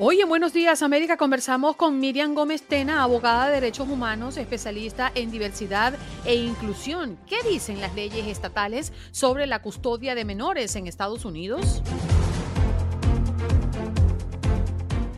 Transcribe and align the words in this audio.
Hoy 0.00 0.20
en 0.20 0.28
Buenos 0.28 0.52
Días 0.52 0.82
América 0.82 1.16
conversamos 1.16 1.74
con 1.74 1.98
Miriam 1.98 2.32
Gómez 2.32 2.62
Tena, 2.62 3.02
abogada 3.02 3.48
de 3.48 3.54
derechos 3.54 3.88
humanos, 3.88 4.36
especialista 4.36 5.10
en 5.12 5.32
diversidad 5.32 5.92
e 6.24 6.36
inclusión. 6.36 7.18
¿Qué 7.26 7.42
dicen 7.42 7.80
las 7.80 7.96
leyes 7.96 8.28
estatales 8.28 8.92
sobre 9.10 9.48
la 9.48 9.60
custodia 9.60 10.14
de 10.14 10.24
menores 10.24 10.76
en 10.76 10.86
Estados 10.86 11.24
Unidos? 11.24 11.82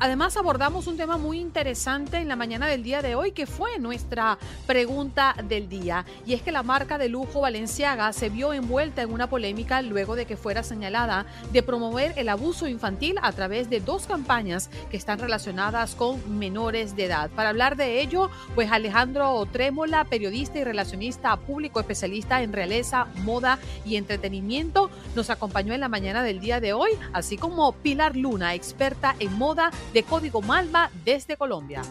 Además 0.03 0.39
abordamos 0.39 0.87
un 0.87 0.97
tema 0.97 1.19
muy 1.19 1.39
interesante 1.39 2.17
en 2.17 2.29
la 2.29 2.35
mañana 2.35 2.67
del 2.67 2.83
día 2.83 3.03
de 3.03 3.15
hoy 3.15 3.33
que 3.33 3.45
fue 3.45 3.79
nuestra 3.79 4.39
pregunta 4.67 5.37
del 5.45 5.69
día 5.69 6.07
y 6.25 6.33
es 6.33 6.41
que 6.41 6.53
la 6.53 6.63
marca 6.63 6.97
de 6.97 7.11
lujo 7.11 7.43
Valenciaga 7.43 8.11
se 8.15 8.31
vio 8.31 8.55
envuelta 8.55 9.03
en 9.03 9.13
una 9.13 9.29
polémica 9.29 9.83
luego 9.83 10.17
de 10.17 10.25
que 10.25 10.39
fuera 10.39 10.63
señalada 10.63 11.27
de 11.53 11.63
promover 11.63 12.15
el 12.17 12.31
abuso 12.31 12.67
infantil 12.67 13.17
a 13.21 13.31
través 13.33 13.69
de 13.69 13.81
dos 13.81 14.07
campañas 14.07 14.71
que 14.91 14.97
están 14.97 15.19
relacionadas 15.19 15.95
con 15.95 16.39
menores 16.39 16.97
de 16.97 17.05
edad. 17.05 17.29
Para 17.33 17.51
hablar 17.51 17.77
de 17.77 18.01
ello, 18.01 18.31
pues 18.55 18.73
Alejandro 18.73 19.47
Trémola, 19.53 20.05
periodista 20.05 20.59
y 20.59 20.65
relacionista 20.65 21.37
público 21.37 21.79
especialista 21.79 22.43
en 22.43 22.55
realeza, 22.55 23.07
moda 23.23 23.59
y 23.85 23.97
entretenimiento, 23.97 24.89
nos 25.15 25.29
acompañó 25.29 25.75
en 25.75 25.81
la 25.81 25.89
mañana 25.91 26.23
del 26.23 26.41
día 26.41 26.59
de 26.59 26.73
hoy, 26.73 26.93
así 27.13 27.37
como 27.37 27.73
Pilar 27.73 28.17
Luna, 28.17 28.55
experta 28.55 29.15
en 29.19 29.37
moda 29.37 29.71
de 29.93 30.03
Código 30.03 30.43
Malva 30.43 30.91
desde 31.05 31.37
Colombia. 31.37 31.83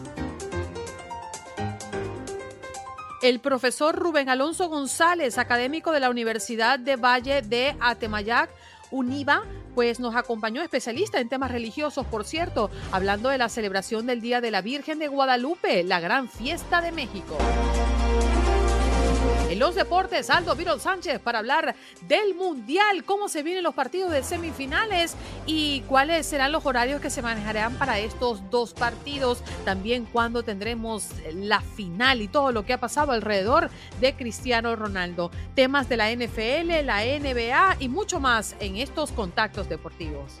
El 3.22 3.40
profesor 3.40 3.94
Rubén 3.94 4.30
Alonso 4.30 4.68
González, 4.68 5.36
académico 5.36 5.92
de 5.92 6.00
la 6.00 6.08
Universidad 6.08 6.78
de 6.78 6.96
Valle 6.96 7.42
de 7.42 7.76
Atemayac, 7.78 8.48
UNIVA, 8.90 9.44
pues 9.74 10.00
nos 10.00 10.16
acompañó 10.16 10.62
especialista 10.62 11.20
en 11.20 11.28
temas 11.28 11.50
religiosos, 11.50 12.06
por 12.06 12.24
cierto, 12.24 12.70
hablando 12.92 13.28
de 13.28 13.38
la 13.38 13.48
celebración 13.48 14.06
del 14.06 14.20
Día 14.20 14.40
de 14.40 14.50
la 14.50 14.62
Virgen 14.62 14.98
de 14.98 15.08
Guadalupe, 15.08 15.84
la 15.84 16.00
gran 16.00 16.28
fiesta 16.28 16.80
de 16.80 16.92
México. 16.92 17.36
Los 19.60 19.74
deportes, 19.74 20.30
Aldo 20.30 20.56
Viro 20.56 20.78
Sánchez 20.78 21.20
para 21.20 21.40
hablar 21.40 21.74
del 22.08 22.34
Mundial, 22.34 23.04
cómo 23.04 23.28
se 23.28 23.42
vienen 23.42 23.62
los 23.62 23.74
partidos 23.74 24.10
de 24.10 24.22
semifinales 24.22 25.14
y 25.44 25.82
cuáles 25.82 26.24
serán 26.24 26.50
los 26.50 26.64
horarios 26.64 27.02
que 27.02 27.10
se 27.10 27.20
manejarán 27.20 27.74
para 27.74 27.98
estos 27.98 28.48
dos 28.48 28.72
partidos. 28.72 29.42
También 29.66 30.06
cuándo 30.06 30.42
tendremos 30.44 31.08
la 31.34 31.60
final 31.60 32.22
y 32.22 32.28
todo 32.28 32.52
lo 32.52 32.64
que 32.64 32.72
ha 32.72 32.80
pasado 32.80 33.12
alrededor 33.12 33.68
de 34.00 34.14
Cristiano 34.14 34.74
Ronaldo. 34.76 35.30
Temas 35.54 35.90
de 35.90 35.98
la 35.98 36.10
NFL, 36.10 36.86
la 36.86 37.04
NBA 37.04 37.76
y 37.80 37.90
mucho 37.90 38.18
más 38.18 38.56
en 38.60 38.78
estos 38.78 39.12
contactos 39.12 39.68
deportivos. 39.68 40.40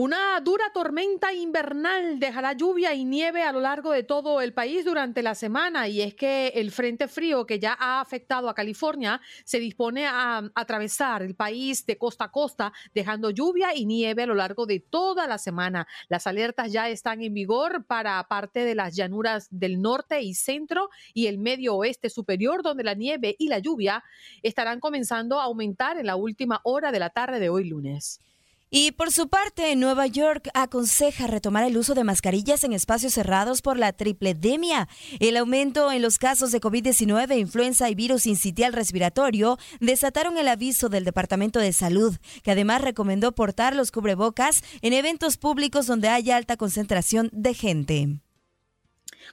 Una 0.00 0.40
dura 0.40 0.70
tormenta 0.72 1.32
invernal 1.32 2.20
dejará 2.20 2.52
lluvia 2.52 2.94
y 2.94 3.04
nieve 3.04 3.42
a 3.42 3.50
lo 3.50 3.58
largo 3.58 3.90
de 3.90 4.04
todo 4.04 4.40
el 4.40 4.54
país 4.54 4.84
durante 4.84 5.24
la 5.24 5.34
semana 5.34 5.88
y 5.88 6.02
es 6.02 6.14
que 6.14 6.52
el 6.54 6.70
frente 6.70 7.08
frío 7.08 7.46
que 7.46 7.58
ya 7.58 7.76
ha 7.76 8.00
afectado 8.00 8.48
a 8.48 8.54
California 8.54 9.20
se 9.44 9.58
dispone 9.58 10.06
a 10.06 10.48
atravesar 10.54 11.24
el 11.24 11.34
país 11.34 11.84
de 11.84 11.98
costa 11.98 12.26
a 12.26 12.30
costa 12.30 12.72
dejando 12.94 13.30
lluvia 13.30 13.74
y 13.74 13.86
nieve 13.86 14.22
a 14.22 14.26
lo 14.26 14.36
largo 14.36 14.66
de 14.66 14.78
toda 14.78 15.26
la 15.26 15.36
semana. 15.36 15.88
Las 16.08 16.28
alertas 16.28 16.70
ya 16.70 16.88
están 16.88 17.20
en 17.20 17.34
vigor 17.34 17.84
para 17.84 18.22
parte 18.28 18.64
de 18.64 18.76
las 18.76 18.94
llanuras 18.94 19.48
del 19.50 19.82
norte 19.82 20.22
y 20.22 20.34
centro 20.34 20.90
y 21.12 21.26
el 21.26 21.38
medio 21.38 21.74
oeste 21.74 22.08
superior 22.08 22.62
donde 22.62 22.84
la 22.84 22.94
nieve 22.94 23.34
y 23.36 23.48
la 23.48 23.58
lluvia 23.58 24.04
estarán 24.44 24.78
comenzando 24.78 25.40
a 25.40 25.46
aumentar 25.46 25.98
en 25.98 26.06
la 26.06 26.14
última 26.14 26.60
hora 26.62 26.92
de 26.92 27.00
la 27.00 27.10
tarde 27.10 27.40
de 27.40 27.48
hoy 27.48 27.64
lunes. 27.64 28.20
Y 28.70 28.92
por 28.92 29.10
su 29.12 29.28
parte, 29.28 29.74
Nueva 29.76 30.06
York 30.06 30.50
aconseja 30.52 31.26
retomar 31.26 31.64
el 31.64 31.78
uso 31.78 31.94
de 31.94 32.04
mascarillas 32.04 32.64
en 32.64 32.74
espacios 32.74 33.14
cerrados 33.14 33.62
por 33.62 33.78
la 33.78 33.94
tripledemia. 33.94 34.88
El 35.20 35.38
aumento 35.38 35.90
en 35.90 36.02
los 36.02 36.18
casos 36.18 36.52
de 36.52 36.60
COVID-19, 36.60 37.38
influenza 37.38 37.88
y 37.88 37.94
virus 37.94 38.26
incitial 38.26 38.74
respiratorio 38.74 39.58
desataron 39.80 40.36
el 40.36 40.48
aviso 40.48 40.90
del 40.90 41.04
Departamento 41.04 41.60
de 41.60 41.72
Salud, 41.72 42.16
que 42.42 42.50
además 42.50 42.82
recomendó 42.82 43.32
portar 43.32 43.74
los 43.74 43.90
cubrebocas 43.90 44.62
en 44.82 44.92
eventos 44.92 45.38
públicos 45.38 45.86
donde 45.86 46.08
haya 46.08 46.36
alta 46.36 46.58
concentración 46.58 47.30
de 47.32 47.54
gente. 47.54 48.20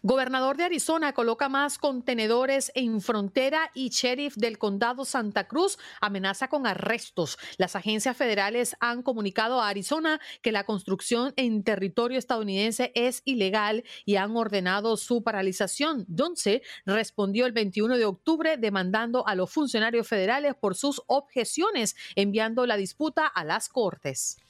Gobernador 0.08 0.56
de 0.56 0.66
Arizona 0.66 1.14
coloca 1.14 1.50
más 1.50 1.80
contenedores 1.80 2.72
en 2.76 3.02
frontera 3.02 3.72
y 3.74 3.90
sheriff 3.90 4.36
del 4.36 4.60
condado 4.60 5.04
Santa 5.04 5.48
Cruz 5.48 5.80
amenaza 6.00 6.48
con 6.48 6.68
arrestos. 6.68 7.40
Las 7.58 7.76
agencias 7.76 8.16
federales 8.16 8.76
han 8.80 9.02
comunicado 9.02 9.60
a 9.60 9.68
Arizona 9.68 10.22
que 10.44 10.52
la 10.52 10.64
construcción 10.64 11.34
en 11.38 11.64
territorio 11.64 12.20
estadounidense 12.20 12.92
es 12.94 13.24
ilegal 13.26 13.84
y 14.06 14.18
han 14.18 14.38
ordenado 14.38 14.96
su 14.96 15.24
paralización. 15.24 16.06
Dunce 16.08 16.62
respondió 16.86 17.48
el 17.48 17.54
21 17.54 17.98
de 17.98 18.06
octubre 18.06 18.58
demandando 18.58 19.28
a 19.28 19.34
los 19.34 19.52
funcionarios 19.52 20.08
federales 20.08 20.54
por 20.54 20.76
sus 20.76 21.02
objeciones, 21.08 21.96
enviando 22.14 22.68
la 22.68 22.78
disputa 22.78 23.26
a 23.26 23.44
las 23.44 23.70
cortes. 23.70 24.45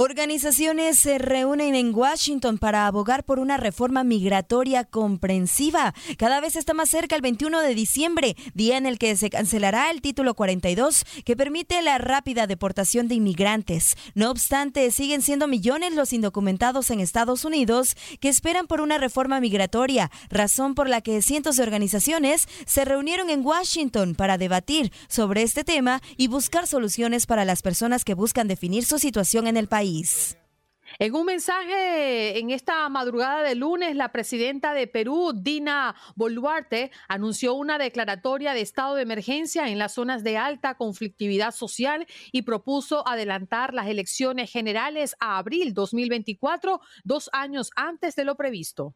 Organizaciones 0.00 0.96
se 0.96 1.18
reúnen 1.18 1.74
en 1.74 1.92
Washington 1.92 2.58
para 2.58 2.86
abogar 2.86 3.24
por 3.24 3.40
una 3.40 3.56
reforma 3.56 4.04
migratoria 4.04 4.84
comprensiva. 4.84 5.92
Cada 6.18 6.40
vez 6.40 6.54
está 6.54 6.72
más 6.72 6.88
cerca 6.88 7.16
el 7.16 7.20
21 7.20 7.58
de 7.62 7.74
diciembre, 7.74 8.36
día 8.54 8.76
en 8.76 8.86
el 8.86 8.96
que 8.96 9.16
se 9.16 9.28
cancelará 9.28 9.90
el 9.90 10.00
título 10.00 10.34
42 10.34 11.04
que 11.24 11.34
permite 11.34 11.82
la 11.82 11.98
rápida 11.98 12.46
deportación 12.46 13.08
de 13.08 13.16
inmigrantes. 13.16 13.96
No 14.14 14.30
obstante, 14.30 14.88
siguen 14.92 15.20
siendo 15.20 15.48
millones 15.48 15.92
los 15.94 16.12
indocumentados 16.12 16.92
en 16.92 17.00
Estados 17.00 17.44
Unidos 17.44 17.96
que 18.20 18.28
esperan 18.28 18.68
por 18.68 18.80
una 18.80 18.98
reforma 18.98 19.40
migratoria, 19.40 20.12
razón 20.30 20.76
por 20.76 20.88
la 20.88 21.00
que 21.00 21.22
cientos 21.22 21.56
de 21.56 21.64
organizaciones 21.64 22.46
se 22.66 22.84
reunieron 22.84 23.30
en 23.30 23.44
Washington 23.44 24.14
para 24.14 24.38
debatir 24.38 24.92
sobre 25.08 25.42
este 25.42 25.64
tema 25.64 26.00
y 26.16 26.28
buscar 26.28 26.68
soluciones 26.68 27.26
para 27.26 27.44
las 27.44 27.62
personas 27.62 28.04
que 28.04 28.14
buscan 28.14 28.46
definir 28.46 28.84
su 28.84 29.00
situación 29.00 29.48
en 29.48 29.56
el 29.56 29.66
país. 29.66 29.87
En 30.98 31.14
un 31.14 31.26
mensaje 31.26 32.38
en 32.38 32.50
esta 32.50 32.88
madrugada 32.88 33.42
de 33.42 33.54
lunes, 33.54 33.94
la 33.94 34.10
presidenta 34.10 34.74
de 34.74 34.86
Perú, 34.86 35.32
Dina 35.34 35.94
Boluarte, 36.16 36.90
anunció 37.08 37.54
una 37.54 37.78
declaratoria 37.78 38.52
de 38.52 38.62
estado 38.62 38.96
de 38.96 39.02
emergencia 39.02 39.68
en 39.68 39.78
las 39.78 39.94
zonas 39.94 40.24
de 40.24 40.36
alta 40.36 40.74
conflictividad 40.74 41.54
social 41.54 42.06
y 42.32 42.42
propuso 42.42 43.06
adelantar 43.06 43.74
las 43.74 43.86
elecciones 43.86 44.50
generales 44.50 45.14
a 45.20 45.38
abril 45.38 45.72
2024, 45.72 46.80
dos 47.04 47.30
años 47.32 47.70
antes 47.76 48.16
de 48.16 48.24
lo 48.24 48.36
previsto. 48.36 48.94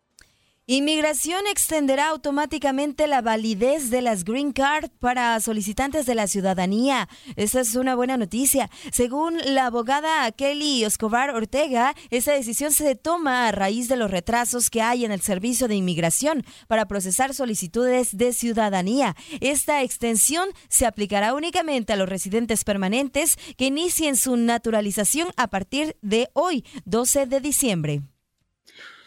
Inmigración 0.69 1.41
extenderá 1.51 2.11
automáticamente 2.11 3.09
la 3.09 3.21
validez 3.21 3.91
de 3.91 4.01
las 4.01 4.23
Green 4.23 4.53
Card 4.53 4.91
para 5.01 5.41
solicitantes 5.41 6.07
de 6.07 6.15
la 6.15 6.29
ciudadanía. 6.29 7.09
Esta 7.35 7.59
es 7.59 7.75
una 7.75 7.97
buena 7.97 8.17
noticia. 8.17 8.71
Según 8.93 9.39
la 9.45 9.67
abogada 9.67 10.31
Kelly 10.31 10.85
Escobar 10.85 11.31
Ortega, 11.31 11.97
esta 12.11 12.35
decisión 12.35 12.71
se 12.71 12.95
toma 12.95 13.49
a 13.49 13.51
raíz 13.51 13.89
de 13.89 13.97
los 13.97 14.13
retrasos 14.13 14.71
que 14.71 14.83
hay 14.83 15.05
en 15.05 15.11
el 15.11 15.21
servicio 15.21 15.67
de 15.67 15.75
inmigración 15.75 16.45
para 16.69 16.87
procesar 16.87 17.35
solicitudes 17.35 18.17
de 18.17 18.33
ciudadanía. 18.33 19.17
Esta 19.41 19.83
extensión 19.83 20.49
se 20.69 20.87
aplicará 20.87 21.35
únicamente 21.35 21.93
a 21.93 21.97
los 21.97 22.09
residentes 22.09 22.63
permanentes 22.63 23.37
que 23.57 23.67
inicien 23.67 24.15
su 24.15 24.37
naturalización 24.37 25.33
a 25.37 25.49
partir 25.49 25.97
de 26.03 26.31
hoy, 26.35 26.65
12 26.85 27.27
de 27.27 27.41
diciembre 27.41 28.03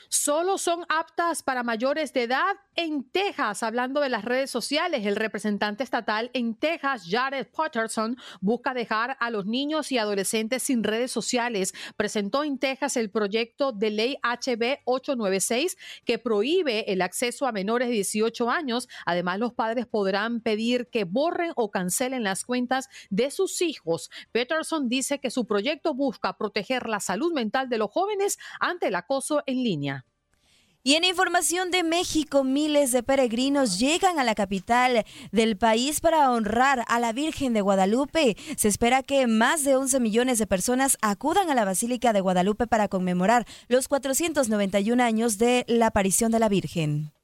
solo 0.10 0.58
son 0.58 0.86
aptas 0.90 1.44
para 1.44 1.64
mayores 1.64 2.14
de 2.14 2.24
edad 2.24 2.56
en 2.76 3.10
Texas. 3.10 3.64
Hablando 3.64 4.02
de 4.02 4.10
las 4.10 4.26
redes 4.26 4.50
sociales, 4.52 5.06
el 5.06 5.16
representante 5.16 5.84
estatal 5.84 6.30
en 6.34 6.56
Texas, 6.56 7.08
Jared 7.10 7.48
Patterson, 7.48 8.18
busca 8.42 8.74
dejar 8.74 9.18
a 9.20 9.30
los 9.30 9.46
niños 9.46 9.92
y 9.92 9.98
adolescentes 9.98 10.64
sin 10.64 10.84
redes 10.84 11.12
sociales. 11.12 11.74
Presentó 11.98 12.44
en 12.44 12.58
Texas 12.60 12.98
el 12.98 13.10
proyecto 13.10 13.72
de 13.72 13.90
ley 13.92 14.18
HB 14.24 14.80
896 14.86 15.78
que 16.06 16.20
prohíbe 16.20 16.92
el 16.92 17.02
acceso 17.02 17.48
a 17.48 17.52
menores 17.52 17.88
de 17.88 17.96
18 17.96 18.50
años. 18.50 18.88
Además, 19.06 19.40
los 19.40 19.54
padres 19.54 19.86
podrán 19.86 20.42
pedir 20.42 20.88
que 20.90 21.04
borren 21.04 21.52
o 21.56 21.72
cancelen 21.72 22.24
las 22.24 22.46
cuentas 22.46 22.90
de 23.10 23.32
sus 23.32 23.62
hijos. 23.62 24.10
Patterson 24.32 24.90
dice 24.90 25.20
que 25.20 25.32
su 25.32 25.46
proyecto 25.46 25.94
busca 25.94 26.38
proteger 26.38 26.88
la 26.88 27.00
salud 27.00 27.34
mental 27.34 27.70
de 27.70 27.78
los 27.78 27.92
jóvenes 27.92 28.38
ante 28.60 28.88
el 28.88 28.96
acoso 28.96 29.44
en 29.46 29.64
línea. 29.64 30.06
Y 30.88 30.94
en 30.94 31.04
información 31.04 31.72
de 31.72 31.84
México, 31.84 32.44
miles 32.44 32.92
de 32.92 33.02
peregrinos 33.02 33.80
llegan 33.80 34.20
a 34.20 34.24
la 34.24 34.36
capital 34.36 35.04
del 35.32 35.58
país 35.58 36.00
para 36.00 36.30
honrar 36.30 36.86
a 36.88 37.00
la 37.00 37.12
Virgen 37.12 37.54
de 37.54 37.62
Guadalupe. 37.62 38.38
Se 38.56 38.68
espera 38.68 39.02
que 39.02 39.26
más 39.26 39.64
de 39.64 39.76
11 39.76 40.00
millones 40.00 40.38
de 40.38 40.46
personas 40.46 41.00
acudan 41.02 41.50
a 41.50 41.56
la 41.56 41.66
Basílica 41.66 42.14
de 42.14 42.22
Guadalupe 42.22 42.68
para 42.68 42.88
conmemorar 42.88 43.48
los 43.68 43.88
491 43.88 45.04
años 45.04 45.40
de 45.40 45.66
la 45.68 45.88
aparición 45.88 46.32
de 46.32 46.38
la 46.38 46.50
Virgen. 46.50 47.15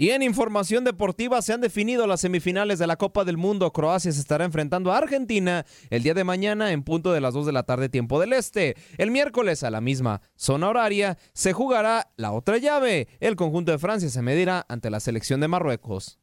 Y 0.00 0.12
en 0.12 0.22
información 0.22 0.82
deportiva 0.82 1.42
se 1.42 1.52
han 1.52 1.60
definido 1.60 2.06
las 2.06 2.22
semifinales 2.22 2.78
de 2.78 2.86
la 2.86 2.96
Copa 2.96 3.22
del 3.26 3.36
Mundo. 3.36 3.70
Croacia 3.70 4.10
se 4.10 4.18
estará 4.18 4.46
enfrentando 4.46 4.90
a 4.90 4.96
Argentina 4.96 5.66
el 5.90 6.02
día 6.02 6.14
de 6.14 6.24
mañana 6.24 6.72
en 6.72 6.84
punto 6.84 7.12
de 7.12 7.20
las 7.20 7.34
2 7.34 7.44
de 7.44 7.52
la 7.52 7.64
tarde 7.64 7.90
tiempo 7.90 8.18
del 8.18 8.32
este. 8.32 8.76
El 8.96 9.10
miércoles 9.10 9.62
a 9.62 9.68
la 9.68 9.82
misma 9.82 10.22
zona 10.36 10.70
horaria 10.70 11.18
se 11.34 11.52
jugará 11.52 12.08
la 12.16 12.32
otra 12.32 12.56
llave. 12.56 13.08
El 13.20 13.36
conjunto 13.36 13.72
de 13.72 13.78
Francia 13.78 14.08
se 14.08 14.22
medirá 14.22 14.64
ante 14.70 14.88
la 14.88 15.00
selección 15.00 15.38
de 15.38 15.48
Marruecos. 15.48 16.18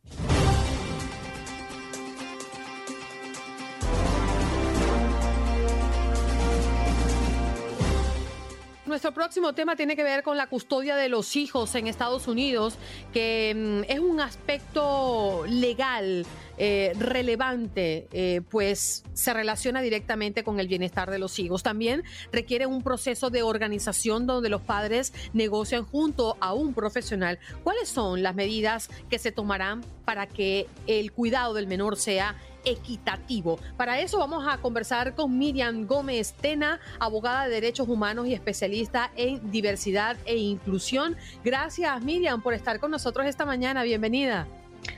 Nuestro 8.88 9.14
próximo 9.14 9.52
tema 9.52 9.76
tiene 9.76 9.98
que 9.98 10.04
ver 10.04 10.24
con 10.24 10.38
la 10.38 10.48
custodia 10.48 10.96
de 10.96 11.10
los 11.10 11.36
hijos 11.36 11.76
en 11.76 11.88
Estados 11.88 12.26
Unidos, 12.30 12.76
que 13.12 13.54
mm, 13.54 13.92
es 13.92 14.00
un 14.00 14.22
aspecto 14.22 15.44
legal 15.46 16.26
eh, 16.58 16.94
relevante, 16.98 18.08
eh, 18.14 18.42
pues 18.50 19.04
se 19.14 19.34
relaciona 19.34 19.82
directamente 19.82 20.46
con 20.46 20.62
el 20.62 20.70
bienestar 20.70 21.12
de 21.12 21.20
los 21.20 21.38
hijos. 21.38 21.64
También 21.64 22.04
requiere 22.32 22.66
un 22.66 22.82
proceso 22.82 23.30
de 23.30 23.44
organización 23.44 24.26
donde 24.26 24.48
los 24.48 24.62
padres 24.62 25.14
negocian 25.34 25.84
junto 25.84 26.38
a 26.40 26.54
un 26.54 26.74
profesional 26.74 27.40
cuáles 27.66 27.90
son 27.90 28.24
las 28.24 28.36
medidas 28.36 28.90
que 29.10 29.20
se 29.20 29.34
tomarán 29.34 29.84
para 30.06 30.28
que 30.28 30.66
el 30.88 31.12
cuidado 31.12 31.54
del 31.54 31.68
menor 31.68 31.98
sea 31.98 32.38
equitativo. 32.70 33.60
Para 33.76 34.00
eso 34.00 34.20
vamos 34.20 34.46
a 34.48 34.58
conversar 34.58 35.16
con 35.16 35.38
Miriam 35.38 35.86
Gómez 35.86 36.34
Tena, 36.34 36.80
abogada 37.00 37.46
de 37.46 37.56
derechos 37.56 37.88
humanos 37.88 38.28
y 38.28 38.34
especialista 38.34 39.12
en 39.16 39.52
diversidad 39.52 40.18
e 40.26 40.38
inclusión. 40.38 41.16
Gracias 41.44 42.02
Miriam 42.04 42.42
por 42.42 42.54
estar 42.54 42.80
con 42.80 42.92
nosotros 42.92 43.26
esta 43.26 43.46
mañana. 43.46 43.84
Bienvenida. 43.84 44.48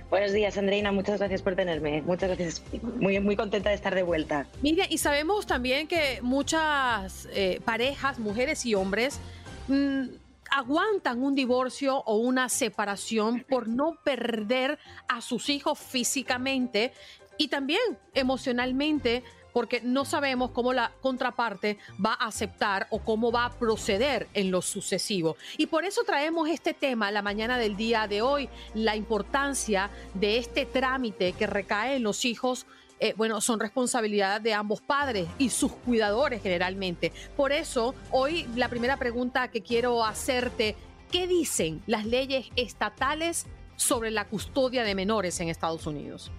Buenos 0.09 0.33
días, 0.33 0.57
Andreina. 0.57 0.91
Muchas 0.91 1.19
gracias 1.19 1.41
por 1.41 1.55
tenerme. 1.55 2.01
Muchas 2.01 2.29
gracias. 2.29 2.63
Muy, 2.99 3.19
muy 3.19 3.35
contenta 3.35 3.69
de 3.69 3.75
estar 3.75 3.93
de 3.93 4.03
vuelta. 4.03 4.47
Miriam, 4.61 4.87
y 4.89 4.97
sabemos 4.97 5.45
también 5.45 5.87
que 5.87 6.19
muchas 6.21 7.27
eh, 7.33 7.61
parejas, 7.63 8.19
mujeres 8.19 8.65
y 8.65 8.75
hombres, 8.75 9.19
mm, 9.67 10.07
aguantan 10.51 11.21
un 11.21 11.35
divorcio 11.35 11.97
o 11.97 12.17
una 12.17 12.49
separación 12.49 13.45
por 13.47 13.67
no 13.67 13.99
perder 14.03 14.79
a 15.07 15.21
sus 15.21 15.49
hijos 15.49 15.77
físicamente 15.77 16.91
y 17.39 17.47
también 17.47 17.79
emocionalmente 18.13 19.23
porque 19.53 19.81
no 19.81 20.05
sabemos 20.05 20.51
cómo 20.51 20.73
la 20.73 20.91
contraparte 21.01 21.79
va 22.03 22.13
a 22.13 22.27
aceptar 22.27 22.85
o 22.91 22.99
cómo 22.99 23.31
va 23.31 23.45
a 23.45 23.51
proceder 23.51 24.27
en 24.35 24.51
lo 24.51 24.61
sucesivo. 24.61 25.37
Y 25.57 25.65
por 25.65 25.85
eso 25.85 26.03
traemos 26.03 26.49
este 26.49 26.75
tema 26.75 27.09
la 27.09 27.23
mañana 27.23 27.57
del 27.57 27.75
día 27.75 28.07
de 28.07 28.21
hoy, 28.21 28.49
la 28.75 28.95
importancia 28.95 29.89
de 30.13 30.37
este 30.37 30.65
trámite 30.65 31.31
que 31.31 31.47
recae 31.47 31.95
en 31.95 32.03
los 32.03 32.25
hijos. 32.25 32.67
Eh, 32.99 33.13
bueno, 33.15 33.39
son 33.39 33.61
responsabilidad 33.61 34.41
de 34.41 34.53
ambos 34.53 34.81
padres 34.81 35.27
y 35.37 35.49
sus 35.49 35.71
cuidadores 35.71 36.43
generalmente. 36.43 37.13
Por 37.37 37.53
eso, 37.53 37.95
hoy 38.11 38.45
la 38.55 38.67
primera 38.67 38.97
pregunta 38.97 39.47
que 39.47 39.61
quiero 39.61 40.03
hacerte, 40.03 40.75
¿qué 41.09 41.25
dicen 41.25 41.81
las 41.87 42.05
leyes 42.05 42.47
estatales 42.57 43.45
sobre 43.77 44.11
la 44.11 44.27
custodia 44.27 44.83
de 44.83 44.93
menores 44.93 45.39
en 45.39 45.47
Estados 45.47 45.87
Unidos? 45.87 46.29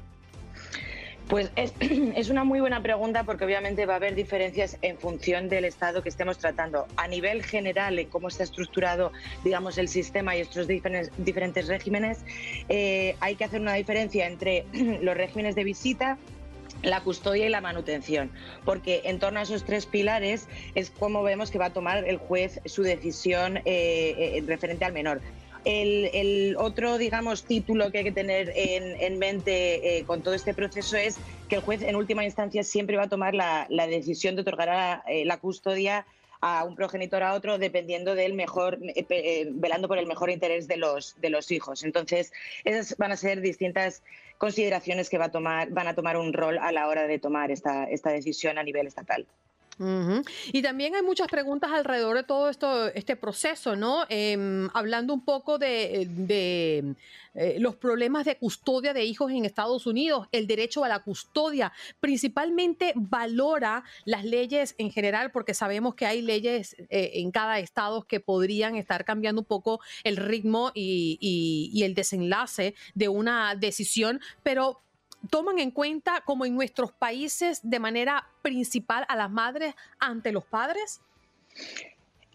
Pues 1.30 1.52
es, 1.56 2.28
una 2.28 2.42
muy 2.42 2.58
buena 2.58 2.82
pregunta 2.82 3.22
porque 3.22 3.44
obviamente 3.44 3.86
va 3.86 3.94
a 3.94 3.96
haber 3.96 4.16
diferencias 4.16 4.76
en 4.82 4.98
función 4.98 5.48
del 5.48 5.64
estado 5.64 6.02
que 6.02 6.08
estemos 6.08 6.38
tratando. 6.38 6.88
A 6.96 7.06
nivel 7.06 7.44
general, 7.44 8.04
cómo 8.10 8.26
está 8.26 8.42
estructurado, 8.42 9.12
digamos, 9.44 9.78
el 9.78 9.88
sistema 9.88 10.36
y 10.36 10.40
estos 10.40 10.66
diferentes, 10.66 11.68
regímenes, 11.68 12.24
eh, 12.68 13.14
hay 13.20 13.36
que 13.36 13.44
hacer 13.44 13.60
una 13.60 13.74
diferencia 13.74 14.26
entre 14.26 14.66
los 15.02 15.16
regímenes 15.16 15.54
de 15.54 15.62
visita, 15.62 16.18
la 16.82 17.00
custodia 17.02 17.46
y 17.46 17.48
la 17.48 17.60
manutención, 17.60 18.32
porque 18.64 19.02
en 19.04 19.20
torno 19.20 19.38
a 19.38 19.42
esos 19.42 19.64
tres 19.64 19.86
pilares 19.86 20.48
es 20.74 20.90
como 20.90 21.22
vemos 21.22 21.52
que 21.52 21.58
va 21.58 21.66
a 21.66 21.72
tomar 21.72 22.08
el 22.08 22.16
juez 22.16 22.60
su 22.64 22.82
decisión 22.82 23.58
eh, 23.58 23.62
eh, 23.66 24.42
referente 24.46 24.84
al 24.84 24.92
menor. 24.92 25.20
El, 25.64 26.56
otro, 26.58 26.98
digamos, 26.98 27.44
título 27.44 27.90
que 27.90 27.98
hay 27.98 28.04
que 28.04 28.12
tener 28.12 28.52
en, 28.54 29.18
mente 29.18 29.98
eh, 29.98 30.04
con 30.04 30.22
todo 30.22 30.34
este 30.34 30.54
proceso 30.54 30.96
es 30.96 31.18
que 31.48 31.56
el 31.56 31.62
juez, 31.62 31.82
en 31.82 31.96
última 31.96 32.24
instancia, 32.24 32.62
siempre 32.62 32.96
va 32.96 33.04
a 33.04 33.08
tomar 33.08 33.34
la, 33.34 33.66
decisión 33.88 34.36
de 34.36 34.42
otorgar 34.42 35.02
eh, 35.06 35.24
la 35.24 35.38
custodia 35.38 36.06
a 36.40 36.64
un 36.64 36.74
progenitor 36.74 37.22
a 37.22 37.34
otro 37.34 37.58
dependiendo 37.58 38.14
del 38.14 38.32
mejor, 38.32 38.78
eh, 38.82 39.48
velando 39.52 39.88
por 39.88 39.98
el 39.98 40.06
mejor 40.06 40.30
interés 40.30 40.66
de 40.68 40.78
los, 40.78 41.20
de 41.20 41.30
los 41.30 41.50
hijos. 41.50 41.84
Entonces, 41.84 42.32
esas 42.64 42.96
van 42.96 43.12
a 43.12 43.16
ser 43.16 43.40
distintas 43.40 44.02
consideraciones 44.38 45.10
que 45.10 45.18
va 45.18 45.26
a 45.26 45.30
tomar, 45.30 45.70
van 45.70 45.86
a 45.86 45.94
tomar 45.94 46.16
un 46.16 46.32
rol 46.32 46.58
a 46.58 46.73
la 46.73 46.88
hora 46.88 47.06
de 47.06 47.18
tomar 47.18 47.50
esta, 47.50 47.85
esta 47.85 48.11
decisión 48.11 48.56
a 48.56 48.62
nivel 48.62 48.87
estatal. 48.87 49.26
Y 50.52 50.60
también 50.62 50.94
hay 50.94 51.02
muchas 51.02 51.28
preguntas 51.28 51.70
alrededor 51.72 52.16
de 52.16 52.22
todo 52.22 52.50
esto, 52.50 52.88
este 52.88 53.16
proceso, 53.16 53.76
¿no? 53.76 54.04
Em, 54.10 54.68
hablando 54.75 55.14
un 55.14 55.25
poco 55.25 55.58
de, 55.58 56.94
eh, 57.34 57.56
los 57.58 57.76
problemas 57.76 58.26
de 58.26 58.37
custodia 58.37 58.92
de 58.92 59.04
hijos 59.04 59.32
en 59.32 59.44
Estados 59.44 59.87
Unidos, 59.87 60.28
el 60.32 60.46
derecho 60.46 60.84
a 60.84 60.88
la 60.88 60.99
custodia, 60.99 61.72
principalmente 61.99 62.92
valora 62.94 63.84
las 64.04 64.25
leyes 64.25 64.75
en 64.76 64.90
general, 64.90 65.30
porque 65.30 65.54
sabemos 65.54 65.94
que 65.94 66.04
hay 66.04 66.20
leyes 66.20 66.76
eh, 66.90 67.12
en 67.14 67.30
cada 67.30 67.58
estado 67.58 68.02
que 68.02 68.20
podrían 68.20 68.76
estar 68.76 69.04
cambiando 69.06 69.40
un 69.40 69.46
poco 69.46 69.80
el 70.04 70.16
ritmo 70.18 70.72
y 70.75 71.82
el 71.82 71.94
desenlace 71.94 72.75
de 72.94 73.08
una 73.08 73.54
decisión, 73.54 74.20
pero 74.42 74.82
toman 75.28 75.58
en 75.58 75.70
cuenta, 75.70 76.22
como 76.24 76.46
en 76.46 76.54
nuestros 76.54 76.92
países, 76.92 77.60
de 77.62 77.78
manera 77.78 78.26
principal 78.42 79.04
a 79.08 79.16
las 79.16 79.30
madres 79.30 79.74
ante 79.98 80.32
los 80.32 80.44
padres? 80.44 81.00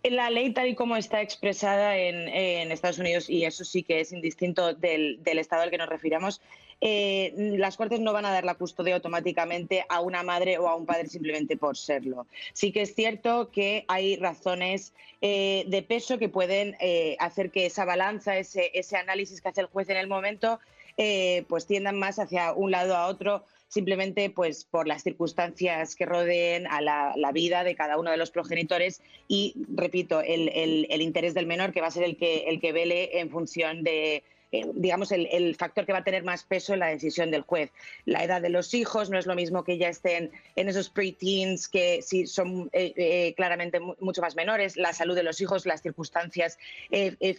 La 0.03 0.29
ley 0.29 0.53
tal 0.53 0.67
y 0.67 0.75
como 0.75 0.95
está 0.97 1.21
expresada 1.21 1.97
en, 1.97 2.71
Estados 2.71 2.99
Unidos, 2.99 3.27
y 3.27 3.43
eso 3.45 3.65
sí 3.65 3.81
que 3.81 4.01
es 4.01 4.11
indistinto 4.11 4.73
del, 4.73 5.19
estado 5.25 5.63
al 5.63 5.71
que 5.71 5.79
nos 5.79 5.89
refiramos, 5.89 6.41
eh, 6.81 7.33
las 7.57 7.77
Cortes 7.77 8.01
no 8.01 8.13
van 8.13 8.25
a 8.25 8.31
dar 8.31 8.43
la 8.43 8.53
custodia 8.53 8.95
automáticamente 8.95 9.83
a 9.89 10.01
una 10.01 10.21
madre 10.21 10.59
o 10.59 10.67
a 10.67 10.75
un 10.75 10.85
padre 10.85 11.07
simplemente 11.07 11.57
por 11.57 11.75
serlo. 11.75 12.27
Sí 12.53 12.71
que 12.71 12.81
es 12.81 12.93
cierto 12.93 13.49
que 13.49 13.85
hay 13.87 14.17
razones 14.17 14.93
eh, 15.21 15.63
de 15.67 15.81
peso 15.81 16.19
que 16.19 16.29
pueden 16.29 16.75
eh, 16.79 17.15
hacer 17.19 17.49
que 17.49 17.65
esa 17.65 17.85
balanza, 17.85 18.37
ese, 18.37 18.69
ese 18.75 18.97
análisis 18.97 19.41
que 19.41 19.49
hace 19.49 19.61
el 19.61 19.67
juez 19.67 19.89
en 19.89 19.97
el 19.97 20.07
momento, 20.07 20.59
eh, 20.97 21.43
pues 21.47 21.67
tiendan 21.67 21.97
más 21.99 22.19
hacia 22.19 22.53
un 22.53 22.71
lado 22.71 22.95
a 22.95 23.07
otro 23.07 23.43
simplemente 23.67 24.29
pues 24.29 24.63
por 24.63 24.87
las 24.87 25.03
circunstancias 25.03 25.95
que 25.95 26.05
rodeen 26.05 26.67
a 26.67 26.81
la, 26.81 27.31
vida 27.33 27.63
de 27.63 27.75
cada 27.75 27.97
uno 27.97 28.11
de 28.11 28.17
los 28.17 28.31
progenitores 28.31 29.01
y, 29.27 29.53
repito, 29.73 30.21
el, 30.21 30.49
el, 30.89 31.01
interés 31.01 31.33
del 31.33 31.47
menor 31.47 31.73
que 31.73 31.81
va 31.81 31.87
a 31.87 31.91
ser 31.91 32.03
el 32.03 32.15
que, 32.15 32.45
el 32.47 32.61
que 32.61 32.71
vele 32.71 33.19
en 33.19 33.29
función 33.29 33.83
de, 33.83 34.23
eh, 34.51 34.65
digamos, 34.73 35.11
el, 35.11 35.55
factor 35.55 35.85
que 35.85 35.91
va 35.91 35.99
a 35.99 36.03
tener 36.03 36.23
más 36.23 36.43
peso 36.43 36.73
en 36.73 36.79
la 36.79 36.87
decisión 36.87 37.31
del 37.31 37.41
juez. 37.41 37.71
La 38.05 38.23
edad 38.23 38.41
de 38.41 38.49
los 38.49 38.73
hijos 38.73 39.09
no 39.09 39.17
es 39.17 39.25
lo 39.25 39.35
mismo 39.35 39.63
que 39.63 39.77
ya 39.77 39.89
estén 39.89 40.31
en 40.55 40.69
esos 40.69 40.89
pre-teens, 40.89 41.67
que 41.67 42.01
sí 42.01 42.27
son 42.27 42.69
eh, 42.73 42.93
eh, 42.95 43.33
claramente 43.35 43.79
mucho 43.79 44.21
más 44.21 44.35
menores, 44.35 44.77
la 44.77 44.93
salud 44.93 45.15
de 45.15 45.23
los 45.23 45.41
hijos, 45.41 45.65
las 45.65 45.81
circunstancias 45.81 46.57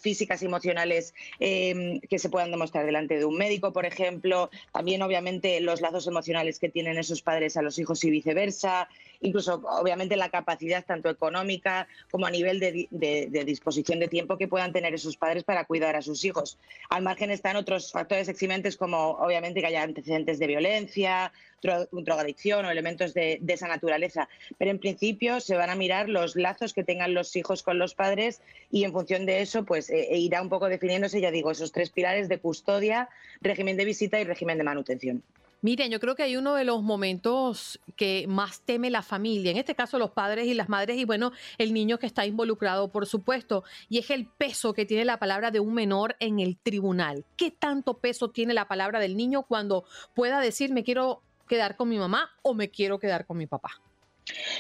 físicas 0.01 0.43
y 0.43 0.47
emocionales 0.47 1.15
em, 1.41 2.01
que 2.01 2.19
se 2.19 2.29
puedan 2.29 2.51
demostrar 2.51 2.85
delante 2.87 3.19
de 3.19 3.25
un 3.25 3.37
médico, 3.37 3.73
por 3.73 3.87
ejemplo, 3.87 4.51
también 4.73 5.03
obviamente 5.03 5.61
los 5.61 5.81
lazos 5.81 6.07
emocionales 6.07 6.59
que 6.59 6.69
tienen 6.69 6.99
esos 6.99 7.23
padres 7.23 7.57
a 7.57 7.63
los 7.63 7.79
hijos 7.79 8.03
y 8.05 8.11
viceversa, 8.11 8.89
incluso 9.21 9.63
obviamente 9.65 10.17
la 10.17 10.29
capacidad 10.29 10.85
tanto 10.85 11.09
económica 11.09 11.89
como 12.11 12.27
a 12.27 12.31
nivel 12.31 12.61
de, 12.61 13.45
disposición 13.45 14.01
de 14.01 14.09
tiempo 14.09 14.37
que 14.37 14.49
puedan 14.49 14.73
tener 14.73 14.95
esos 14.95 15.17
padres 15.17 15.45
para 15.45 15.65
cuidar 15.65 15.97
a 15.97 16.03
sus 16.03 16.25
hijos. 16.25 16.59
Al 16.91 17.03
margen 17.03 17.31
están 17.31 17.57
otros 17.57 17.93
factores 17.93 18.29
eximentes 18.29 18.77
como 18.77 19.11
obviamente 19.13 19.61
que 19.61 19.67
haya 19.67 19.83
antecedentes 19.83 20.39
de 20.39 20.47
violencia, 20.47 21.33
drogadicción 21.63 22.65
o 22.65 22.71
elementos 22.71 23.15
de, 23.15 23.41
esa 23.47 23.69
naturaleza. 23.69 24.29
Pero 24.59 24.71
en 24.71 24.79
principio 24.79 25.41
se 25.41 25.57
van 25.57 25.71
a 25.71 25.75
mirar 25.75 26.09
los 26.09 26.37
lazos 26.37 26.75
que 26.75 26.85
tengan 26.85 27.15
los 27.15 27.35
hijos 27.37 27.63
con 27.63 27.79
los 27.79 27.95
padres 27.95 28.41
y 28.71 28.85
en 28.85 28.93
función 28.93 29.27
de 29.27 29.41
eso 29.41 29.65
pues 29.65 29.91
eh, 29.91 30.09
e 30.11 30.19
irá 30.19 30.43
un 30.43 30.49
poco 30.49 30.69
definiéndose, 30.69 31.21
ya 31.21 31.31
digo, 31.31 31.51
esos 31.51 31.73
tres 31.73 31.91
pilares 31.91 32.29
de 32.29 32.39
custodia, 32.39 33.09
régimen 33.41 33.77
de 33.77 33.85
visita 33.85 34.21
y 34.21 34.25
régimen 34.25 34.59
de 34.59 34.65
manutención. 34.65 35.23
Miren, 35.67 35.91
yo 35.91 35.99
creo 35.99 36.15
que 36.15 36.23
hay 36.23 36.37
uno 36.37 36.55
de 36.55 36.63
los 36.63 36.81
momentos 36.85 37.81
que 37.97 38.27
más 38.29 38.61
teme 38.61 38.89
la 38.89 39.03
familia, 39.03 39.51
en 39.51 39.57
este 39.57 39.75
caso 39.75 39.99
los 39.99 40.13
padres 40.13 40.47
y 40.47 40.55
las 40.55 40.69
madres 40.69 40.97
y 40.97 41.05
bueno, 41.05 41.33
el 41.59 41.75
niño 41.75 41.99
que 41.99 42.07
está 42.07 42.25
involucrado, 42.25 42.93
por 42.93 43.05
supuesto, 43.05 43.65
y 43.89 43.99
es 43.99 44.11
el 44.11 44.29
peso 44.29 44.75
que 44.75 44.87
tiene 44.87 45.05
la 45.05 45.19
palabra 45.19 45.51
de 45.51 45.59
un 45.59 45.75
menor 45.75 46.15
en 46.21 46.39
el 46.39 46.57
tribunal. 46.57 47.25
¿Qué 47.37 47.51
tanto 47.51 47.99
peso 47.99 48.31
tiene 48.31 48.55
la 48.55 48.69
palabra 48.69 49.01
del 49.01 49.17
niño 49.17 49.43
cuando 49.43 49.85
pueda 50.15 50.39
decir 50.39 50.73
me 50.73 50.85
quiero 50.85 51.25
quedar 51.49 51.75
con 51.75 51.89
mi 51.89 51.99
mamá 51.99 52.31
o 52.43 52.55
me 52.55 52.71
quiero 52.71 53.01
quedar 53.01 53.27
con 53.27 53.37
mi 53.37 53.49
papá? 53.49 53.83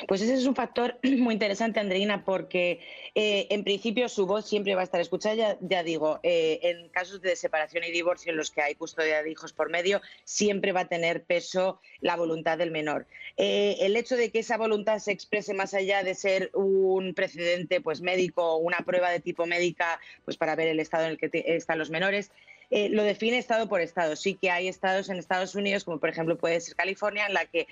Pues 0.06 0.22
ese 0.22 0.34
es 0.34 0.46
un 0.46 0.54
factor 0.54 0.98
muy 1.02 1.34
interesante, 1.34 1.80
Andreina, 1.80 2.24
porque 2.24 2.80
eh, 3.14 3.48
en 3.50 3.64
principio 3.64 4.08
su 4.08 4.26
voz 4.26 4.48
siempre 4.48 4.74
va 4.74 4.82
a 4.82 4.84
estar 4.84 5.00
escuchada. 5.00 5.56
Ya, 5.60 5.82
digo, 5.82 6.20
eh, 6.22 6.60
en 6.62 6.88
casos 6.90 7.20
de 7.20 7.34
separación 7.34 7.84
y 7.84 7.90
divorcio 7.90 8.30
en 8.30 8.36
los 8.36 8.50
que 8.50 8.62
hay 8.62 8.74
custodia 8.74 9.22
de 9.22 9.30
hijos 9.30 9.52
por 9.52 9.70
medio, 9.70 10.00
siempre 10.24 10.72
va 10.72 10.80
a 10.80 10.88
tener 10.88 11.24
peso 11.24 11.80
la 12.00 12.16
voluntad 12.16 12.58
del 12.58 12.70
menor. 12.70 13.06
Eh, 13.36 13.76
el 13.80 13.96
hecho 13.96 14.16
de 14.16 14.30
que 14.30 14.40
esa 14.40 14.56
voluntad 14.56 14.98
se 14.98 15.12
exprese 15.12 15.52
más 15.54 15.74
allá 15.74 16.02
de 16.04 16.14
ser 16.14 16.50
un 16.54 17.14
precedente 17.14 17.80
pues, 17.80 18.00
médico, 18.00 18.56
una 18.56 18.78
prueba 18.78 19.10
de 19.10 19.20
tipo 19.20 19.46
médica, 19.46 20.00
pues 20.24 20.36
para 20.36 20.54
ver 20.54 20.68
el 20.68 20.80
estado 20.80 21.04
en 21.06 21.10
el 21.12 21.18
que 21.18 21.30
están 21.32 21.78
los 21.78 21.90
menores, 21.90 22.30
eh, 22.70 22.88
lo 22.88 23.02
define 23.02 23.38
estado 23.38 23.68
por 23.68 23.80
estado. 23.80 24.16
Sí 24.16 24.34
que 24.34 24.50
hay 24.50 24.68
estados 24.68 25.08
en 25.08 25.16
Estados 25.16 25.54
Unidos, 25.54 25.84
como 25.84 25.98
por 25.98 26.08
ejemplo 26.08 26.36
puede 26.36 26.60
ser 26.60 26.74
California, 26.74 27.26
en 27.26 27.34
la 27.34 27.46
que 27.46 27.66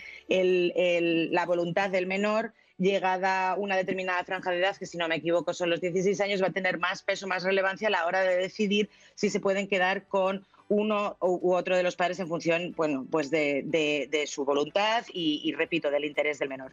la 1.31 1.47
voluntad 1.47 1.91
del 1.91 2.07
menor 2.07 2.53
llegada 2.79 3.55
una 3.57 3.77
determinada 3.77 4.25
franja 4.25 4.51
de 4.51 4.59
edad, 4.59 4.77
que 4.77 4.87
si 4.87 4.99
no 4.99 5.09
me 5.09 5.17
equivoco 5.17 5.55
son 5.55 5.71
los 5.71 5.81
16 5.81 6.21
años, 6.21 6.43
va 6.43 6.49
a 6.49 6.53
tener 6.53 6.79
más 6.79 7.03
peso, 7.03 7.27
más 7.27 7.45
relevancia 7.45 7.89
a 7.89 7.91
la 7.91 8.07
hora 8.07 8.23
de 8.23 8.37
decidir 8.37 8.91
si 9.15 9.31
se 9.31 9.41
pueden 9.41 9.69
quedar 9.69 10.07
con 10.07 10.45
uno 10.69 11.17
u 11.21 11.53
otro 11.53 11.77
de 11.77 11.83
los 11.83 11.95
padres 11.95 12.19
en 12.21 12.29
función 12.29 12.73
bueno, 12.73 13.07
pues 13.11 13.31
de, 13.31 14.25
su 14.27 14.45
voluntad 14.45 15.05
y, 15.13 15.53
repito, 15.57 15.91
del 15.91 16.05
interés 16.05 16.39
del 16.39 16.49
menor. 16.49 16.73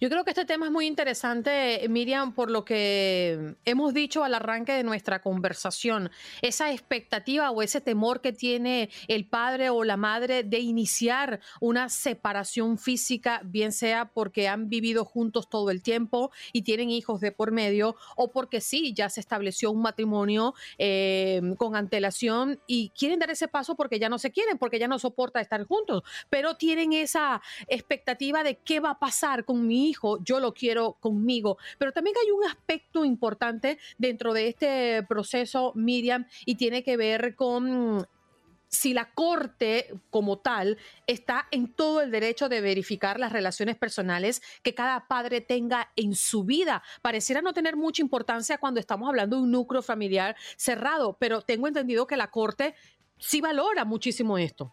Yo 0.00 0.08
creo 0.08 0.24
que 0.24 0.30
este 0.30 0.44
tema 0.44 0.66
es 0.66 0.72
muy 0.72 0.86
interesante, 0.86 1.86
Miriam, 1.88 2.34
por 2.34 2.50
lo 2.50 2.64
que 2.64 3.56
hemos 3.64 3.94
dicho 3.94 4.24
al 4.24 4.34
arranque 4.34 4.72
de 4.72 4.84
nuestra 4.84 5.20
conversación. 5.20 6.10
Esa 6.42 6.72
expectativa 6.72 7.50
o 7.50 7.62
ese 7.62 7.80
temor 7.80 8.20
que 8.20 8.32
tiene 8.32 8.90
el 9.08 9.26
padre 9.26 9.70
o 9.70 9.84
la 9.84 9.96
madre 9.96 10.42
de 10.42 10.58
iniciar 10.58 11.40
una 11.60 11.88
separación 11.88 12.78
física, 12.78 13.40
bien 13.44 13.72
sea 13.72 14.10
porque 14.12 14.48
han 14.48 14.68
vivido 14.68 15.04
juntos 15.04 15.48
todo 15.48 15.70
el 15.70 15.82
tiempo 15.82 16.30
y 16.52 16.62
tienen 16.62 16.90
hijos 16.90 17.20
de 17.20 17.32
por 17.32 17.52
medio, 17.52 17.96
o 18.16 18.30
porque 18.30 18.60
sí, 18.60 18.92
ya 18.94 19.08
se 19.08 19.20
estableció 19.20 19.70
un 19.70 19.82
matrimonio 19.82 20.54
eh, 20.78 21.40
con 21.58 21.76
antelación 21.76 22.60
y 22.66 22.90
quieren 22.90 23.18
dar 23.18 23.30
ese 23.30 23.48
paso 23.48 23.76
porque 23.76 23.98
ya 23.98 24.08
no 24.08 24.18
se 24.18 24.30
quieren, 24.30 24.58
porque 24.58 24.78
ya 24.78 24.88
no 24.88 24.98
soporta 24.98 25.40
estar 25.40 25.64
juntos, 25.64 26.02
pero 26.30 26.56
tienen 26.56 26.92
esa 26.92 27.42
expectativa 27.68 28.42
de 28.42 28.56
qué 28.56 28.80
va 28.80 28.90
a 28.90 28.98
pasar 28.98 29.44
con 29.44 29.65
mi 29.66 29.88
hijo, 29.88 30.22
yo 30.24 30.40
lo 30.40 30.52
quiero 30.52 30.94
conmigo. 31.00 31.58
Pero 31.78 31.92
también 31.92 32.16
hay 32.22 32.30
un 32.30 32.44
aspecto 32.44 33.04
importante 33.04 33.78
dentro 33.98 34.32
de 34.32 34.48
este 34.48 35.02
proceso, 35.08 35.72
Miriam, 35.74 36.26
y 36.44 36.56
tiene 36.56 36.82
que 36.82 36.96
ver 36.96 37.34
con 37.34 38.06
si 38.68 38.94
la 38.94 39.12
corte 39.12 39.94
como 40.10 40.38
tal 40.38 40.76
está 41.06 41.46
en 41.50 41.72
todo 41.72 42.00
el 42.00 42.10
derecho 42.10 42.48
de 42.48 42.60
verificar 42.60 43.18
las 43.18 43.32
relaciones 43.32 43.76
personales 43.76 44.42
que 44.62 44.74
cada 44.74 45.06
padre 45.06 45.40
tenga 45.40 45.90
en 45.96 46.14
su 46.14 46.44
vida. 46.44 46.82
Pareciera 47.02 47.42
no 47.42 47.52
tener 47.52 47.76
mucha 47.76 48.02
importancia 48.02 48.58
cuando 48.58 48.80
estamos 48.80 49.08
hablando 49.08 49.36
de 49.36 49.42
un 49.42 49.50
núcleo 49.50 49.82
familiar 49.82 50.36
cerrado, 50.56 51.16
pero 51.18 51.42
tengo 51.42 51.68
entendido 51.68 52.06
que 52.06 52.16
la 52.16 52.30
corte 52.30 52.74
sí 53.18 53.40
valora 53.40 53.84
muchísimo 53.84 54.36
esto. 54.38 54.72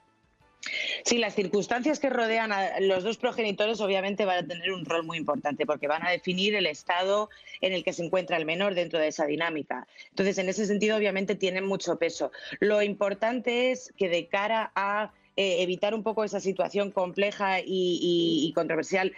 Sí, 1.04 1.18
las 1.18 1.36
circunstancias 1.36 2.00
que 2.00 2.10
rodean 2.10 2.52
a 2.52 2.80
los 2.80 3.04
dos 3.04 3.18
progenitores 3.18 3.82
obviamente 3.82 4.26
van 4.26 4.46
a 4.46 4.48
tener 4.48 4.72
un 4.72 4.86
rol 4.86 5.04
muy 5.04 5.18
importante 5.18 5.66
porque 5.66 5.88
van 5.88 6.06
a 6.06 6.12
definir 6.12 6.56
el 6.56 6.66
estado 6.66 7.30
en 7.62 7.74
el 7.74 7.84
que 7.84 7.94
se 7.94 8.06
encuentra 8.06 8.38
el 8.38 8.46
menor 8.46 8.74
dentro 8.74 9.00
de 9.00 9.08
esa 9.08 9.26
dinámica. 9.26 9.88
Entonces, 10.10 10.38
en 10.38 10.50
ese 10.50 10.66
sentido, 10.66 10.98
obviamente 10.98 11.36
tienen 11.36 11.66
mucho 11.66 11.98
peso. 11.98 12.32
Lo 12.60 12.82
importante 12.82 13.72
es 13.72 13.94
que 13.98 14.08
de 14.10 14.28
cara 14.28 14.72
a 14.76 15.12
eh, 15.36 15.64
evitar 15.64 15.96
un 15.96 16.04
poco 16.04 16.24
esa 16.24 16.40
situación 16.40 16.92
compleja 16.92 17.58
y, 17.66 18.52
controversial 18.56 19.14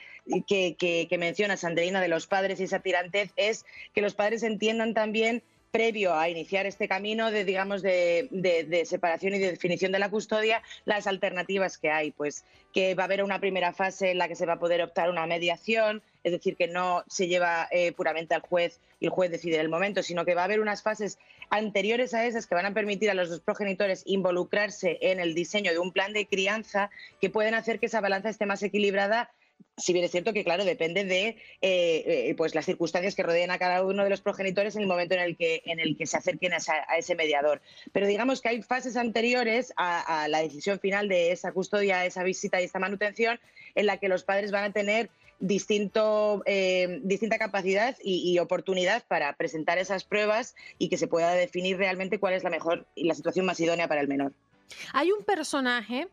que, 0.47 0.75
que, 0.77 1.17
menciona 1.17 1.57
Sandrina 1.57 2.01
de 2.01 2.07
los 2.07 2.25
padres 2.25 2.59
y 2.59 2.63
esa 2.63 2.79
tirantez, 2.79 3.31
es 3.35 3.65
que 3.93 4.01
los 4.01 4.15
padres 4.15 4.41
entiendan 4.43 4.93
también 4.93 5.43
previo 5.75 6.15
a 6.15 6.29
iniciar 6.29 6.65
este 6.65 6.88
camino 6.88 7.32
de, 7.32 7.44
digamos, 7.44 7.82
de, 7.82 8.84
separación 8.86 9.34
y 9.34 9.39
de 9.39 9.51
definición 9.51 9.91
de 9.91 10.00
la 10.00 10.10
custodia, 10.10 10.63
las 10.86 11.05
alternativas 11.05 11.77
que 11.77 11.91
hay, 11.91 12.12
pues 12.12 12.46
que 12.74 12.96
va 12.96 13.03
a 13.03 13.08
haber 13.08 13.22
una 13.22 13.41
primera 13.41 13.74
fase 13.74 14.12
en 14.12 14.17
la 14.17 14.29
que 14.29 14.36
se 14.36 14.46
va 14.46 14.53
a 14.53 14.60
poder 14.60 14.82
optar 14.82 15.10
una 15.10 15.27
mediación, 15.27 16.01
es 16.24 16.32
decir, 16.32 16.55
que 16.55 16.70
no 16.70 17.03
se 17.10 17.27
lleva 17.27 17.67
eh, 17.72 17.91
puramente 17.91 18.34
al 18.34 18.39
juez 18.39 18.79
y 19.01 19.08
el 19.08 19.12
juez 19.12 19.29
decide 19.29 19.60
el 19.60 19.67
momento, 19.67 20.01
sino 20.01 20.24
que 20.24 20.34
va 20.34 20.44
a 20.44 20.46
haber 20.46 20.62
unas 20.62 20.82
fases 20.82 21.20
anteriores 21.50 22.13
a 22.13 22.25
esas 22.25 22.48
que 22.48 22.55
van 22.55 22.67
a 22.67 22.74
permitir 22.74 23.10
a 23.10 23.13
los 23.13 23.29
dos 23.29 23.41
progenitores 23.41 24.03
involucrarse 24.05 24.98
en 25.01 25.20
el 25.20 25.36
diseño 25.36 25.74
de 25.74 25.79
un 25.79 25.91
plan 25.91 26.13
de 26.13 26.25
crianza 26.25 26.89
que 27.20 27.29
pueden 27.29 27.53
hacer 27.53 27.82
que 27.82 27.88
esa 27.88 28.00
balanza 28.00 28.29
esté 28.29 28.46
más 28.46 28.63
equilibrada 28.63 29.29
si 29.77 29.91
bien 29.91 30.05
es 30.05 30.12
cierto 30.12 30.31
que, 30.31 30.43
claro, 30.43 30.63
depende 30.63 31.03
de 31.03 31.27
eh, 31.27 31.38
eh, 31.62 32.35
pues 32.38 32.55
las 32.55 32.65
circunstancias 32.65 33.13
que 33.13 33.24
rodean 33.24 33.51
a 33.51 33.59
cada 33.59 33.83
uno 33.83 34.03
de 34.03 34.09
los 34.09 34.21
progenitores 34.21 34.75
en 34.75 34.83
el 34.83 34.88
momento 34.88 35.15
en 35.15 35.21
el 35.21 35.35
que, 35.35 35.63
en 35.65 35.79
el 35.79 35.97
que 35.97 36.05
se 36.05 36.17
acerquen 36.17 36.53
a, 36.53 36.57
ese 36.97 37.15
mediador. 37.15 37.62
Pero 37.91 38.07
digamos 38.07 38.41
que 38.41 38.50
hay 38.50 38.62
fases 38.62 38.95
anteriores 38.95 39.74
a, 39.75 40.27
la 40.29 40.41
decisión 40.41 40.79
final 40.79 41.09
de 41.09 41.31
esa 41.31 41.51
custodia, 41.51 42.05
esa 42.05 42.24
visita 42.24 42.62
y 42.62 42.65
esta 42.65 42.79
manutención, 42.79 43.39
en 43.75 43.85
la 43.85 43.97
que 43.97 44.07
los 44.07 44.24
padres 44.24 44.51
van 44.51 44.63
a 44.63 44.71
tener 44.71 45.09
distinto, 45.39 46.41
eh, 46.45 47.01
distinta 47.03 47.38
capacidad 47.38 47.97
y, 48.01 48.31
y, 48.31 48.39
oportunidad 48.39 49.03
para 49.05 49.35
presentar 49.35 49.77
esas 49.77 50.05
pruebas 50.05 50.55
y 50.77 50.88
que 50.88 50.97
se 50.97 51.07
pueda 51.07 51.33
definir 51.33 51.77
realmente 51.77 52.19
cuál 52.19 52.33
es 52.33 52.43
la 52.45 52.50
mejor 52.50 52.85
y 52.95 53.03
la 53.03 53.15
situación 53.15 53.45
más 53.45 53.59
idónea 53.59 53.89
para 53.89 54.00
el 54.00 54.07
menor. 54.07 54.31
Hay 54.93 55.12
un 55.12 55.25
personaje 55.25 56.07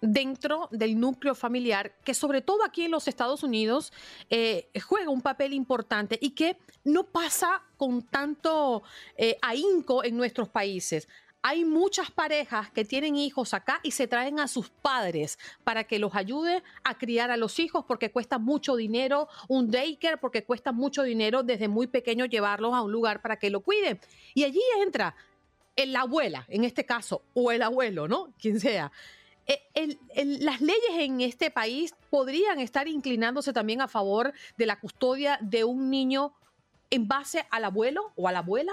dentro 0.00 0.68
del 0.70 0.98
núcleo 0.98 1.34
familiar, 1.34 1.94
que 2.04 2.14
sobre 2.14 2.42
todo 2.42 2.64
aquí 2.64 2.84
en 2.84 2.90
los 2.90 3.08
Estados 3.08 3.42
Unidos 3.42 3.92
eh, 4.30 4.68
juega 4.86 5.10
un 5.10 5.22
papel 5.22 5.52
importante 5.54 6.18
y 6.20 6.30
que 6.30 6.56
no 6.84 7.04
pasa 7.04 7.62
con 7.76 8.02
tanto 8.02 8.82
eh, 9.16 9.36
ahínco 9.42 10.04
en 10.04 10.16
nuestros 10.16 10.48
países. 10.48 11.08
Hay 11.46 11.66
muchas 11.66 12.10
parejas 12.10 12.70
que 12.70 12.86
tienen 12.86 13.16
hijos 13.16 13.52
acá 13.52 13.78
y 13.82 13.90
se 13.90 14.06
traen 14.06 14.40
a 14.40 14.48
sus 14.48 14.70
padres 14.70 15.38
para 15.62 15.84
que 15.84 15.98
los 15.98 16.14
ayude 16.14 16.62
a 16.84 16.96
criar 16.96 17.30
a 17.30 17.36
los 17.36 17.58
hijos 17.58 17.84
porque 17.86 18.10
cuesta 18.10 18.38
mucho 18.38 18.76
dinero 18.76 19.28
un 19.48 19.70
daycare, 19.70 20.16
porque 20.16 20.44
cuesta 20.44 20.72
mucho 20.72 21.02
dinero 21.02 21.42
desde 21.42 21.68
muy 21.68 21.86
pequeño 21.86 22.24
llevarlos 22.24 22.72
a 22.72 22.80
un 22.80 22.92
lugar 22.92 23.20
para 23.20 23.38
que 23.38 23.50
lo 23.50 23.60
cuiden. 23.60 24.00
Y 24.32 24.44
allí 24.44 24.62
entra 24.80 25.14
la 25.76 26.00
abuela, 26.02 26.46
en 26.48 26.64
este 26.64 26.86
caso, 26.86 27.22
o 27.34 27.52
el 27.52 27.62
abuelo, 27.62 28.08
¿no? 28.08 28.32
Quien 28.40 28.58
sea 28.58 28.90
eh, 29.46 29.96
las 30.40 30.60
leyes 30.60 30.90
en 30.98 31.20
este 31.20 31.50
país 31.50 31.94
podrían 32.10 32.60
estar 32.60 32.88
inclinándose 32.88 33.52
también 33.52 33.80
a 33.80 33.88
favor 33.88 34.32
de 34.56 34.66
la 34.66 34.80
custodia 34.80 35.38
de 35.40 35.64
un 35.64 35.90
niño 35.90 36.32
en 36.90 37.08
base 37.08 37.44
al 37.50 37.64
abuelo 37.64 38.12
o 38.16 38.28
a 38.28 38.32
la 38.32 38.38
abuela? 38.38 38.72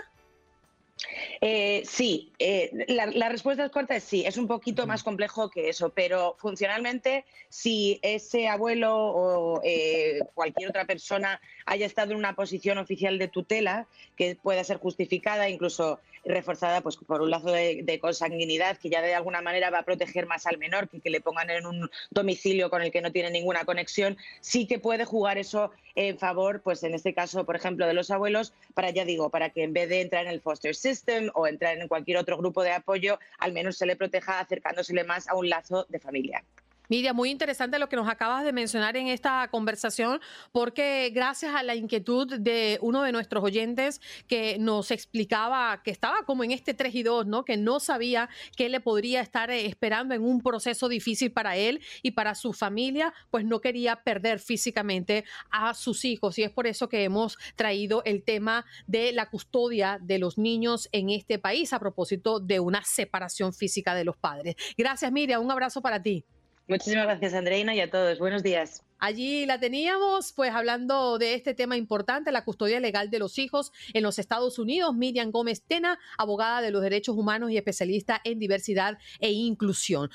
Eh, 1.40 1.82
sí, 1.86 2.32
eh, 2.38 2.86
la, 2.88 3.30
respuesta 3.30 3.66
es 3.66 3.72
corta 3.72 3.96
es 3.96 4.04
sí, 4.04 4.24
es 4.26 4.38
un 4.38 4.48
poquito 4.48 4.86
más 4.86 5.04
complejo 5.04 5.50
que 5.50 5.70
eso, 5.70 5.90
pero 5.90 6.36
funcionalmente 6.40 7.26
si 7.50 8.00
ese 8.04 8.48
abuelo 8.48 8.96
o 8.96 9.62
eh, 9.64 10.20
cualquier 10.36 10.70
otra 10.70 10.86
persona 10.86 11.42
haya 11.66 11.86
estado 11.86 12.12
en 12.12 12.18
una 12.18 12.36
posición 12.36 12.78
oficial 12.78 13.18
de 13.18 13.28
tutela 13.28 13.88
que 14.16 14.36
pueda 14.36 14.64
ser 14.64 14.78
justificada, 14.78 15.50
incluso 15.50 16.00
reforzada 16.24 16.82
pues, 16.82 16.98
por 16.98 17.22
un 17.22 17.30
lazo 17.30 17.52
de, 17.52 18.00
consanguinidad 18.02 18.78
que 18.78 18.90
ya 18.90 19.02
de 19.02 19.14
alguna 19.14 19.42
manera 19.42 19.70
va 19.70 19.80
a 19.80 19.84
proteger 19.84 20.26
más 20.26 20.46
al 20.46 20.58
menor 20.58 20.88
que 20.88 21.02
que 21.02 21.10
le 21.10 21.22
pongan 21.22 21.50
en 21.50 21.66
un 21.66 21.90
domicilio 22.10 22.70
con 22.70 22.82
el 22.82 22.92
que 22.92 23.02
no 23.02 23.12
tiene 23.12 23.32
ninguna 23.32 23.66
conexión, 23.66 24.18
sí 24.40 24.68
que 24.68 24.80
puede 24.80 25.06
jugar 25.06 25.38
eso 25.38 25.72
en 25.96 26.18
favor, 26.18 26.62
pues 26.62 26.84
en 26.84 26.94
este 26.94 27.14
caso, 27.14 27.46
por 27.46 27.56
ejemplo, 27.56 27.86
de 27.86 27.94
los 27.94 28.12
abuelos, 28.12 28.54
para, 28.74 28.92
ya 28.92 29.06
digo, 29.06 29.30
para 29.30 29.50
que 29.50 29.64
en 29.64 29.74
vez 29.74 29.90
de 29.90 30.02
entrar 30.02 30.26
en 30.26 30.32
el 30.32 30.42
foster 30.42 30.76
system 30.76 31.30
o 31.34 31.48
entrar 31.48 31.78
en 31.78 31.88
cualquier 31.88 32.18
otro 32.18 32.38
grupo 32.38 32.64
de 32.64 32.72
apoyo, 32.72 33.20
al 33.40 33.52
menos 33.54 33.78
se 33.78 33.86
le 33.86 33.96
proteja 33.96 34.40
acercándosele 34.40 35.04
más 35.04 35.28
a 35.28 35.36
un 35.36 35.50
lazo 35.50 35.86
de 35.90 36.00
familia. 36.00 36.44
Miriam, 36.92 37.16
muy 37.16 37.30
interesante 37.30 37.80
lo 37.80 37.88
que 37.88 37.96
nos 37.96 38.10
acabas 38.10 38.44
de 38.44 38.52
mencionar 38.52 38.98
en 38.98 39.08
esta 39.08 39.48
conversación, 39.50 40.20
porque 40.52 41.10
gracias 41.16 41.56
a 41.56 41.64
la 41.64 41.74
inquietud 41.74 42.38
de 42.38 42.80
uno 42.82 43.04
de 43.04 43.14
nuestros 43.14 43.42
oyentes 43.46 44.02
que 44.28 44.58
nos 44.60 44.92
explicaba 44.92 45.84
que 45.84 45.92
estaba 45.92 46.26
como 46.26 46.44
en 46.44 46.52
este 46.52 46.74
3 46.74 46.94
y 46.94 47.04
2, 47.04 47.28
¿no? 47.28 47.46
Que 47.46 47.56
no 47.56 47.80
sabía 47.80 48.28
qué 48.58 48.68
le 48.68 48.82
podría 48.82 49.22
estar 49.22 49.50
eh, 49.52 49.68
esperando 49.68 50.14
en 50.14 50.22
un 50.22 50.42
proceso 50.42 50.90
difícil 50.90 51.32
para 51.32 51.56
él 51.56 51.80
y 52.02 52.12
para 52.12 52.36
su 52.36 52.52
familia, 52.52 53.14
pues 53.30 53.46
no 53.46 53.62
quería 53.62 54.04
perder 54.04 54.42
físicamente 54.42 55.24
a 55.50 55.74
sus 55.74 56.04
hijos. 56.04 56.38
Y 56.40 56.44
es 56.44 56.52
por 56.52 56.68
eso 56.68 56.90
que 56.90 57.06
hemos 57.06 57.38
traído 57.56 58.04
el 58.04 58.22
tema 58.22 58.66
de 58.86 59.14
la 59.14 59.30
custodia 59.30 59.98
de 60.02 60.20
los 60.20 60.38
niños 60.38 60.90
en 60.92 61.10
este 61.10 61.40
país 61.40 61.72
a 61.72 61.80
propósito 61.80 62.42
de 62.42 62.60
una 62.60 62.84
separación 62.84 63.54
física 63.54 63.96
de 63.96 64.04
los 64.04 64.18
padres. 64.18 64.56
Gracias, 64.78 65.10
Miriam. 65.10 65.42
Un 65.42 65.52
abrazo 65.52 65.82
para 65.82 66.04
ti. 66.04 66.26
Muchísimas 66.72 67.04
gracias, 67.04 67.34
Andreina, 67.34 67.76
y 67.76 67.82
a 67.82 67.92
todos. 67.92 68.18
Buenos 68.18 68.44
días. 68.44 68.82
Allí 68.98 69.46
la 69.46 69.60
teníamos, 69.60 70.32
pues 70.32 70.54
hablando 70.54 71.18
de 71.18 71.34
este 71.34 71.54
tema 71.54 71.76
importante, 71.76 72.32
la 72.32 72.46
custodia 72.46 72.80
legal 72.80 73.10
de 73.10 73.20
los 73.20 73.40
hijos 73.40 73.74
en 73.94 74.04
los 74.04 74.20
Estados 74.20 74.58
Unidos. 74.58 74.96
Miriam 74.96 75.32
Gómez 75.32 75.64
Tena, 75.64 76.00
abogada 76.18 76.62
de 76.62 76.72
los 76.72 76.82
derechos 76.82 77.18
humanos 77.18 77.52
y 77.52 77.58
especialista 77.58 78.22
en 78.24 78.40
diversidad 78.40 78.98
e 79.20 79.32
inclusión. 79.32 80.12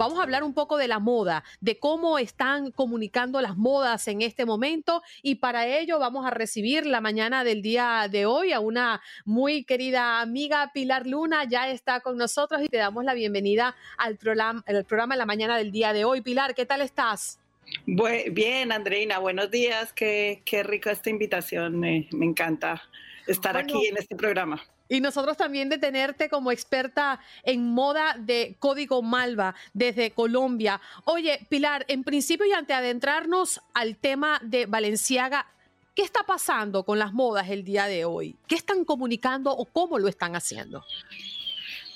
Vamos 0.00 0.18
a 0.18 0.22
hablar 0.22 0.44
un 0.44 0.54
poco 0.54 0.78
de 0.78 0.88
la 0.88 0.98
moda, 0.98 1.44
de 1.60 1.78
cómo 1.78 2.18
están 2.18 2.70
comunicando 2.70 3.42
las 3.42 3.58
modas 3.58 4.08
en 4.08 4.22
este 4.22 4.46
momento 4.46 5.02
y 5.20 5.34
para 5.34 5.66
ello 5.66 5.98
vamos 5.98 6.24
a 6.24 6.30
recibir 6.30 6.86
la 6.86 7.02
mañana 7.02 7.44
del 7.44 7.60
día 7.60 8.08
de 8.10 8.24
hoy 8.24 8.54
a 8.54 8.60
una 8.60 9.02
muy 9.26 9.62
querida 9.62 10.22
amiga, 10.22 10.70
Pilar 10.72 11.06
Luna, 11.06 11.44
ya 11.44 11.68
está 11.68 12.00
con 12.00 12.16
nosotros 12.16 12.62
y 12.62 12.68
te 12.68 12.78
damos 12.78 13.04
la 13.04 13.12
bienvenida 13.12 13.76
al 13.98 14.16
programa, 14.16 14.64
el 14.66 14.86
programa 14.86 15.16
de 15.16 15.18
la 15.18 15.26
mañana 15.26 15.58
del 15.58 15.70
día 15.70 15.92
de 15.92 16.06
hoy. 16.06 16.22
Pilar, 16.22 16.54
¿qué 16.54 16.64
tal 16.64 16.80
estás? 16.80 17.38
Bien, 17.84 18.72
Andreina, 18.72 19.18
buenos 19.18 19.50
días. 19.50 19.92
Qué, 19.92 20.40
qué 20.46 20.62
rica 20.62 20.92
esta 20.92 21.10
invitación. 21.10 21.78
Me, 21.78 22.08
encanta 22.22 22.82
estar 23.26 23.54
aquí 23.58 23.88
en 23.88 23.98
este 23.98 24.16
programa. 24.16 24.62
Y 24.90 25.00
nosotros 25.00 25.36
también 25.36 25.68
de 25.68 25.78
tenerte 25.78 26.28
como 26.28 26.50
experta 26.50 27.20
en 27.44 27.70
moda 27.70 28.16
de 28.18 28.56
Código 28.58 29.02
Malva 29.02 29.54
desde 29.72 30.10
Colombia. 30.10 30.80
Oye, 31.04 31.46
Pilar, 31.48 31.84
en 31.86 32.02
principio 32.02 32.44
y 32.44 32.52
ante 32.52 32.74
adentrarnos 32.74 33.60
al 33.72 33.96
tema 33.96 34.40
de 34.42 34.66
Valenciaga, 34.66 35.46
¿qué 35.94 36.02
está 36.02 36.24
pasando 36.24 36.82
con 36.82 36.98
las 36.98 37.12
modas 37.12 37.48
el 37.50 37.62
día 37.62 37.86
de 37.86 38.04
hoy? 38.04 38.34
¿Qué 38.48 38.56
están 38.56 38.84
comunicando 38.84 39.52
o 39.52 39.64
cómo 39.64 39.96
lo 40.00 40.08
están 40.08 40.34
haciendo? 40.34 40.84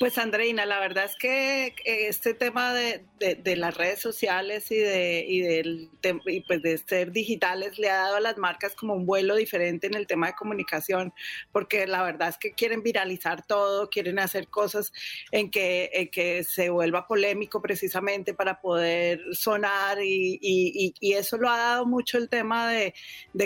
Pues 0.05 0.19
Andreina, 0.19 0.67
la 0.67 0.81
verdad 0.81 1.07
es 1.07 1.17
que 1.17 1.75
este 1.87 2.35
tema 2.35 2.75
de, 2.75 3.07
las 3.57 3.75
redes 3.75 4.01
sociales 4.01 4.71
y 4.71 4.77
de, 4.77 5.25
y, 5.27 5.41
del, 5.41 5.89
y 6.27 6.43
pues 6.43 6.61
de 6.61 6.77
ser 6.77 7.11
digitales 7.11 7.79
le 7.79 7.89
ha 7.89 7.97
dado 7.97 8.17
a 8.17 8.21
las 8.21 8.37
marcas 8.37 8.75
como 8.75 8.93
un 8.93 9.07
vuelo 9.07 9.35
diferente 9.35 9.87
en 9.87 9.95
el 9.95 10.07
tema 10.07 10.27
de 10.27 10.35
comunicación, 10.35 11.15
porque 11.53 11.87
la 11.87 12.03
verdad 12.03 12.29
es 12.29 12.37
que 12.37 12.53
quieren 12.53 12.83
viralizar 12.83 13.47
todo, 13.47 13.89
quieren 13.89 14.19
hacer 14.19 14.49
cosas 14.49 14.93
en 15.33 15.51
que, 15.51 16.11
que 16.13 16.45
se 16.45 16.69
vuelva 16.69 17.09
polémico 17.09 17.63
precisamente 17.63 18.35
para 18.35 18.61
poder 18.61 19.23
sonar 19.33 20.03
y, 20.03 20.39
y, 20.39 21.13
eso 21.15 21.39
lo 21.39 21.49
ha 21.49 21.57
dado 21.57 21.87
mucho 21.87 22.19
el 22.19 22.29
tema 22.29 22.71
de, 22.71 22.93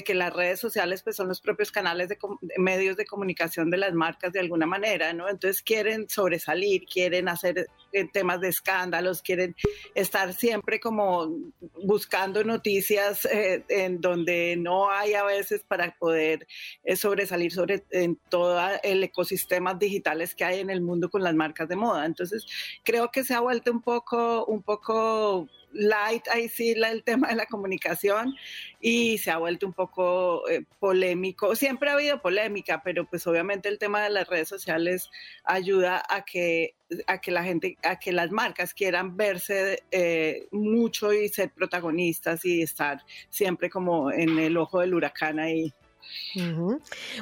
que 0.05 0.15
las 0.15 0.33
redes 0.33 0.59
sociales 0.59 1.05
pues 1.05 1.15
son 1.15 1.29
los 1.29 1.41
propios 1.41 1.71
canales 1.71 2.09
de, 2.09 2.19
medios 2.57 2.97
de 2.97 3.07
comunicación 3.07 3.71
de 3.71 3.77
las 3.77 3.93
marcas 3.93 4.33
de 4.33 4.41
alguna 4.41 4.67
manera, 4.67 5.13
¿no? 5.13 5.29
Entonces 5.29 5.63
quieren 5.63 6.09
sobre 6.09 6.41
quieren 6.87 7.29
hacer 7.29 7.69
eh, 7.93 8.09
temas 8.13 8.41
de 8.41 8.49
escándalos, 8.49 9.23
quieren 9.23 9.57
estar 9.95 10.35
siempre 10.35 10.79
como 10.79 11.35
buscando 11.83 12.45
noticias 12.45 13.25
eh, 13.25 13.65
en 13.69 14.01
donde 14.01 14.57
no 14.59 14.91
hay 14.91 15.15
a 15.15 15.25
veces 15.25 15.65
para 15.67 15.97
poder 15.99 16.47
eh, 16.85 16.97
sobresalir 16.97 17.51
sobre 17.51 17.85
en 17.91 18.17
todo 18.29 18.61
el 18.83 19.03
ecosistema 19.03 19.75
digitales 19.75 20.35
que 20.35 20.45
hay 20.45 20.61
en 20.61 20.71
el 20.71 20.83
mundo 20.83 21.09
con 21.11 21.23
las 21.23 21.35
marcas 21.35 21.69
de 21.69 21.77
moda. 21.77 22.05
Entonces, 22.05 22.47
creo 22.85 23.11
que 23.11 23.25
se 23.25 23.35
ha 23.35 23.41
vuelto 23.41 23.73
un 23.73 23.81
poco, 23.81 24.45
un 24.45 24.63
poco 24.63 25.49
light 25.73 26.27
ahí 26.29 26.49
sí 26.49 26.73
el 26.73 27.03
tema 27.03 27.29
de 27.29 27.37
la 27.37 27.47
comunicación 27.47 28.35
y 28.81 29.19
se 29.19 29.31
ha 29.31 29.39
vuelto 29.39 29.67
un 29.67 29.73
poco 29.73 30.49
eh, 30.49 30.65
polémico. 30.79 31.55
Siempre 31.57 31.91
ha 31.91 31.95
habido 31.95 32.21
polémica, 32.21 32.83
pero 32.83 33.05
pues 33.07 33.27
obviamente 33.27 33.69
el 33.69 33.79
tema 33.79 34.03
de 34.03 34.11
las 34.11 34.29
redes 34.29 34.49
sociales 34.49 35.11
ayuda 35.45 36.03
a 36.09 36.25
que 36.25 36.75
a 37.07 37.21
que 37.21 37.31
la 37.31 37.45
gente, 37.45 37.77
a 37.83 37.99
que 37.99 38.13
las 38.13 38.31
marcas 38.31 38.73
quieran 38.73 39.17
verse 39.17 39.83
eh, 39.91 40.47
mucho 40.53 41.13
y 41.13 41.29
ser 41.29 41.51
protagonistas 41.51 42.45
y 42.47 42.63
estar 42.63 43.05
siempre 43.29 43.69
como 43.69 44.11
en 44.11 44.39
el 44.39 44.57
ojo 44.57 44.81
del 44.81 44.95
huracán 44.95 45.39
ahí. 45.39 45.75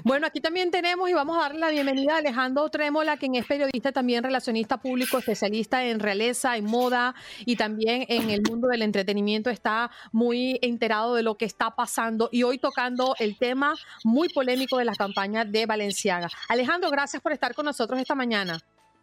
Bueno, 0.05 0.27
aquí 0.27 0.40
también 0.40 0.70
tenemos 0.70 1.09
y 1.09 1.14
vamos 1.14 1.37
a 1.38 1.42
darle 1.42 1.61
la 1.61 1.70
bienvenida 1.70 2.14
a 2.14 2.18
Alejandro 2.18 2.68
Trémola, 2.68 3.16
quien 3.16 3.35
es 3.35 3.46
periodista 3.46 3.92
también 3.92 4.22
relacionista 4.22 4.79
público, 4.79 5.18
especialista 5.18 5.85
en 5.85 6.01
realeza, 6.01 6.57
en 6.57 6.64
moda 6.64 7.14
y 7.44 7.57
también 7.57 8.05
en 8.09 8.31
el 8.31 8.42
mundo 8.42 8.68
del 8.68 8.83
entretenimiento. 8.83 9.51
Está 9.51 9.90
muy 10.12 10.59
enterado 10.62 11.14
de 11.14 11.22
lo 11.22 11.37
que 11.37 11.44
está 11.44 11.70
pasando 11.70 12.29
y 12.33 12.42
hoy 12.42 12.59
tocando 12.59 13.14
el 13.18 13.38
tema 13.38 13.75
muy 14.05 14.29
polémico 14.29 14.79
de 14.79 14.85
las 14.85 14.99
campañas 14.99 15.51
de 15.51 15.66
Valenciaga. 15.66 16.29
Alejandro, 16.49 16.90
gracias 16.90 17.22
por 17.22 17.33
estar 17.33 17.55
con 17.55 17.64
nosotros 17.64 18.01
esta 18.01 18.14
mañana. 18.14 18.59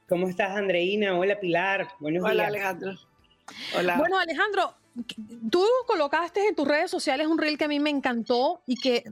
¿Cómo 0.07 0.27
estás, 0.27 0.55
Andreina? 0.55 1.17
Hola, 1.17 1.39
Pilar. 1.39 1.87
Buenos 1.99 2.23
Hola, 2.23 2.47
Alejandro. 2.47 2.93
Hola. 3.77 3.97
Bueno, 3.97 4.19
Alejandro, 4.19 4.75
Tú 5.49 5.65
colocaste 5.87 6.47
en 6.47 6.55
tus 6.55 6.67
redes 6.67 6.91
sociales 6.91 7.25
un 7.25 7.39
reel 7.39 7.57
que 7.57 7.65
a 7.65 7.67
mí 7.67 7.79
me 7.79 7.89
encantó 7.89 8.61
y 8.67 8.75
que 8.75 9.03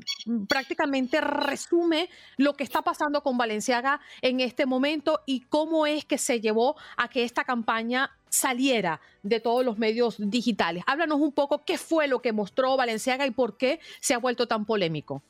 prácticamente 0.48 1.22
resume 1.22 2.10
lo 2.38 2.54
que 2.54 2.64
está 2.64 2.84
pasando 2.84 3.24
con 3.24 3.38
Valenciaga 3.38 4.00
en 4.22 4.42
este 4.42 4.68
momento 4.68 5.22
y 5.26 5.42
cómo 5.42 5.88
es 5.88 6.06
que 6.06 6.20
se 6.20 6.40
llevó 6.40 6.76
a 6.98 7.10
que 7.10 7.24
esta 7.24 7.44
campaña 7.44 8.12
saliera 8.30 9.02
de 9.24 9.40
todos 9.40 9.66
los 9.66 9.80
medios 9.80 10.18
digitales. 10.20 10.84
Háblanos 10.86 11.20
un 11.20 11.32
poco 11.32 11.66
qué 11.66 11.78
fue 11.78 12.08
lo 12.08 12.22
que 12.22 12.32
mostró 12.32 12.78
Valenciaga 12.78 13.26
y 13.26 13.32
por 13.32 13.58
qué 13.58 13.80
se 14.00 14.14
ha 14.14 14.20
vuelto 14.20 14.48
tan 14.48 14.66
polémico. 14.66 15.24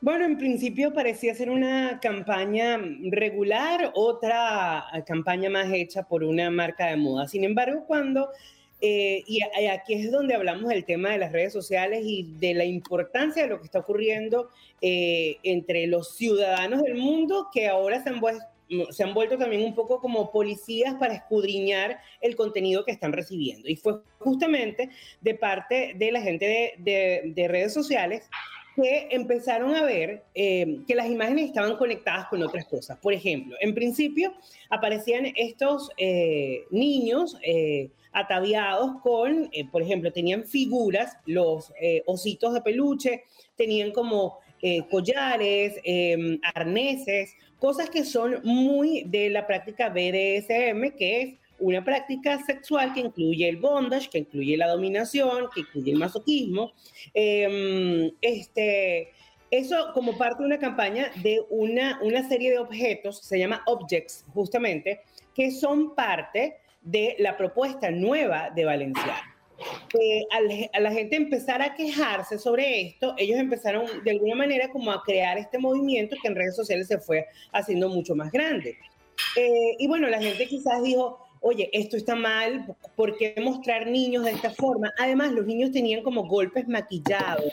Bueno, 0.00 0.24
en 0.24 0.38
principio 0.38 0.92
parecía 0.92 1.34
ser 1.34 1.50
una 1.50 1.98
campaña 2.00 2.80
regular, 3.10 3.90
otra 3.94 4.84
campaña 5.06 5.50
más 5.50 5.72
hecha 5.72 6.04
por 6.04 6.22
una 6.22 6.50
marca 6.50 6.86
de 6.86 6.96
moda. 6.96 7.26
Sin 7.26 7.42
embargo, 7.42 7.84
cuando 7.84 8.28
eh, 8.80 9.24
y 9.26 9.42
aquí 9.42 9.94
es 9.94 10.10
donde 10.10 10.34
hablamos 10.34 10.68
del 10.68 10.84
tema 10.84 11.10
de 11.10 11.18
las 11.18 11.32
redes 11.32 11.52
sociales 11.52 12.02
y 12.04 12.34
de 12.38 12.54
la 12.54 12.64
importancia 12.64 13.42
de 13.42 13.48
lo 13.48 13.58
que 13.58 13.64
está 13.64 13.80
ocurriendo 13.80 14.50
eh, 14.80 15.38
entre 15.42 15.86
los 15.88 16.14
ciudadanos 16.14 16.82
del 16.82 16.94
mundo 16.94 17.48
que 17.52 17.66
ahora 17.66 18.00
se 18.02 18.10
han, 18.10 18.20
se 18.90 19.02
han 19.02 19.14
vuelto 19.14 19.36
también 19.36 19.62
un 19.62 19.74
poco 19.74 20.00
como 20.00 20.30
policías 20.30 20.94
para 20.94 21.14
escudriñar 21.14 21.98
el 22.20 22.36
contenido 22.36 22.84
que 22.84 22.92
están 22.92 23.12
recibiendo. 23.12 23.68
Y 23.68 23.74
fue 23.74 24.00
justamente 24.18 24.90
de 25.20 25.34
parte 25.34 25.94
de 25.96 26.12
la 26.12 26.20
gente 26.20 26.74
de, 26.78 27.48
redes 27.48 27.74
sociales 27.74 28.30
que 28.80 29.08
empezaron 29.10 29.74
a 29.74 29.82
ver 29.82 30.22
eh, 30.34 30.80
que 30.86 30.94
las 30.94 31.10
imágenes 31.10 31.46
estaban 31.46 31.76
conectadas 31.76 32.28
con 32.28 32.42
otras 32.42 32.64
cosas. 32.66 32.98
Por 32.98 33.12
ejemplo, 33.12 33.56
en 33.60 33.74
principio 33.74 34.32
aparecían 34.70 35.32
estos 35.36 35.90
niños 36.70 37.36
ataviados 38.12 39.00
con, 39.02 39.48
eh, 39.52 39.64
por 39.70 39.82
ejemplo, 39.82 40.12
tenían 40.12 40.44
figuras, 40.44 41.16
los 41.26 41.72
eh, 41.80 42.02
ositos 42.06 42.54
de 42.54 42.62
peluche, 42.62 43.24
tenían 43.56 43.92
como 43.92 44.38
eh, 44.60 44.82
collares, 44.90 45.74
em, 45.84 46.38
arneses, 46.54 47.34
cosas 47.58 47.90
que 47.90 48.04
son 48.04 48.40
muy 48.42 49.04
de 49.04 49.30
la 49.30 49.46
práctica 49.46 49.88
BDSM, 49.88 50.96
que 50.96 51.22
es 51.22 51.34
una 51.58 51.84
práctica 51.84 52.38
sexual 52.44 52.92
que 52.92 53.00
incluye 53.00 53.48
el 53.48 53.56
bondage, 53.56 54.08
que 54.10 54.18
incluye 54.18 54.56
la 54.56 54.68
dominación, 54.68 55.48
que 55.54 55.60
incluye 55.60 55.92
el 55.92 55.98
masoquismo. 55.98 56.72
Em, 57.14 58.10
este, 58.20 59.12
eso 59.50 59.92
como 59.94 60.16
parte 60.16 60.42
de 60.42 60.46
una 60.46 60.58
campaña 60.58 61.10
de 61.22 61.40
una, 61.50 61.98
una 62.02 62.28
serie 62.28 62.50
de 62.50 62.58
objetos, 62.58 63.20
se 63.20 63.38
llama 63.38 63.62
Objects, 63.66 64.24
justamente, 64.34 65.00
que 65.34 65.50
son 65.50 65.94
parte 65.94 66.56
de 66.82 67.16
la 67.18 67.36
propuesta 67.36 67.90
nueva 67.90 68.50
de 68.54 68.64
Valenciano. 68.64 69.38
Eh, 69.98 70.22
al, 70.30 70.70
a 70.72 70.80
la 70.80 70.92
gente 70.92 71.16
empezar 71.16 71.60
a 71.62 71.74
quejarse 71.74 72.38
sobre 72.38 72.80
esto, 72.82 73.14
ellos 73.16 73.38
empezaron 73.38 73.86
de 74.04 74.12
alguna 74.12 74.36
manera 74.36 74.70
como 74.70 74.92
a 74.92 75.02
crear 75.02 75.36
este 75.36 75.58
movimiento 75.58 76.16
que 76.22 76.28
en 76.28 76.36
redes 76.36 76.54
sociales 76.54 76.86
se 76.86 76.98
fue 76.98 77.26
haciendo 77.52 77.88
mucho 77.88 78.14
más 78.14 78.30
grande. 78.30 78.78
Eh, 79.36 79.76
y 79.78 79.88
bueno, 79.88 80.08
la 80.08 80.20
gente 80.20 80.46
quizás 80.46 80.82
dijo, 80.82 81.27
oye, 81.40 81.70
esto 81.72 81.96
está 81.96 82.14
mal, 82.14 82.76
¿por 82.96 83.16
qué 83.16 83.34
mostrar 83.42 83.86
niños 83.86 84.24
de 84.24 84.32
esta 84.32 84.50
forma? 84.50 84.92
Además, 84.98 85.32
los 85.32 85.46
niños 85.46 85.72
tenían 85.72 86.02
como 86.02 86.26
golpes 86.26 86.66
maquillados. 86.68 87.52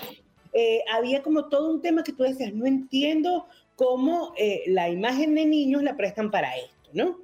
Eh, 0.54 0.82
había 0.92 1.22
como 1.22 1.50
todo 1.50 1.70
un 1.70 1.82
tema 1.82 2.04
que 2.04 2.14
tú 2.14 2.24
decías, 2.24 2.54
no 2.54 2.66
entiendo 2.66 3.46
cómo 3.76 4.34
eh, 4.38 4.64
la 4.68 4.90
imagen 4.90 5.36
de 5.36 5.46
niños 5.46 5.84
la 5.84 5.98
prestan 5.98 6.32
para 6.32 6.56
esto, 6.56 6.90
¿no? 6.94 7.20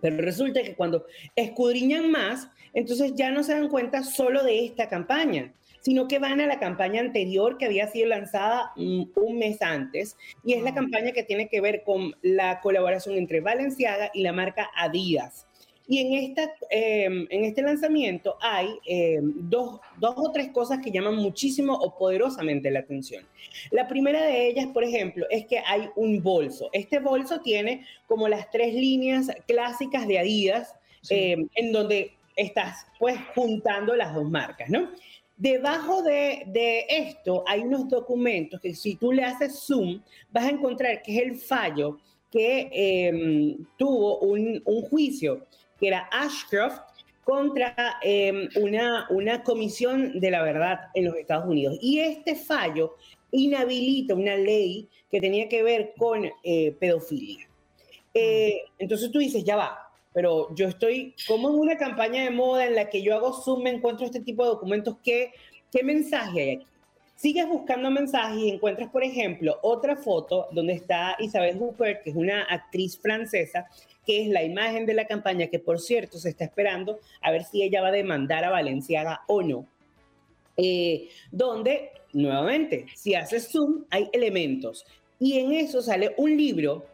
Pero 0.00 0.18
resulta 0.18 0.62
que 0.62 0.74
cuando 0.74 1.06
escudriñan 1.36 2.10
más, 2.10 2.48
entonces 2.72 3.14
ya 3.14 3.30
no 3.30 3.42
se 3.42 3.54
dan 3.54 3.68
cuenta 3.68 4.02
solo 4.02 4.42
de 4.44 4.64
esta 4.64 4.88
campaña, 4.88 5.52
sino 5.80 6.08
que 6.08 6.18
van 6.18 6.40
a 6.40 6.46
la 6.46 6.58
campaña 6.58 7.00
anterior 7.00 7.56
que 7.58 7.64
había 7.64 7.88
sido 7.88 8.08
lanzada 8.08 8.72
un 8.76 9.38
mes 9.38 9.62
antes, 9.62 10.16
y 10.44 10.52
es 10.52 10.62
la 10.62 10.74
campaña 10.74 11.12
que 11.12 11.22
tiene 11.22 11.48
que 11.48 11.60
ver 11.60 11.82
con 11.84 12.14
la 12.22 12.60
colaboración 12.60 13.16
entre 13.16 13.40
Valenciaga 13.40 14.10
y 14.12 14.22
la 14.22 14.32
marca 14.32 14.70
Adidas. 14.76 15.46
Y 15.90 15.98
en, 15.98 16.12
esta, 16.14 16.54
em, 16.70 17.26
en 17.30 17.44
este 17.44 17.62
lanzamiento 17.62 18.36
hay 18.40 18.68
em, 18.86 19.32
dos, 19.34 19.80
dos, 19.98 20.14
o 20.16 20.30
tres 20.30 20.50
cosas 20.52 20.78
que 20.78 20.92
llaman 20.92 21.16
muchísimo 21.16 21.74
o 21.74 21.98
poderosamente 21.98 22.70
la 22.70 22.78
atención. 22.78 23.24
La 23.72 23.88
primera 23.88 24.22
de 24.22 24.46
ellas, 24.46 24.68
por 24.68 24.84
ejemplo, 24.84 25.26
es 25.30 25.46
que 25.46 25.58
hay 25.58 25.88
un 25.96 26.22
bolso. 26.22 26.70
Este 26.72 27.00
bolso 27.00 27.40
tiene 27.40 27.84
como 28.06 28.28
las 28.28 28.48
tres 28.52 28.72
líneas 28.72 29.32
clásicas 29.48 30.06
de 30.06 30.20
Adidas, 30.20 30.76
em, 31.08 31.48
en 31.56 31.72
donde 31.72 32.12
estás 32.36 32.86
pues 33.00 33.18
juntando 33.34 33.96
las 33.96 34.14
dos 34.14 34.30
marcas, 34.30 34.70
¿no? 34.70 34.90
Debajo 35.36 36.02
de, 36.02 36.44
de, 36.46 36.86
esto 36.88 37.42
hay 37.48 37.62
unos 37.62 37.88
documentos 37.88 38.60
que 38.60 38.76
si 38.76 38.94
tú 38.94 39.10
le 39.10 39.24
haces 39.24 39.58
zoom, 39.58 40.00
vas 40.30 40.44
a 40.44 40.50
encontrar 40.50 41.02
que 41.02 41.16
es 41.16 41.22
el 41.24 41.34
fallo 41.34 41.98
que 42.30 43.56
tuvo 43.76 44.18
un, 44.20 44.62
un 44.64 44.82
juicio 44.82 45.44
que 45.80 45.88
era 45.88 46.08
Ashcroft 46.12 46.80
contra 47.24 47.98
em, 48.02 48.48
una, 48.56 49.06
una 49.10 49.42
comisión 49.42 50.20
de 50.20 50.30
la 50.30 50.42
verdad 50.42 50.78
en 50.94 51.06
los 51.06 51.16
Estados 51.16 51.48
Unidos. 51.48 51.78
Y 51.80 52.00
este 52.00 52.34
fallo 52.34 52.96
inhabilita 53.32 54.14
una 54.14 54.36
ley 54.36 54.88
que 55.10 55.20
tenía 55.20 55.48
que 55.48 55.62
ver 55.62 55.94
con 55.96 56.28
eh, 56.42 56.76
pedofilia. 56.78 57.48
Eh, 58.14 58.62
entonces 58.78 59.10
tú 59.10 59.18
dices, 59.20 59.44
ya 59.44 59.56
va, 59.56 59.90
pero 60.12 60.52
yo 60.54 60.66
estoy 60.66 61.14
como 61.28 61.50
en 61.50 61.56
una 61.56 61.76
campaña 61.76 62.24
de 62.24 62.30
moda 62.30 62.66
en 62.66 62.74
la 62.74 62.88
que 62.88 63.02
yo 63.02 63.14
hago 63.14 63.32
zoom, 63.32 63.62
me 63.62 63.70
encuentro 63.70 64.06
este 64.06 64.20
tipo 64.20 64.42
de 64.42 64.50
documentos, 64.50 64.96
¿qué, 65.02 65.32
qué 65.70 65.84
mensaje 65.84 66.40
hay 66.40 66.50
aquí? 66.56 66.66
Sigues 67.14 67.46
buscando 67.48 67.90
mensajes 67.90 68.38
y 68.38 68.48
encuentras, 68.48 68.88
por 68.88 69.04
ejemplo, 69.04 69.58
otra 69.60 69.94
foto 69.94 70.48
donde 70.52 70.72
está 70.72 71.16
Isabel 71.18 71.58
Huppert, 71.60 72.02
que 72.02 72.10
es 72.10 72.16
una 72.16 72.44
actriz 72.44 72.98
francesa, 72.98 73.68
que 74.06 74.22
es 74.22 74.28
la 74.28 74.42
imagen 74.42 74.86
de 74.86 74.94
la 74.94 75.06
campaña, 75.06 75.48
que 75.48 75.58
por 75.58 75.80
cierto 75.80 76.18
se 76.18 76.30
está 76.30 76.44
esperando 76.44 76.98
a 77.20 77.30
ver 77.30 77.44
si 77.44 77.62
ella 77.62 77.82
va 77.82 77.88
a 77.88 77.92
demandar 77.92 78.44
a 78.44 78.50
Valenciaga 78.50 79.22
o 79.26 79.42
no. 79.42 79.66
Eh, 80.56 81.08
donde, 81.30 81.90
nuevamente, 82.12 82.86
si 82.94 83.14
haces 83.14 83.48
zoom, 83.50 83.84
hay 83.90 84.08
elementos. 84.12 84.84
Y 85.18 85.38
en 85.38 85.52
eso 85.52 85.82
sale 85.82 86.14
un 86.16 86.36
libro, 86.36 86.84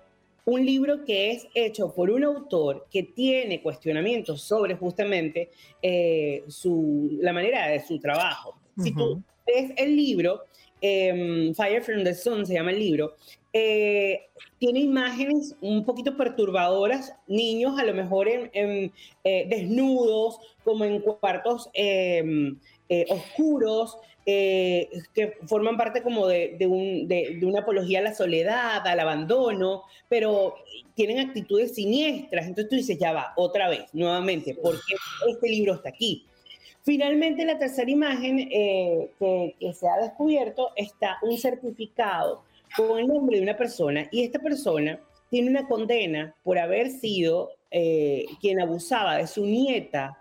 un 0.45 0.65
libro 0.65 1.05
que 1.05 1.33
es 1.33 1.49
hecho 1.55 1.93
por 1.93 2.11
un 2.11 2.23
autor 2.25 2.87
que 2.91 3.03
tiene 3.03 3.61
cuestionamientos 3.63 4.43
sobre 4.43 4.77
justamente 4.77 5.51
eh, 5.83 6.45
su, 6.49 7.19
la 7.21 7.33
manera 7.33 7.69
de 7.69 7.85
su 7.85 7.99
trabajo. 7.99 8.57
Si 8.83 8.93
tú 8.95 9.23
ves 9.47 9.73
el 9.77 9.97
libro, 9.97 10.45
em, 10.81 11.55
Fire 11.55 11.83
from 11.83 12.05
the 12.05 12.15
Sun 12.15 12.45
se 12.45 12.55
llama 12.55 12.73
el 12.73 12.79
libro, 12.79 13.17
eh, 13.59 14.29
tiene 14.59 14.81
imágenes 14.81 15.57
un 15.63 15.83
poquito 15.87 16.15
perturbadoras, 16.15 17.15
niños 17.27 17.79
a 17.79 17.85
lo 17.85 17.95
mejor 17.95 18.29
en, 18.29 18.93
eh, 19.25 19.47
desnudos, 19.49 20.39
como 20.63 20.85
en 20.85 21.01
cuartos 21.01 21.71
em, 21.73 22.59
eh, 22.91 23.07
oscuros, 23.09 23.97
que 24.27 25.39
forman 25.47 25.79
parte 25.79 26.03
como 26.03 26.27
de, 26.27 27.39
una 27.43 27.61
apología 27.61 28.01
a 28.01 28.03
la 28.03 28.15
soledad, 28.15 28.87
al 28.87 29.01
abandono, 29.01 29.85
pero 30.11 30.57
tienen 30.95 31.21
actitudes 31.21 31.75
siniestras. 31.75 32.47
Entonces 32.47 32.69
tú 32.69 32.77
dices, 32.77 32.99
ya 32.99 33.13
va, 33.13 33.33
otra 33.37 33.71
vez, 33.71 33.85
nuevamente, 33.95 34.55
¿por 34.55 34.75
qué 34.75 34.97
este 35.31 35.49
libro 35.49 35.75
está 35.75 35.89
aquí? 35.89 36.27
Finalmente, 36.83 37.47
la 37.47 37.57
tercera 37.57 37.91
imagen 37.91 38.51
que 38.51 39.73
se 39.73 39.89
ha 39.89 39.97
descubierto 40.03 40.73
está 40.77 41.17
un 41.23 41.39
certificado 41.39 42.45
con 42.77 42.99
el 42.99 43.07
nombre 43.07 43.37
de 43.37 43.43
una 43.43 43.57
persona 43.57 44.09
y 44.11 44.23
esta 44.23 44.39
persona 44.39 45.01
tiene 45.31 45.51
una 45.51 45.67
condena 45.67 46.35
por 46.43 46.59
haber 46.59 46.91
sido 46.91 47.51
eh, 47.71 48.27
quien 48.41 48.61
abusaba 48.61 49.17
de 49.17 49.27
su 49.27 49.45
nieta 49.45 50.19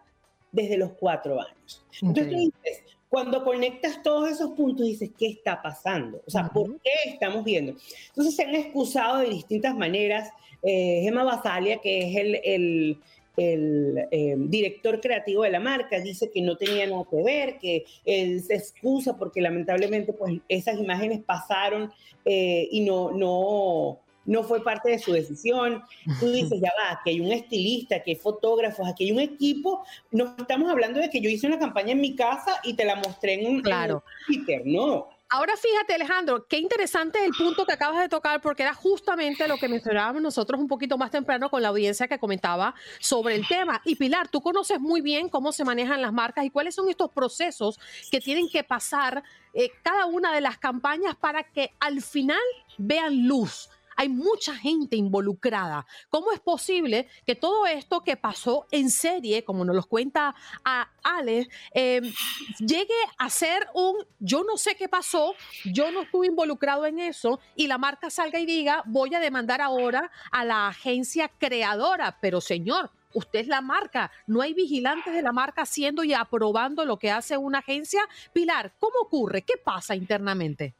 desde 0.52 0.78
los 0.78 0.94
cuatro 0.94 1.40
años. 1.42 1.86
Entonces 2.02 2.30
tú 2.30 2.38
dices, 2.38 2.84
cuando 3.10 3.44
conectas 3.44 4.02
todos 4.02 4.30
esos 4.30 4.52
puntos, 4.52 4.86
dices, 4.86 5.12
¿qué 5.18 5.28
está 5.28 5.62
pasando? 5.62 6.22
O 6.26 6.32
sea, 6.32 6.48
¿por 6.48 6.80
qué 6.82 6.92
estamos 7.06 7.44
viendo? 7.44 7.74
Entonces 8.08 8.36
se 8.36 8.44
han 8.44 8.56
excusado 8.56 9.20
de 9.20 9.30
distintas 9.30 9.76
maneras. 9.76 10.30
Eh, 10.64 11.02
Gemma 11.04 11.24
Basalia, 11.24 11.78
que 11.78 12.10
es 12.10 12.16
el, 12.18 12.42
el 12.44 12.98
el 13.38 14.08
eh, 14.12 14.36
director 14.38 15.00
creativo 15.02 15.44
de 15.44 15.52
la 15.52 15.60
marca 15.60 16.00
dice 16.00 16.32
que 16.32 16.42
no 16.42 16.58
tenía 16.58 16.88
nada 16.88 17.06
que 17.10 17.24
ver, 17.24 17.58
que 17.60 17.86
él 18.06 18.42
se 18.42 18.56
excusa 18.56 19.18
porque 19.18 19.42
lamentablemente 19.42 20.14
pues 20.14 20.40
esas 20.48 20.80
imágenes 20.80 21.22
pasaron 21.24 21.92
eh, 22.26 22.68
y 22.72 22.82
no, 22.82 23.12
no, 23.12 24.00
no 24.26 24.44
fue 24.44 24.64
parte 24.64 24.90
de 24.90 25.00
su 25.00 25.12
decisión. 25.12 25.84
Tú 26.20 26.32
dices, 26.32 26.60
ya 26.60 26.72
va, 26.80 27.00
que 27.04 27.12
hay 27.12 27.20
un 27.20 27.32
estilista, 27.32 28.02
que 28.02 28.12
hay 28.12 28.18
fotógrafos, 28.18 28.88
aquí 28.88 29.06
hay 29.06 29.12
un 29.12 29.20
equipo. 29.20 29.86
No 30.12 30.36
estamos 30.38 30.70
hablando 30.70 31.00
de 31.00 31.10
que 31.10 31.22
yo 31.22 31.30
hice 31.30 31.48
una 31.48 31.60
campaña 31.60 31.92
en 31.92 32.02
mi 32.02 32.16
casa 32.16 32.60
y 32.64 32.74
te 32.74 32.86
la 32.86 32.96
mostré 32.96 33.36
en 33.36 33.48
un, 33.48 33.62
claro. 33.62 34.04
Twitter, 34.28 34.62
no. 34.66 35.10
Ahora 35.28 35.54
fíjate, 35.58 35.96
Alejandro, 35.96 36.46
qué 36.48 36.60
interesante 36.60 37.26
el 37.26 37.32
punto 37.32 37.66
que 37.66 37.74
acabas 37.74 38.00
de 38.00 38.10
tocar, 38.10 38.42
porque 38.42 38.62
era 38.62 38.76
justamente 38.76 39.48
lo 39.48 39.58
que 39.58 39.68
mencionábamos 39.68 40.22
nosotros 40.22 40.62
un 40.62 40.68
poquito 40.68 41.00
más 41.00 41.10
temprano 41.10 41.50
con 41.50 41.64
la 41.64 41.70
audiencia 41.70 42.08
que 42.08 42.20
comentaba 42.20 42.76
sobre 43.00 43.34
el 43.34 43.48
tema. 43.48 43.82
Y 43.86 43.96
Pilar, 43.96 44.28
tú 44.28 44.42
conoces 44.42 44.80
muy 44.80 45.02
bien 45.02 45.28
cómo 45.30 45.52
se 45.52 45.66
manejan 45.66 46.02
las 46.02 46.14
marcas 46.14 46.46
y 46.46 46.52
cuáles 46.52 46.76
son 46.76 46.90
estos 46.90 47.10
procesos 47.12 47.80
que 48.12 48.22
tienen 48.22 48.48
que 48.50 48.64
pasar 48.64 49.24
eh, 49.54 49.72
cada 49.82 50.06
una 50.06 50.32
de 50.32 50.42
las 50.42 50.60
campañas 50.60 51.16
para 51.16 51.44
que 51.44 51.72
al 51.80 52.04
final 52.04 52.38
vean 52.78 53.28
luz 53.28 53.70
hay 53.96 54.10
mucha 54.10 54.56
gente 54.56 54.96
involucrada. 54.96 55.86
¿Cómo 56.10 56.32
es 56.32 56.40
posible 56.40 57.08
que 57.26 57.36
todo 57.36 57.66
esto 57.66 58.02
que 58.02 58.18
pasó 58.18 58.68
en 58.72 58.90
serie, 58.90 59.44
como 59.44 59.66
nos 59.66 59.76
lo 59.76 59.84
cuenta 59.84 60.36
a 60.64 60.90
Ale, 61.04 61.50
em, 61.72 62.12
llegue 62.60 62.94
a 63.18 63.30
ser 63.30 63.68
un 63.74 63.96
yo 64.20 64.44
no 64.44 64.58
sé 64.58 64.76
qué 64.76 64.90
pasó, 64.90 65.34
yo 65.66 65.92
no 65.92 66.04
estuve 66.04 66.28
involucrado 66.28 66.86
en 66.86 67.00
eso 67.00 67.40
y 67.56 67.68
la 67.68 67.78
marca 67.78 68.10
salga 68.10 68.40
y 68.40 68.46
diga 68.46 68.84
voy 68.86 69.14
a 69.14 69.20
demandar 69.20 69.62
ahora 69.62 70.12
a 70.32 70.44
la 70.44 70.68
agencia 70.68 71.30
creadora? 71.30 72.18
Pero 72.22 72.42
señor, 72.42 72.92
usted 73.14 73.40
es 73.40 73.48
la 73.48 73.62
marca, 73.62 74.12
no 74.28 74.42
hay 74.42 74.54
vigilantes 74.54 75.14
de 75.14 75.22
la 75.22 75.32
marca 75.32 75.64
haciendo 75.64 76.04
y 76.04 76.14
aprobando 76.14 76.86
lo 76.86 76.98
que 76.98 77.12
hace 77.12 77.38
una 77.38 77.60
agencia. 77.60 78.08
Pilar, 78.34 78.74
¿cómo 78.80 79.00
ocurre? 79.02 79.42
¿Qué 79.44 79.54
pasa 79.58 79.96
internamente? 79.96 80.76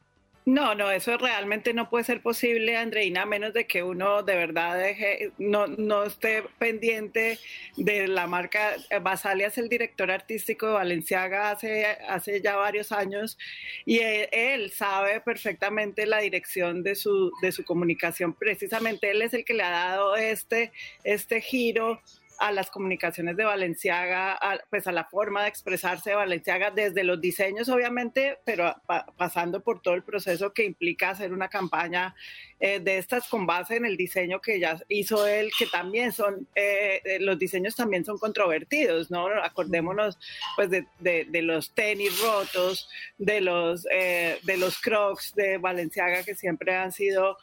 No, 0.46 0.76
no, 0.76 0.92
eso 0.92 1.18
realmente 1.18 1.74
no 1.74 1.90
puede 1.90 2.04
ser 2.04 2.22
posible, 2.22 2.76
Andreina, 2.76 3.22
a 3.22 3.26
menos 3.26 3.52
de 3.52 3.66
que 3.66 3.82
uno 3.82 4.22
de 4.22 4.36
verdad 4.36 4.78
deje, 4.78 5.32
no, 5.38 5.66
no 5.66 6.04
esté 6.04 6.44
pendiente 6.60 7.40
de 7.76 8.06
la 8.06 8.28
marca. 8.28 8.76
Basalia 9.02 9.48
es 9.48 9.58
el 9.58 9.68
director 9.68 10.08
artístico 10.08 10.68
de 10.68 10.74
Valenciaga 10.74 11.50
hace, 11.50 11.84
hace 12.08 12.40
ya 12.40 12.54
varios 12.54 12.92
años 12.92 13.36
y 13.84 13.98
él, 13.98 14.28
él, 14.30 14.70
sabe 14.70 15.20
perfectamente 15.20 16.06
la 16.06 16.18
dirección 16.20 16.84
de 16.84 16.94
su, 16.94 17.32
de 17.42 17.50
su 17.50 17.64
comunicación. 17.64 18.32
Precisamente 18.32 19.10
él 19.10 19.22
es 19.22 19.34
el 19.34 19.44
que 19.44 19.54
le 19.54 19.64
ha 19.64 19.70
dado 19.70 20.14
este, 20.14 20.70
este 21.02 21.40
giro 21.40 22.00
a 22.38 22.52
las 22.52 22.70
comunicaciones 22.70 23.36
de 23.36 23.44
Valenciaga, 23.44 24.38
pues 24.70 24.86
a 24.86 24.92
la 24.92 25.04
forma 25.04 25.42
de 25.42 25.48
expresarse 25.48 26.10
de 26.10 26.16
Valenciaga 26.16 26.70
desde 26.70 27.04
los 27.04 27.20
diseños, 27.20 27.68
obviamente, 27.68 28.38
pero 28.44 28.74
pasando 29.16 29.60
por 29.60 29.80
todo 29.80 29.94
el 29.94 30.02
proceso 30.02 30.52
que 30.52 30.64
implica 30.64 31.10
hacer 31.10 31.32
una 31.32 31.48
campaña 31.48 32.14
eh, 32.58 32.80
de 32.80 32.96
estas 32.96 33.28
con 33.28 33.46
base 33.46 33.76
en 33.76 33.84
el 33.84 33.98
diseño 33.98 34.40
que 34.40 34.58
ya 34.58 34.80
hizo 34.88 35.26
él, 35.26 35.50
que 35.58 35.66
también 35.66 36.12
son, 36.12 36.48
eh, 36.54 37.02
eh, 37.04 37.18
los 37.20 37.38
diseños 37.38 37.76
también 37.76 38.04
son 38.04 38.18
controvertidos, 38.18 39.10
¿no? 39.10 39.26
Acordémonos 39.42 40.18
pues 40.56 40.70
de, 40.70 40.86
de, 40.98 41.42
los 41.42 41.74
tenis 41.74 42.18
rotos, 42.20 42.88
de 43.18 43.42
los, 43.42 43.82
de 43.82 44.56
los 44.58 44.78
crocs 44.80 45.34
de 45.34 45.58
Valenciaga 45.58 46.22
que 46.22 46.34
siempre 46.34 46.74
han 46.74 46.92
sido 46.92 47.36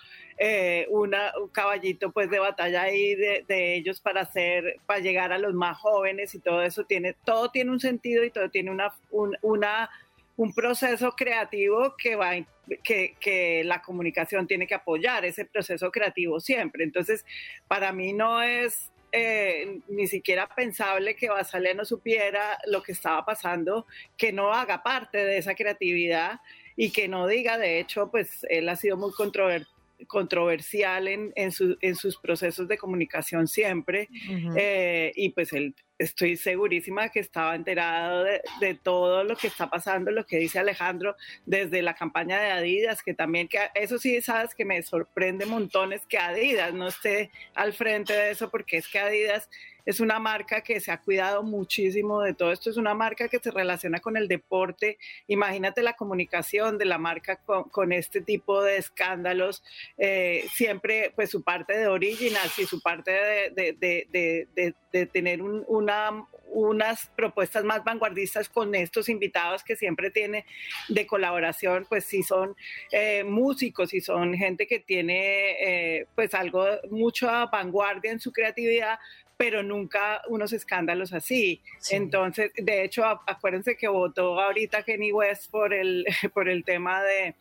una, 0.90 1.32
un 1.42 1.50
caballito 1.50 2.12
pues 2.12 2.30
de 2.30 2.40
batalla 2.40 2.84
ahí 2.84 3.16
de, 3.16 3.76
ellos 3.76 4.00
para 4.00 4.22
hacer, 4.22 4.80
para 4.86 5.00
llegar 5.00 5.32
a 5.32 5.38
los 5.38 5.54
más 5.54 5.78
jóvenes 5.78 6.36
y 6.36 6.40
todo 6.40 6.62
eso 6.62 6.84
tiene, 6.84 7.16
todo 7.26 7.50
tiene 7.50 7.72
un 7.72 7.80
sentido 7.80 8.24
y 8.24 8.32
todo 8.32 8.50
tiene 8.50 8.72
una, 8.72 8.94
una 9.42 9.90
un 10.36 10.54
proceso 10.54 11.12
creativo 11.12 11.96
que 11.98 12.16
va 12.16 12.32
que, 12.84 13.16
que, 13.20 13.64
la 13.66 13.82
comunicación 13.82 14.48
tiene 14.48 14.66
que 14.66 14.74
apoyar 14.74 15.26
ese 15.26 15.46
proceso 15.46 15.92
creativo 15.92 16.40
siempre. 16.40 16.84
Entonces, 16.84 17.26
para 17.68 17.92
mí 17.92 18.14
no 18.14 18.42
es 18.42 18.92
eh, 19.12 19.80
ni 19.90 20.08
siquiera 20.08 20.48
pensable 20.48 21.16
que 21.16 21.30
Basaleno 21.30 21.86
supiera 21.86 22.58
lo 22.66 22.82
que 22.82 22.94
estaba 22.94 23.24
pasando, 23.26 23.86
que 24.18 24.32
no 24.32 24.54
haga 24.54 24.82
parte 24.82 25.24
de 25.24 25.38
esa 25.38 25.56
creatividad 25.56 26.40
y 26.76 26.92
que 26.92 27.08
no 27.08 27.28
diga, 27.28 27.60
de 27.60 27.80
hecho, 27.80 28.10
pues 28.10 28.44
él 28.50 28.68
ha 28.70 28.76
sido 28.76 28.98
muy 28.98 29.12
controversial 30.06 31.08
en, 31.08 31.32
en, 31.36 31.52
en, 31.82 31.96
sus 31.96 32.18
procesos 32.18 32.68
de 32.68 32.78
comunicación 32.78 33.48
siempre 33.48 34.10
eh, 34.56 35.12
y 35.16 35.30
pues 35.30 35.54
él 35.54 35.76
estoy 35.98 36.38
segurísima 36.38 37.10
que 37.10 37.20
estaba 37.20 37.56
enterado 37.56 38.24
de, 38.24 38.74
todo 38.76 39.24
lo 39.24 39.36
que 39.36 39.48
está 39.48 39.70
pasando, 39.70 40.12
lo 40.12 40.26
que 40.26 40.38
dice 40.38 40.60
Alejandro, 40.60 41.16
desde 41.46 41.82
la 41.82 41.94
campaña 41.94 42.42
de 42.42 42.52
Adidas, 42.52 43.04
que 43.04 43.14
también, 43.14 43.48
que 43.48 43.60
eso 43.76 43.98
sí, 43.98 44.22
sabes 44.22 44.54
que 44.56 44.66
me 44.66 44.82
sorprende 44.84 45.46
montones 45.46 46.06
que 46.06 46.18
Adidas 46.18 46.74
no 46.74 46.88
esté 46.88 47.32
al 47.56 47.74
frente 47.74 48.14
de 48.14 48.32
eso, 48.32 48.50
porque 48.50 48.78
es 48.78 48.88
que 48.88 49.00
Adidas 49.00 49.50
es 49.86 50.00
una 50.00 50.20
marca 50.20 50.62
que 50.62 50.80
se 50.80 50.92
ha 50.92 51.02
cuidado 51.02 51.44
muchísimo 51.44 52.22
de 52.22 52.34
todo 52.34 52.52
esto, 52.52 52.70
es 52.70 52.78
una 52.78 52.94
marca 52.94 53.28
que 53.28 53.40
se 53.40 53.52
relaciona 53.52 54.00
con 54.00 54.18
el 54.18 54.28
deporte. 54.28 54.98
Imagínate 55.28 55.84
la 55.84 55.94
comunicación 55.94 56.78
de 56.78 56.86
la 56.86 56.98
marca 56.98 57.38
con, 57.38 57.92
este 57.94 58.22
tipo 58.22 58.64
de 58.64 58.78
escándalos, 58.78 59.64
eh, 59.98 60.48
siempre 60.54 61.12
pues 61.16 61.30
su 61.30 61.44
parte 61.44 61.78
de 61.78 61.88
originals 61.88 62.58
y 62.60 62.66
su 62.66 62.82
parte 62.82 63.12
de, 63.12 64.76
tener 65.12 65.42
una, 65.42 66.26
unas 66.54 67.08
propuestas 67.16 67.64
más 67.64 67.84
vanguardistas 67.84 68.48
con 68.48 68.74
estos 68.76 69.10
invitados 69.10 69.64
que 69.64 69.76
siempre 69.76 70.12
tiene 70.12 70.46
de 70.88 71.06
colaboración, 71.06 71.86
pues 71.90 72.06
sí 72.06 72.24
son 72.24 72.56
eh, 72.92 73.24
músicos 73.24 73.94
y 73.94 74.02
son 74.02 74.34
gente 74.36 74.68
que 74.68 74.80
tiene 74.80 75.98
eh, 76.00 76.08
pues 76.16 76.34
algo, 76.34 76.66
mucha 76.90 77.48
vanguardia 77.48 78.12
en 78.12 78.20
su 78.20 78.32
creatividad, 78.32 79.00
pero 79.44 79.62
nunca 79.62 80.22
unos 80.30 80.54
escándalos 80.54 81.12
así. 81.12 81.60
Entonces, 81.92 82.54
de 82.56 82.86
hecho, 82.86 83.04
acuérdense 83.04 83.76
que 83.76 83.90
votó 83.90 84.40
ahorita 84.40 84.84
Kenny 84.84 85.12
West 85.12 85.52
por 85.52 85.74
el, 85.74 86.06
por 86.34 86.48
el 86.48 86.64
tema 86.64 87.04
de 87.04 87.36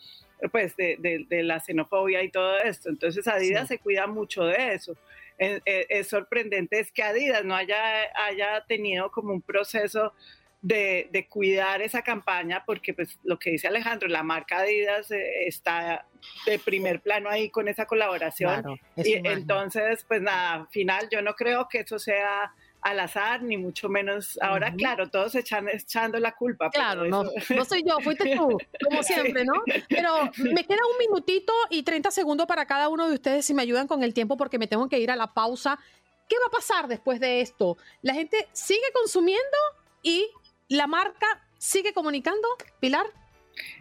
pues 0.51 0.75
de, 0.75 1.25
la 1.45 1.61
xenofobia 1.61 2.25
y 2.25 2.29
todo 2.29 2.59
esto. 2.59 2.89
Entonces 2.89 3.29
Adidas 3.29 3.69
se 3.69 3.79
cuida 3.79 4.09
mucho 4.09 4.45
de 4.47 4.75
eso. 4.75 4.97
Es, 5.39 5.63
es, 5.65 6.09
sorprendente 6.09 6.81
es 6.81 6.91
que 6.91 7.05
Adidas 7.05 7.45
no 7.45 7.55
haya, 7.55 7.81
haya 8.17 8.65
tenido 8.67 9.13
como 9.13 9.33
un 9.33 9.41
proceso 9.41 10.13
de, 10.63 11.27
cuidar 11.29 11.83
esa 11.83 12.03
campaña, 12.03 12.63
porque 12.65 12.95
pues 12.95 13.19
lo 13.25 13.39
que 13.39 13.51
dice 13.51 13.69
Alejandro, 13.69 14.09
la 14.09 14.23
marca 14.23 14.59
Adidas 14.59 15.11
eh, 15.11 15.47
está 15.47 16.07
de 16.47 16.59
primer 16.59 17.01
plano 17.01 17.29
ahí 17.29 17.51
con 17.51 17.69
esa 17.69 17.87
colaboración. 17.87 18.79
y 18.97 19.15
entonces, 19.27 20.05
pues 20.07 20.23
nada, 20.23 20.67
final, 20.71 21.09
yo 21.11 21.21
no 21.21 21.35
creo 21.35 21.69
que 21.69 21.81
eso 21.81 21.99
sea 21.99 22.53
al 22.81 22.99
azar, 22.99 23.43
ni 23.43 23.57
mucho 23.57 23.89
menos. 23.89 24.39
Ahora, 24.41 24.73
claro, 24.75 25.09
todos 25.09 25.35
echan, 25.35 25.69
echando 25.69 26.19
la 26.19 26.33
culpa. 26.33 26.71
Claro, 26.71 27.07
no, 27.07 27.25
no 27.25 27.65
soy 27.65 27.85
yo, 27.87 27.99
fuiste 28.01 28.37
tú, 28.37 28.59
como 28.85 29.03
siempre, 29.03 29.45
¿no? 29.45 29.55
Pero 29.89 30.31
me 30.37 30.65
queda 30.65 30.81
un 30.91 30.99
minutito 30.99 31.53
y 31.71 31.83
30 31.83 32.11
segundos 32.11 32.47
para 32.47 32.67
cada 32.67 32.89
uno 32.89 33.09
de 33.09 33.15
ustedes 33.15 33.47
si 33.47 33.55
me 33.55 33.63
ayudan 33.63 33.87
con 33.87 34.03
el 34.03 34.15
tiempo 34.15 34.37
porque 34.37 34.59
me 34.59 34.67
tengo 34.67 34.89
que 34.89 34.99
ir 34.99 35.11
a 35.11 35.17
la 35.17 35.33
pausa. 35.33 35.79
¿Qué 36.29 36.37
va 36.39 36.47
a 36.47 36.51
pasar 36.51 36.89
después 36.89 37.21
de 37.21 37.41
esto? 37.41 37.77
¿La 38.01 38.15
gente 38.15 38.49
sigue 38.53 38.91
consumiendo 38.95 39.59
y 40.03 40.29
la 40.73 40.87
marca 40.87 41.27
sigue 41.59 41.93
comunicando, 41.93 42.49
Pilar. 42.81 43.07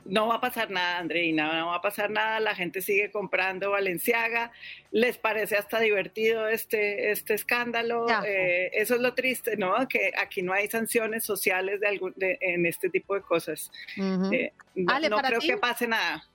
No 0.03 0.27
va 0.27 0.35
a 0.35 0.41
pasar 0.41 0.69
nada, 0.69 0.97
Andreina, 0.97 1.57
no 1.57 1.67
va 1.67 1.75
a 1.75 1.81
pasar 1.81 2.09
nada, 2.09 2.41
la 2.41 2.53
gente 2.53 2.81
sigue 2.81 3.09
comprando 3.09 3.71
Valenciaga, 3.71 4.51
les 4.91 5.17
parece 5.17 5.55
hasta 5.55 5.79
divertido 5.79 6.49
este, 6.49 7.11
este 7.11 7.35
escándalo, 7.35 8.05
eh, 8.25 8.69
eso 8.73 8.95
es 8.95 9.01
lo 9.01 9.13
triste, 9.13 9.55
¿no? 9.55 9.87
Que 9.87 10.11
aquí 10.19 10.41
no 10.41 10.51
hay 10.51 10.67
sanciones 10.67 11.23
sociales 11.23 11.79
de 11.79 11.87
algún, 11.87 12.13
en 12.19 12.65
este 12.65 12.89
tipo 12.89 13.15
de 13.15 13.21
cosas. 13.21 13.71
Eh, 13.95 14.51
no, 14.75 15.21
creo 15.21 15.39
que 15.39 15.57
pase 15.57 15.87
nada. 15.87 16.27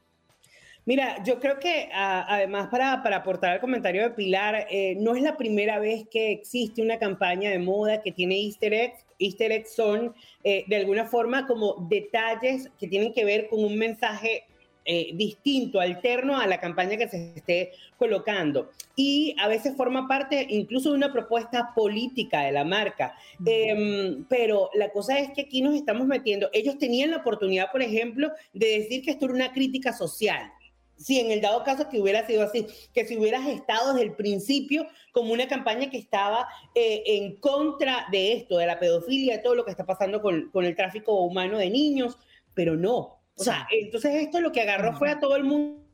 Mira, 0.86 1.22
yo 1.24 1.40
creo 1.40 1.58
que 1.58 1.90
además 1.92 2.68
para, 2.68 3.02
para, 3.02 3.16
aportar 3.16 3.50
al 3.50 3.60
comentario 3.60 4.02
de 4.02 4.10
Pilar, 4.10 4.68
eh, 4.70 4.94
no 4.98 5.16
es 5.16 5.22
la 5.22 5.36
primera 5.36 5.80
vez 5.80 6.06
que 6.08 6.30
existe 6.30 6.80
una 6.80 6.98
campaña 6.98 7.50
de 7.50 7.58
moda 7.58 8.02
que 8.02 8.12
tiene 8.12 8.40
easter 8.40 8.72
eggs 8.72 9.06
easter 9.18 9.52
eggs 9.52 9.74
son 9.74 10.14
eh, 10.44 10.64
de 10.66 10.76
alguna 10.76 11.06
forma 11.06 11.46
como 11.46 11.86
detalles 11.88 12.70
que 12.78 12.88
tienen 12.88 13.12
que 13.12 13.24
ver 13.24 13.48
con 13.48 13.64
un 13.64 13.76
mensaje 13.76 14.44
eh, 14.84 15.10
distinto, 15.14 15.80
alterno 15.80 16.38
a 16.38 16.46
la 16.46 16.60
campaña 16.60 16.96
que 16.96 17.08
se 17.08 17.32
esté 17.34 17.72
colocando. 17.98 18.70
Y 18.94 19.34
a 19.40 19.48
veces 19.48 19.76
forma 19.76 20.06
parte 20.06 20.46
incluso 20.48 20.90
de 20.90 20.96
una 20.96 21.12
propuesta 21.12 21.72
política 21.74 22.42
de 22.42 22.52
la 22.52 22.64
marca. 22.64 23.16
Em, 23.44 24.24
pero 24.28 24.70
la 24.74 24.90
cosa 24.90 25.18
es 25.18 25.32
que 25.32 25.40
aquí 25.42 25.60
nos 25.60 25.74
estamos 25.74 26.06
metiendo. 26.06 26.48
Ellos 26.52 26.78
tenían 26.78 27.10
la 27.10 27.16
oportunidad, 27.16 27.72
por 27.72 27.82
ejemplo, 27.82 28.30
de 28.52 28.78
decir 28.78 29.02
que 29.02 29.10
esto 29.10 29.24
era 29.24 29.34
una 29.34 29.52
crítica 29.52 29.92
social 29.92 30.52
si 30.96 31.20
en 31.20 31.30
el 31.30 31.40
dado 31.40 31.62
caso 31.64 31.88
que 31.88 32.00
hubiera 32.00 32.26
sido 32.26 32.42
así, 32.42 32.66
que 32.92 33.06
si 33.06 33.16
hubieras 33.16 33.46
estado 33.46 33.92
desde 33.92 34.06
el 34.06 34.14
principio 34.14 34.86
como 35.12 35.32
una 35.32 35.48
campaña 35.48 35.90
que 35.90 35.98
estaba 35.98 36.48
eh, 36.74 37.02
en 37.06 37.36
contra 37.36 38.06
de 38.10 38.32
esto, 38.34 38.58
de 38.58 38.66
la 38.66 38.78
pedofilia, 38.78 39.36
de 39.36 39.42
todo 39.42 39.54
lo 39.54 39.64
que 39.64 39.70
está 39.70 39.86
pasando 39.86 40.20
con, 40.20 40.50
con, 40.50 40.64
el 40.64 40.76
tráfico 40.76 41.20
humano 41.20 41.58
de 41.58 41.70
niños, 41.70 42.18
pero 42.54 42.76
no. 42.76 43.20
O 43.36 43.44
sea, 43.44 43.66
entonces 43.70 44.14
esto 44.14 44.40
lo 44.40 44.52
que 44.52 44.62
agarró 44.62 44.96
fue 44.96 45.10
a 45.10 45.20
todo 45.20 45.36
el 45.36 45.44
mundo 45.44 45.85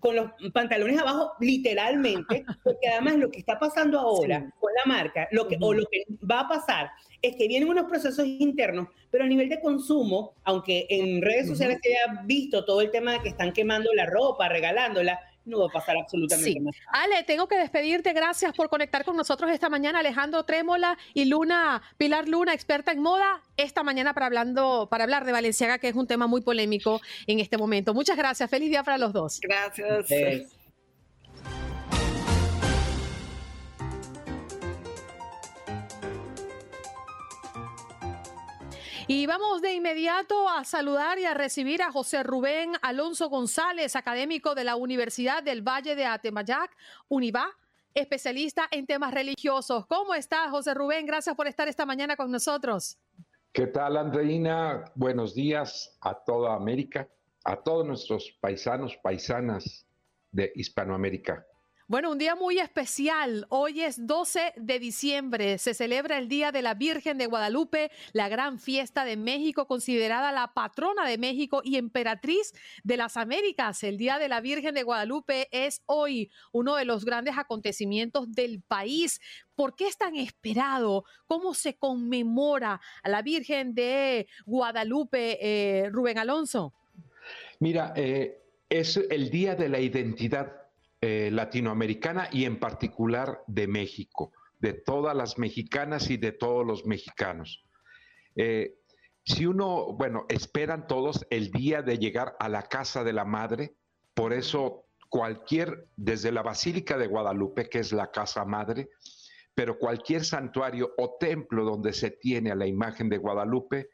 con 0.00 0.16
los 0.16 0.30
pantalones 0.52 0.98
abajo, 0.98 1.32
literalmente, 1.40 2.44
porque 2.62 2.88
además 2.88 3.16
lo 3.16 3.30
que 3.30 3.38
está 3.38 3.58
pasando 3.58 3.98
ahora 3.98 4.50
con 4.60 4.70
la 4.72 4.92
marca, 4.92 5.28
lo 5.32 5.48
que, 5.48 5.56
o 5.60 5.72
lo 5.72 5.84
que 5.86 6.04
va 6.24 6.40
a 6.40 6.48
pasar, 6.48 6.90
es 7.20 7.36
que 7.36 7.48
vienen 7.48 7.68
unos 7.68 7.86
procesos 7.86 8.26
internos, 8.26 8.88
pero 9.10 9.24
a 9.24 9.28
nivel 9.28 9.48
de 9.48 9.60
consumo, 9.60 10.34
aunque 10.44 10.86
en 10.88 11.22
redes 11.22 11.48
sociales 11.48 11.78
se 11.82 11.90
haya 11.90 12.22
visto 12.24 12.64
todo 12.64 12.80
el 12.80 12.90
tema 12.90 13.12
de 13.12 13.20
que 13.20 13.28
están 13.28 13.52
quemando 13.52 13.92
la 13.94 14.06
ropa, 14.06 14.48
regalándola, 14.48 15.20
no 15.44 15.60
va 15.60 15.66
a 15.66 15.68
pasar 15.70 15.96
absolutamente 15.96 16.60
nada. 16.60 16.76
Ale, 16.88 17.22
tengo 17.24 17.48
que 17.48 17.56
despedirte. 17.56 18.12
Gracias 18.12 18.52
por 18.54 18.68
conectar 18.68 19.04
con 19.04 19.16
nosotros 19.16 19.50
esta 19.50 19.68
mañana. 19.68 20.00
Alejandro 20.00 20.44
Trémola 20.44 20.98
y 21.14 21.24
Luna, 21.24 21.82
Pilar 21.96 22.28
Luna, 22.28 22.54
experta 22.54 22.92
en 22.92 23.00
moda, 23.00 23.42
esta 23.56 23.82
mañana 23.82 24.14
para, 24.14 24.26
hablando, 24.26 24.88
para 24.90 25.04
hablar 25.04 25.24
de 25.24 25.32
Valenciaga, 25.32 25.78
que 25.78 25.88
es 25.88 25.94
un 25.94 26.06
tema 26.06 26.26
muy 26.26 26.40
polémico 26.40 27.00
en 27.26 27.40
este 27.40 27.58
momento. 27.58 27.94
Muchas 27.94 28.16
gracias. 28.16 28.48
Feliz 28.48 28.70
día 28.70 28.82
para 28.82 28.98
los 28.98 29.12
dos. 29.12 29.40
Gracias. 29.40 30.61
Y 39.08 39.26
vamos 39.26 39.60
de 39.62 39.74
inmediato 39.74 40.48
a 40.48 40.64
saludar 40.64 41.18
y 41.18 41.24
a 41.24 41.34
recibir 41.34 41.82
a 41.82 41.90
José 41.90 42.22
Rubén 42.22 42.72
Alonso 42.82 43.28
González, 43.28 43.96
académico 43.96 44.54
de 44.54 44.62
la 44.62 44.76
Universidad 44.76 45.42
del 45.42 45.60
Valle 45.60 45.96
de 45.96 46.04
Atemayac, 46.04 46.70
UNIVA, 47.08 47.50
especialista 47.94 48.68
en 48.70 48.86
temas 48.86 49.12
religiosos. 49.12 49.86
¿Cómo 49.86 50.14
está, 50.14 50.48
José 50.50 50.72
Rubén? 50.74 51.04
Gracias 51.04 51.34
por 51.34 51.48
estar 51.48 51.66
esta 51.66 51.84
mañana 51.84 52.16
con 52.16 52.30
nosotros. 52.30 52.96
¿Qué 53.52 53.66
tal, 53.66 53.96
Andreina? 53.96 54.84
Buenos 54.94 55.34
días 55.34 55.98
a 56.00 56.14
toda 56.14 56.54
América, 56.54 57.08
a 57.44 57.56
todos 57.56 57.84
nuestros 57.84 58.30
paisanos, 58.40 58.96
paisanas 59.02 59.84
de 60.30 60.52
Hispanoamérica. 60.54 61.44
Bueno, 61.92 62.10
un 62.10 62.16
día 62.16 62.34
muy 62.34 62.58
especial. 62.58 63.44
Hoy 63.50 63.82
es 63.82 64.06
12 64.06 64.54
de 64.56 64.78
diciembre. 64.78 65.58
Se 65.58 65.74
celebra 65.74 66.16
el 66.16 66.26
Día 66.26 66.50
de 66.50 66.62
la 66.62 66.72
Virgen 66.72 67.18
de 67.18 67.26
Guadalupe, 67.26 67.90
la 68.14 68.30
gran 68.30 68.58
fiesta 68.58 69.04
de 69.04 69.18
México, 69.18 69.66
considerada 69.66 70.32
la 70.32 70.54
patrona 70.54 71.06
de 71.06 71.18
México 71.18 71.60
y 71.62 71.76
emperatriz 71.76 72.54
de 72.82 72.96
las 72.96 73.18
Américas. 73.18 73.82
El 73.82 73.98
Día 73.98 74.18
de 74.18 74.30
la 74.30 74.40
Virgen 74.40 74.74
de 74.74 74.84
Guadalupe 74.84 75.48
es 75.50 75.82
hoy 75.84 76.30
uno 76.50 76.76
de 76.76 76.86
los 76.86 77.04
grandes 77.04 77.36
acontecimientos 77.36 78.32
del 78.32 78.62
país. 78.62 79.20
¿Por 79.54 79.76
qué 79.76 79.86
es 79.86 79.98
tan 79.98 80.16
esperado? 80.16 81.04
¿Cómo 81.26 81.52
se 81.52 81.76
conmemora 81.76 82.80
a 83.02 83.08
la 83.10 83.20
Virgen 83.20 83.74
de 83.74 84.28
Guadalupe, 84.46 85.36
eh, 85.42 85.90
Rubén 85.90 86.16
Alonso? 86.16 86.72
Mira, 87.58 87.92
eh, 87.94 88.40
es 88.70 88.96
el 88.96 89.28
Día 89.28 89.54
de 89.56 89.68
la 89.68 89.78
Identidad 89.78 90.61
eh, 91.04 91.30
latinoamericana 91.32 92.28
y 92.30 92.44
en 92.44 92.60
particular 92.60 93.42
de 93.48 93.66
México, 93.66 94.30
de 94.60 94.72
todas 94.72 95.16
las 95.16 95.36
mexicanas 95.36 96.10
y 96.10 96.16
de 96.16 96.30
todos 96.30 96.64
los 96.64 96.86
mexicanos. 96.86 97.64
Eh, 98.36 98.76
si 99.24 99.46
uno, 99.46 99.94
bueno, 99.94 100.26
esperan 100.28 100.86
todos 100.86 101.26
el 101.30 101.50
día 101.50 101.82
de 101.82 101.98
llegar 101.98 102.36
a 102.38 102.48
la 102.48 102.62
casa 102.62 103.02
de 103.02 103.12
la 103.12 103.24
madre, 103.24 103.74
por 104.14 104.32
eso 104.32 104.86
cualquier, 105.08 105.88
desde 105.96 106.30
la 106.30 106.42
Basílica 106.42 106.96
de 106.96 107.08
Guadalupe, 107.08 107.68
que 107.68 107.80
es 107.80 107.90
la 107.90 108.12
casa 108.12 108.44
madre, 108.44 108.88
pero 109.56 109.80
cualquier 109.80 110.24
santuario 110.24 110.92
o 110.98 111.16
templo 111.18 111.64
donde 111.64 111.92
se 111.94 112.12
tiene 112.12 112.52
a 112.52 112.54
la 112.54 112.68
imagen 112.68 113.08
de 113.08 113.18
Guadalupe, 113.18 113.90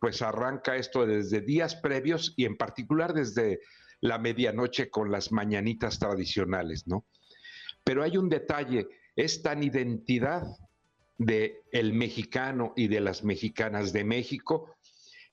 pues 0.00 0.22
arranca 0.22 0.74
esto 0.74 1.06
desde 1.06 1.40
días 1.40 1.76
previos 1.76 2.34
y 2.36 2.46
en 2.46 2.56
particular 2.56 3.14
desde 3.14 3.60
la 4.00 4.18
medianoche 4.18 4.90
con 4.90 5.10
las 5.10 5.32
mañanitas 5.32 5.98
tradicionales, 5.98 6.86
¿no? 6.86 7.04
Pero 7.84 8.02
hay 8.02 8.16
un 8.16 8.28
detalle, 8.28 8.88
es 9.16 9.42
tan 9.42 9.62
identidad 9.62 10.44
de 11.16 11.62
el 11.72 11.92
mexicano 11.92 12.72
y 12.76 12.88
de 12.88 13.00
las 13.00 13.24
mexicanas 13.24 13.92
de 13.92 14.04
México 14.04 14.74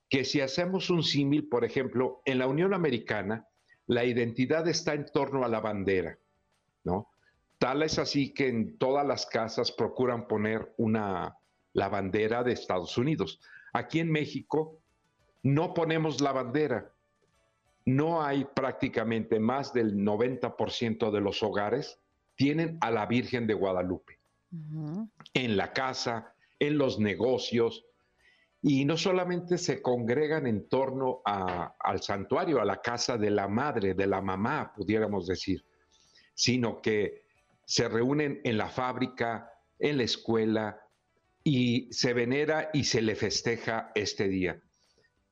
que 0.08 0.24
si 0.24 0.40
hacemos 0.40 0.90
un 0.90 1.02
símil, 1.02 1.48
por 1.48 1.64
ejemplo, 1.64 2.22
en 2.24 2.38
la 2.38 2.46
Unión 2.46 2.74
Americana, 2.74 3.46
la 3.86 4.04
identidad 4.04 4.66
está 4.68 4.94
en 4.94 5.06
torno 5.06 5.44
a 5.44 5.48
la 5.48 5.60
bandera, 5.60 6.18
¿no? 6.84 7.08
Tal 7.58 7.82
es 7.82 7.98
así 7.98 8.34
que 8.34 8.48
en 8.48 8.78
todas 8.78 9.06
las 9.06 9.26
casas 9.26 9.72
procuran 9.72 10.26
poner 10.26 10.74
una 10.76 11.36
la 11.76 11.88
bandera 11.90 12.42
de 12.42 12.52
Estados 12.52 12.96
Unidos. 12.96 13.38
Aquí 13.74 14.00
en 14.00 14.10
México 14.10 14.80
no 15.42 15.74
ponemos 15.74 16.22
la 16.22 16.32
bandera, 16.32 16.90
no 17.86 18.22
hay 18.22 18.44
prácticamente 18.44 19.38
más 19.38 19.72
del 19.72 19.94
90% 19.94 21.10
de 21.10 21.20
los 21.20 21.42
hogares 21.42 22.00
tienen 22.34 22.78
a 22.80 22.90
la 22.90 23.06
Virgen 23.06 23.46
de 23.46 23.54
Guadalupe. 23.54 24.18
En 25.32 25.56
la 25.56 25.72
casa, 25.72 26.34
en 26.58 26.78
los 26.78 26.98
negocios, 26.98 27.86
y 28.60 28.84
no 28.84 28.96
solamente 28.96 29.58
se 29.58 29.80
congregan 29.80 30.46
en 30.46 30.68
torno 30.68 31.22
al 31.24 32.02
santuario, 32.02 32.60
a 32.60 32.64
la 32.64 32.80
casa 32.80 33.16
de 33.16 33.30
la 33.30 33.46
madre, 33.46 33.94
de 33.94 34.06
la 34.06 34.20
mamá, 34.20 34.72
pudiéramos 34.74 35.26
decir, 35.26 35.64
sino 36.34 36.82
que 36.82 37.22
se 37.64 37.88
reúnen 37.88 38.40
en 38.44 38.58
la 38.58 38.68
fábrica, 38.68 39.52
en 39.78 39.98
la 39.98 40.02
escuela, 40.02 40.80
y 41.44 41.92
se 41.92 42.12
venera 42.12 42.70
y 42.72 42.84
se 42.84 43.00
le 43.02 43.14
festeja 43.14 43.92
este 43.94 44.26
día. 44.26 44.60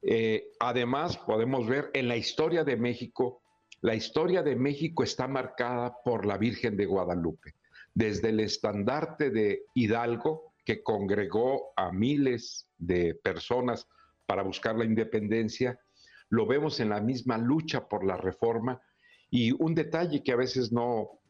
Eh, 0.07 0.53
además, 0.61 1.17
podemos 1.17 1.67
ver 1.67 1.91
en 1.95 2.09
la 2.09 2.17
historia 2.17 2.63
de 2.63 2.77
México, 2.77 3.43
la 3.81 3.95
historia 3.95 4.43
de 4.43 4.55
México 4.55 5.03
está 5.03 5.27
marcada 5.27 5.97
por 6.05 6.27
la 6.27 6.37
Virgen 6.37 6.77
de 6.77 6.87
Guadalupe. 6.87 7.55
Desde 7.95 8.31
el 8.31 8.41
estandarte 8.41 9.31
de 9.31 9.63
Hidalgo, 9.75 10.53
que 10.65 10.83
congregó 10.83 11.73
a 11.77 11.91
miles 11.91 12.69
de 12.79 13.15
personas 13.15 13.87
para 14.27 14.43
buscar 14.43 14.77
la 14.77 14.85
independencia, 14.85 15.79
lo 16.29 16.47
vemos 16.47 16.81
en 16.81 16.91
la 16.91 17.01
misma 17.01 17.39
lucha 17.39 17.89
por 17.89 18.05
la 18.05 18.17
reforma 18.17 18.81
y 19.31 19.53
un 19.53 19.75
detalle 19.75 20.23
que 20.23 20.33
a 20.33 20.37
veces 20.37 20.73
no 20.73 21.21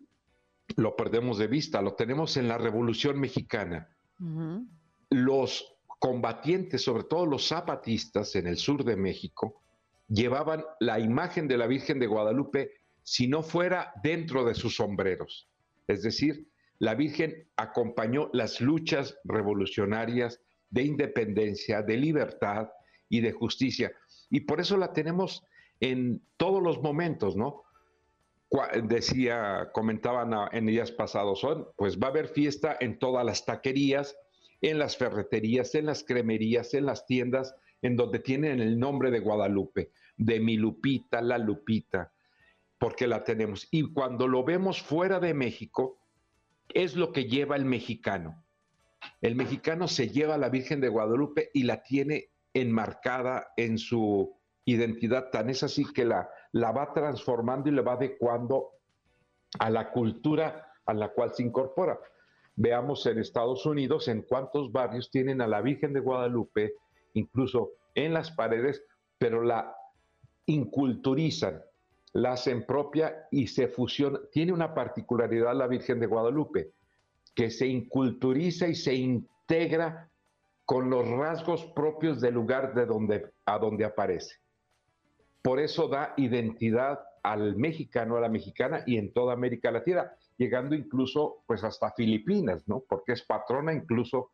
lo 0.77 0.97
perdemos 0.97 1.39
de 1.39 1.47
vista, 1.47 1.83
lo 1.83 1.95
tenemos 1.95 2.37
en 2.37 2.49
la 2.49 2.59
Revolución 2.59 3.21
Mexicana. 3.21 3.89
Los 5.11 5.74
combatientes, 5.99 6.83
sobre 6.83 7.05
todo 7.05 7.27
los 7.27 7.49
zapatistas 7.49 8.35
en 8.37 8.47
el 8.47 8.57
sur 8.57 8.85
de 8.85 8.97
México, 8.97 9.63
llevaban 10.09 10.65
la 10.81 10.99
imagen 10.99 11.49
de 11.49 11.57
la 11.57 11.67
Virgen 11.67 11.99
de 11.99 12.07
Guadalupe 12.07 12.73
si 13.03 13.29
no 13.29 13.43
fuera 13.43 13.93
dentro 14.03 14.45
de 14.45 14.55
sus 14.55 14.77
sombreros. 14.77 15.49
Es 15.87 16.03
decir, 16.03 16.49
la 16.79 16.95
Virgen 16.95 17.49
acompañó 17.57 18.31
las 18.33 18.61
luchas 18.61 19.19
revolucionarias 19.25 20.41
de 20.71 20.83
independencia, 20.83 21.83
de 21.83 21.97
libertad 21.97 22.69
y 23.09 23.21
de 23.21 23.33
justicia. 23.33 23.93
Y 24.31 24.41
por 24.41 24.61
eso 24.61 24.77
la 24.77 24.93
tenemos 24.93 25.45
en 25.81 26.23
todos 26.37 26.63
los 26.63 26.81
momentos, 26.83 27.37
¿no? 27.37 27.63
Decía, 28.85 29.71
comentaban 29.73 30.33
en 30.53 30.67
días 30.67 30.93
pasados, 30.93 31.45
pues 31.77 31.99
va 31.99 32.09
a 32.09 32.11
haber 32.11 32.29
fiesta 32.29 32.77
en 32.81 32.99
todas 32.99 33.25
las 33.25 33.45
taquerías, 33.45 34.17
en 34.71 34.79
las 34.79 34.97
ferreterías, 34.97 35.75
en 35.75 35.87
las 35.87 36.05
cremerías, 36.05 36.73
en 36.73 36.87
las 36.87 37.05
tiendas, 37.05 37.55
en 37.83 37.97
donde 37.97 38.19
tienen 38.19 38.61
el 38.61 38.79
nombre 38.79 39.11
de 39.11 39.21
Guadalupe, 39.21 39.93
de 40.17 40.41
mi 40.41 40.57
Lupita, 40.57 41.21
la 41.21 41.37
Lupita, 41.37 42.13
porque 42.79 43.07
la 43.07 43.25
tenemos. 43.25 43.69
Y 43.71 43.93
cuando 43.93 44.27
lo 44.27 44.43
vemos 44.43 44.81
fuera 44.81 45.21
de 45.21 45.35
México, 45.35 45.99
es 46.73 46.97
lo 46.97 47.13
que 47.13 47.27
lleva 47.27 47.57
el 47.57 47.67
mexicano. 47.67 48.43
El 49.21 49.37
mexicano 49.37 49.87
se 49.87 50.09
lleva 50.09 50.37
a 50.37 50.39
la 50.39 50.49
Virgen 50.49 50.81
de 50.81 50.89
Guadalupe 50.89 51.51
y 51.53 51.65
la 51.65 51.83
tiene 51.83 52.31
enmarcada 52.55 53.49
en 53.59 53.77
su 53.77 54.35
identidad, 54.65 55.29
tan 55.31 55.51
es 55.51 55.63
así 55.63 55.85
que 55.93 56.07
la, 56.07 56.31
la 56.53 56.73
va 56.73 56.95
transformando 56.95 57.69
y 57.69 57.73
le 57.73 57.83
va 57.83 57.93
adecuando 57.93 58.71
a 59.59 59.69
la 59.69 59.91
cultura 59.91 60.73
a 60.87 60.95
la 60.95 61.11
cual 61.11 61.35
se 61.35 61.43
incorpora. 61.43 61.99
Veamos 62.57 63.05
en 63.07 63.19
Estados 63.19 63.67
Unidos 63.67 64.09
en 64.09 64.23
cuántos 64.23 64.71
barrios 64.71 65.11
tienen 65.11 65.41
a 65.41 65.49
la 65.49 65.61
Virgen 65.61 65.93
de 65.93 66.01
Guadalupe, 66.01 66.75
incluso 67.15 67.73
en 67.95 68.15
las 68.15 68.31
paredes, 68.31 68.85
pero 69.19 69.43
la 69.43 69.75
inculturizan, 70.47 71.63
la 72.13 72.33
hacen 72.33 72.65
propia 72.65 73.27
y 73.31 73.49
se 73.49 73.69
fusiona. 73.69 74.21
Tiene 74.31 74.53
una 74.53 74.75
particularidad 74.75 75.55
la 75.55 75.67
Virgen 75.67 75.99
de 75.99 76.07
Guadalupe, 76.07 76.71
que 77.35 77.51
se 77.51 77.67
inculturiza 77.67 78.69
y 78.69 78.75
se 78.75 78.95
integra 78.95 80.09
con 80.65 80.91
los 80.91 81.07
rasgos 81.09 81.65
propios 81.75 82.21
del 82.21 82.35
lugar 82.35 82.75
de 82.75 82.87
donde, 82.87 83.33
a 83.45 83.59
donde 83.59 83.85
aparece. 83.85 84.37
Por 85.43 85.61
eso 85.61 85.89
da 85.89 86.15
identidad 86.17 87.01
al 87.23 87.57
mexicano, 87.57 88.17
a 88.17 88.21
la 88.21 88.29
mexicana 88.29 88.83
y 88.87 88.97
en 88.97 89.13
toda 89.13 89.35
América 89.35 89.71
Latina 89.71 90.13
llegando 90.37 90.75
incluso 90.75 91.43
pues 91.47 91.65
hasta 91.65 91.93
Filipinas, 91.93 92.67
¿no? 92.67 92.81
Porque 92.89 93.13
es 93.13 93.23
patrona 93.23 93.73
incluso 93.73 94.33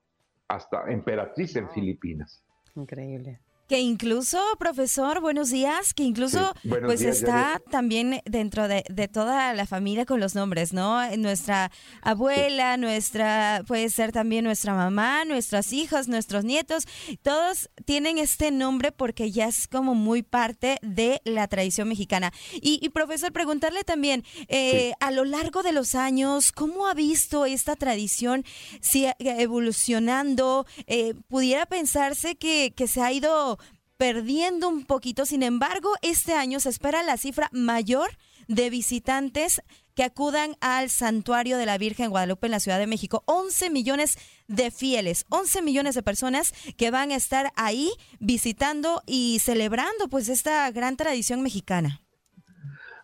hasta 0.48 0.90
emperatriz 0.90 1.56
en 1.56 1.70
Filipinas. 1.70 2.44
Increíble 2.74 3.40
que 3.70 3.78
incluso, 3.78 4.40
profesor, 4.58 5.20
buenos 5.20 5.50
días, 5.50 5.94
que 5.94 6.02
incluso 6.02 6.54
pues 6.64 7.02
está 7.02 7.62
también 7.70 8.20
dentro 8.24 8.66
de, 8.66 8.82
toda 9.06 9.54
la 9.54 9.64
familia 9.64 10.04
con 10.06 10.18
los 10.18 10.34
nombres, 10.34 10.72
¿no? 10.72 10.98
Nuestra 11.16 11.70
abuela, 12.02 12.76
nuestra, 12.76 13.62
puede 13.68 13.88
ser 13.88 14.10
también 14.10 14.44
nuestra 14.44 14.74
mamá, 14.74 15.24
nuestros 15.24 15.72
hijos, 15.72 16.08
nuestros 16.08 16.42
nietos, 16.42 16.88
todos 17.22 17.70
tienen 17.84 18.18
este 18.18 18.50
nombre 18.50 18.90
porque 18.90 19.30
ya 19.30 19.46
es 19.46 19.68
como 19.68 19.94
muy 19.94 20.24
parte 20.24 20.78
de 20.82 21.22
la 21.24 21.46
tradición 21.46 21.86
mexicana. 21.86 22.32
Y, 22.60 22.88
profesor, 22.88 23.32
preguntarle 23.32 23.84
también, 23.84 24.24
eh, 24.48 24.94
a 24.98 25.12
lo 25.12 25.24
largo 25.24 25.62
de 25.62 25.70
los 25.70 25.94
años, 25.94 26.50
¿cómo 26.50 26.88
ha 26.88 26.94
visto 26.94 27.46
esta 27.46 27.76
tradición 27.76 28.44
si 28.80 29.06
evolucionando? 29.20 30.66
Eh, 30.88 31.14
pudiera 31.28 31.66
pensarse 31.66 32.34
que, 32.34 32.72
que 32.74 32.88
se 32.88 33.00
ha 33.00 33.12
ido 33.12 33.59
perdiendo 34.00 34.66
un 34.66 34.86
poquito. 34.86 35.26
Sin 35.26 35.42
embargo, 35.42 35.90
este 36.00 36.32
año 36.32 36.58
se 36.58 36.70
espera 36.70 37.02
la 37.02 37.18
cifra 37.18 37.50
mayor 37.52 38.08
de 38.48 38.70
visitantes 38.70 39.60
que 39.94 40.04
acudan 40.04 40.56
al 40.62 40.88
santuario 40.88 41.58
de 41.58 41.66
la 41.66 41.76
Virgen 41.76 42.08
Guadalupe 42.08 42.46
en 42.46 42.52
la 42.52 42.60
Ciudad 42.60 42.78
de 42.78 42.86
México. 42.86 43.22
11 43.26 43.68
millones 43.68 44.16
de 44.48 44.70
fieles, 44.70 45.26
11 45.28 45.60
millones 45.60 45.94
de 45.96 46.02
personas 46.02 46.54
que 46.78 46.90
van 46.90 47.10
a 47.10 47.16
estar 47.16 47.52
ahí 47.56 47.90
visitando 48.20 49.02
y 49.04 49.38
celebrando 49.40 50.08
pues 50.08 50.30
esta 50.30 50.70
gran 50.70 50.96
tradición 50.96 51.42
mexicana. 51.42 52.00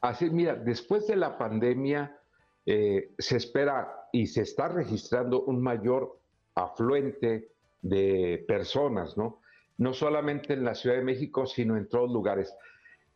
Así, 0.01 0.31
mira, 0.31 0.55
después 0.55 1.07
de 1.07 1.17
la 1.17 1.37
pandemia 1.37 2.19
eh, 2.65 3.13
se 3.19 3.37
espera 3.37 4.09
y 4.15 4.29
se 4.29 4.41
está 4.41 4.69
registrando 4.69 5.43
un 5.43 5.61
mayor 5.61 6.19
afluente 6.55 7.51
de 7.83 8.43
personas, 8.49 9.15
¿no? 9.19 9.43
No 9.79 9.93
solamente 9.93 10.55
en 10.55 10.65
la 10.65 10.75
Ciudad 10.75 10.97
de 10.97 11.05
México, 11.05 11.47
sino 11.47 11.77
en 11.77 11.89
todos 11.89 12.11
lugares. 12.11 12.55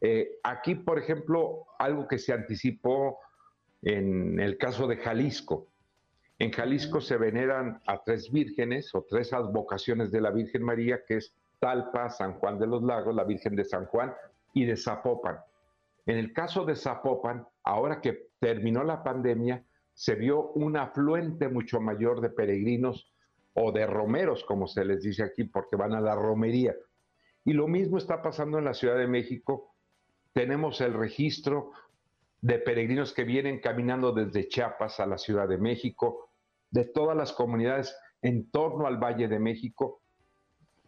Eh, 0.00 0.38
aquí, 0.42 0.74
por 0.74 0.98
ejemplo, 0.98 1.66
algo 1.78 2.08
que 2.08 2.18
se 2.18 2.32
anticipó 2.32 3.18
en 3.82 4.38
el 4.40 4.58
caso 4.58 4.86
de 4.86 4.96
Jalisco. 4.96 5.68
En 6.38 6.52
Jalisco 6.52 7.00
se 7.00 7.16
veneran 7.16 7.80
a 7.86 8.02
tres 8.02 8.30
vírgenes 8.30 8.94
o 8.94 9.06
tres 9.08 9.32
advocaciones 9.32 10.10
de 10.10 10.20
la 10.20 10.30
Virgen 10.30 10.62
María, 10.62 11.04
que 11.06 11.16
es 11.16 11.34
Talpa, 11.58 12.08
San 12.08 12.34
Juan 12.34 12.58
de 12.58 12.66
los 12.66 12.82
Lagos, 12.82 13.14
la 13.14 13.24
Virgen 13.24 13.56
de 13.56 13.64
San 13.64 13.86
Juan 13.86 14.12
y 14.54 14.64
de 14.64 14.76
Zapopan. 14.76 15.38
En 16.06 16.16
el 16.16 16.32
caso 16.32 16.64
de 16.64 16.76
Zapopan, 16.76 17.46
ahora 17.62 18.00
que 18.00 18.30
terminó 18.38 18.82
la 18.84 19.02
pandemia, 19.02 19.62
se 19.92 20.14
vio 20.14 20.52
un 20.52 20.78
afluente 20.78 21.48
mucho 21.48 21.78
mayor 21.78 22.22
de 22.22 22.30
peregrinos 22.30 23.12
o 23.54 23.72
de 23.72 23.86
romeros, 23.86 24.44
como 24.44 24.66
se 24.66 24.84
les 24.84 25.02
dice 25.02 25.22
aquí, 25.22 25.44
porque 25.44 25.76
van 25.76 25.94
a 25.94 26.00
la 26.00 26.14
romería. 26.14 26.74
Y 27.44 27.52
lo 27.52 27.68
mismo 27.68 27.98
está 27.98 28.22
pasando 28.22 28.58
en 28.58 28.64
la 28.64 28.74
Ciudad 28.74 28.96
de 28.96 29.06
México. 29.06 29.74
Tenemos 30.32 30.80
el 30.80 30.94
registro 30.94 31.72
de 32.40 32.58
peregrinos 32.58 33.12
que 33.12 33.24
vienen 33.24 33.60
caminando 33.60 34.12
desde 34.12 34.48
Chiapas 34.48 35.00
a 35.00 35.06
la 35.06 35.18
Ciudad 35.18 35.48
de 35.48 35.58
México, 35.58 36.30
de 36.70 36.84
todas 36.84 37.16
las 37.16 37.32
comunidades 37.32 37.96
en 38.22 38.50
torno 38.50 38.86
al 38.86 38.98
Valle 38.98 39.28
de 39.28 39.38
México, 39.38 40.02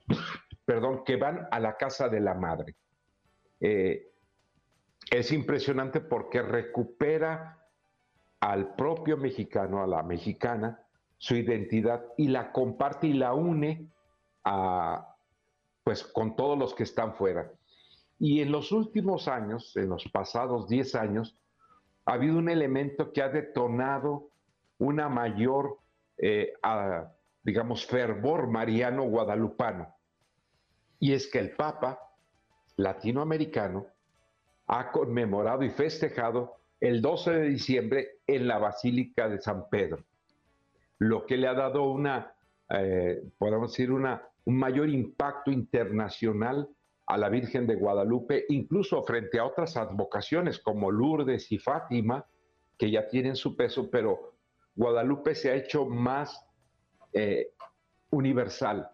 perdón, 0.65 1.03
que 1.05 1.17
van 1.17 1.49
a 1.51 1.61
la 1.61 1.77
casa 1.77 2.09
de 2.09 2.21
la 2.21 2.35
madre. 2.35 2.77
Eh, 3.61 4.13
es 5.11 5.33
impresionante 5.33 6.01
porque 6.01 6.43
recupera 6.43 7.59
al 8.41 8.75
propio 8.75 9.17
mexicano, 9.17 9.83
a 9.83 9.87
la 9.87 10.03
mexicana, 10.03 10.82
su 11.23 11.37
identidad 11.37 12.05
y 12.17 12.27
la 12.27 12.51
comparte 12.51 13.07
y 13.07 13.13
la 13.13 13.33
une 13.33 13.87
a, 14.43 15.15
pues, 15.85 16.03
con 16.03 16.35
todos 16.35 16.59
los 16.59 16.75
que 16.75 16.83
están 16.83 17.15
fuera. 17.15 17.49
Y 18.19 18.41
en 18.41 18.51
los 18.51 18.73
últimos 18.73 19.29
años, 19.29 19.77
en 19.77 19.91
los 19.91 20.09
pasados 20.09 20.67
10 20.67 20.97
años, 20.97 21.39
ha 22.07 22.15
habido 22.15 22.39
un 22.39 22.49
elemento 22.49 23.13
que 23.13 23.23
ha 23.23 23.29
detonado 23.29 24.31
una 24.79 25.09
mayor, 25.09 25.79
eh, 26.19 26.55
digamos, 27.45 27.87
fervor 27.87 28.49
mariano 28.49 29.05
guadalupano. 29.05 29.95
Y 30.99 31.13
es 31.13 31.29
que 31.29 31.39
el 31.39 31.53
Papa 31.55 32.01
latinoamericano 32.75 33.87
ha 34.67 34.91
conmemorado 34.91 35.63
y 35.63 35.71
festejado 35.71 36.57
el 36.81 37.01
12 37.01 37.31
de 37.31 37.49
diciembre 37.49 38.09
en 38.27 38.49
la 38.49 38.59
Basílica 38.59 39.29
de 39.29 39.41
San 39.41 39.69
Pedro, 39.71 40.05
lo 41.09 41.27
que 41.27 41.37
le 41.37 41.49
ha 41.49 41.55
dado 41.55 41.85
una, 41.85 42.35
eh, 42.71 43.23
podemos 43.39 43.73
decir, 43.73 43.91
una, 43.91 44.23
un 44.45 44.57
mayor 44.57 44.89
impacto 44.89 45.51
internacional 45.51 46.69
a 47.07 47.19
la 47.19 47.29
Virgen 47.29 47.67
de 47.67 47.75
Guadalupe, 47.75 48.45
incluso 48.49 49.03
frente 49.03 49.39
a 49.39 49.45
otras 49.45 49.77
advocaciones 49.77 50.61
como 50.61 50.91
Lourdes 50.91 51.51
y 51.51 51.59
Fátima, 51.59 52.25
que 52.79 52.91
ya 52.91 53.09
tienen 53.09 53.35
su 53.35 53.57
peso, 53.57 53.91
pero 53.91 54.35
Guadalupe 54.77 55.35
se 55.35 55.51
ha 55.51 55.55
hecho 55.57 55.87
más 55.87 56.47
eh, 57.13 57.53
universal, 58.11 58.89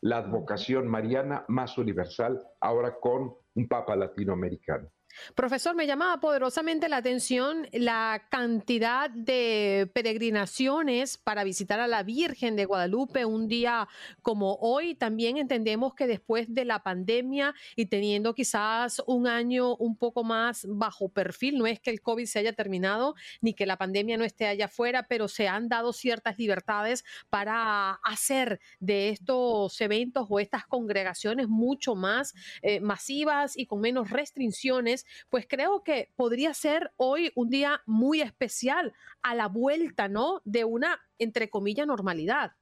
la 0.00 0.18
advocación 0.18 0.86
mariana 0.86 1.44
más 1.48 1.76
universal, 1.76 2.40
ahora 2.60 2.98
con 3.00 3.34
un 3.54 3.68
Papa 3.68 3.96
latinoamericano. 3.96 4.88
Profesor, 5.34 5.74
me 5.74 5.86
llama 5.86 6.20
poderosamente 6.20 6.88
la 6.88 6.98
atención 6.98 7.68
la 7.72 8.26
cantidad 8.30 9.10
de 9.10 9.90
peregrinaciones 9.94 11.18
para 11.18 11.44
visitar 11.44 11.80
a 11.80 11.86
la 11.86 12.02
Virgen 12.02 12.56
de 12.56 12.64
Guadalupe 12.64 13.24
un 13.24 13.48
día 13.48 13.88
como 14.22 14.54
hoy. 14.60 14.94
También 14.94 15.36
entendemos 15.36 15.94
que 15.94 16.06
después 16.06 16.52
de 16.54 16.64
la 16.64 16.82
pandemia 16.82 17.54
y 17.76 17.86
teniendo 17.86 18.34
quizás 18.34 19.02
un 19.06 19.26
año 19.26 19.76
un 19.76 19.96
poco 19.96 20.24
más 20.24 20.66
bajo 20.68 21.08
perfil, 21.08 21.58
no 21.58 21.66
es 21.66 21.80
que 21.80 21.90
el 21.90 22.00
COVID 22.00 22.26
se 22.26 22.38
haya 22.38 22.52
terminado 22.52 23.14
ni 23.40 23.54
que 23.54 23.66
la 23.66 23.76
pandemia 23.76 24.16
no 24.16 24.24
esté 24.24 24.46
allá 24.46 24.66
afuera, 24.66 25.06
pero 25.08 25.28
se 25.28 25.48
han 25.48 25.68
dado 25.68 25.92
ciertas 25.92 26.38
libertades 26.38 27.04
para 27.30 27.92
hacer 28.04 28.60
de 28.80 29.10
estos 29.10 29.80
eventos 29.80 30.26
o 30.28 30.40
estas 30.40 30.66
congregaciones 30.66 31.48
mucho 31.48 31.94
más 31.94 32.34
eh, 32.62 32.80
masivas 32.80 33.56
y 33.56 33.66
con 33.66 33.80
menos 33.80 34.10
restricciones 34.10 35.01
pues 35.30 35.46
creo 35.48 35.82
que 35.82 36.10
podría 36.16 36.54
ser 36.54 36.92
hoy 36.96 37.32
un 37.34 37.48
día 37.48 37.82
muy 37.86 38.20
especial 38.20 38.92
a 39.22 39.34
la 39.34 39.48
vuelta, 39.48 40.08
¿no? 40.08 40.40
De 40.44 40.64
una, 40.64 41.00
entre 41.18 41.50
comillas, 41.50 41.86
normalidad. 41.86 42.52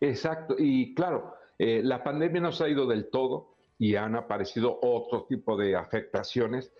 Exacto, 0.00 0.56
y 0.58 0.94
claro, 0.94 1.34
eh, 1.58 1.82
la 1.84 2.02
pandemia 2.02 2.40
no 2.40 2.52
se 2.52 2.64
ha 2.64 2.68
ido 2.68 2.86
del 2.86 3.10
todo 3.10 3.56
y 3.78 3.96
han 3.96 4.16
aparecido 4.16 4.78
otro 4.82 5.24
tipo 5.24 5.56
de 5.56 5.76
afectaciones. 5.76 6.72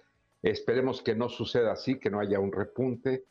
Esperemos 0.42 1.02
que 1.02 1.14
no 1.14 1.28
suceda 1.28 1.72
así, 1.72 1.98
que 1.98 2.10
no 2.10 2.20
haya 2.20 2.40
un 2.40 2.52
repunte, 2.52 3.24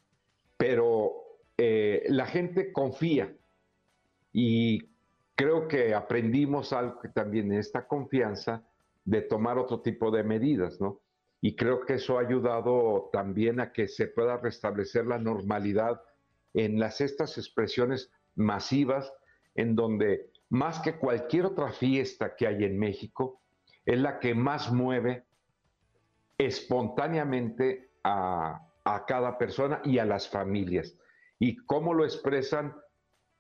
pero 0.58 1.14
eh, 1.58 2.04
la 2.10 2.26
gente 2.26 2.72
confía 2.72 3.34
y 4.32 4.90
creo 5.36 5.68
que 5.68 5.94
aprendimos 5.96 6.74
algo 6.74 7.02
también 7.14 7.52
en 7.52 7.60
esta 7.60 7.88
confianza 7.88 8.64
de 9.06 9.22
tomar 9.22 9.58
otro 9.58 9.82
tipo 9.82 10.12
de 10.12 10.24
medidas, 10.24 10.80
¿no? 10.80 11.00
Y 11.42 11.56
creo 11.56 11.86
que 11.86 11.96
eso 11.96 12.18
ha 12.18 12.22
ayudado 12.22 13.10
también 13.14 13.60
a 13.60 13.72
que 13.72 13.88
se 13.88 14.08
pueda 14.08 14.38
restablecer 14.38 15.06
la 15.06 15.20
normalidad 15.20 16.02
en 16.54 16.80
las 16.80 17.02
estas 17.02 17.38
expresiones 17.38 18.12
masivas 18.36 19.14
en 19.56 19.76
donde 19.76 20.32
más 20.50 20.80
que 20.80 20.98
cualquier 20.98 21.46
otra 21.46 21.72
fiesta 21.72 22.36
que 22.36 22.48
hay 22.48 22.64
en 22.64 22.78
México 22.78 23.42
es 23.86 24.00
la 24.00 24.20
que 24.20 24.36
más 24.36 24.72
mueve 24.72 25.26
espontáneamente 26.38 27.92
a, 28.04 28.68
a 28.84 29.06
cada 29.06 29.38
persona 29.38 29.82
y 29.84 30.00
a 30.00 30.06
las 30.06 30.28
familias. 30.28 30.96
Y 31.38 31.58
cómo 31.58 31.94
lo 31.94 32.04
expresan 32.04 32.76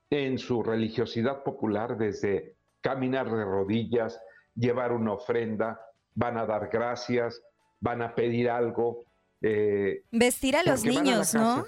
en 0.09 0.37
su 0.37 0.63
religiosidad 0.63 1.43
popular 1.43 1.97
desde 1.97 2.55
caminar 2.81 3.29
de 3.29 3.43
rodillas, 3.43 4.21
llevar 4.55 4.91
una 4.91 5.13
ofrenda, 5.13 5.81
van 6.15 6.37
a 6.37 6.45
dar 6.45 6.69
gracias, 6.69 7.41
van 7.79 8.01
a 8.01 8.15
pedir 8.15 8.49
algo. 8.49 9.05
Eh, 9.41 10.03
Vestir 10.11 10.55
a 10.55 10.63
los 10.63 10.83
niños, 10.83 11.33
¿no? 11.33 11.65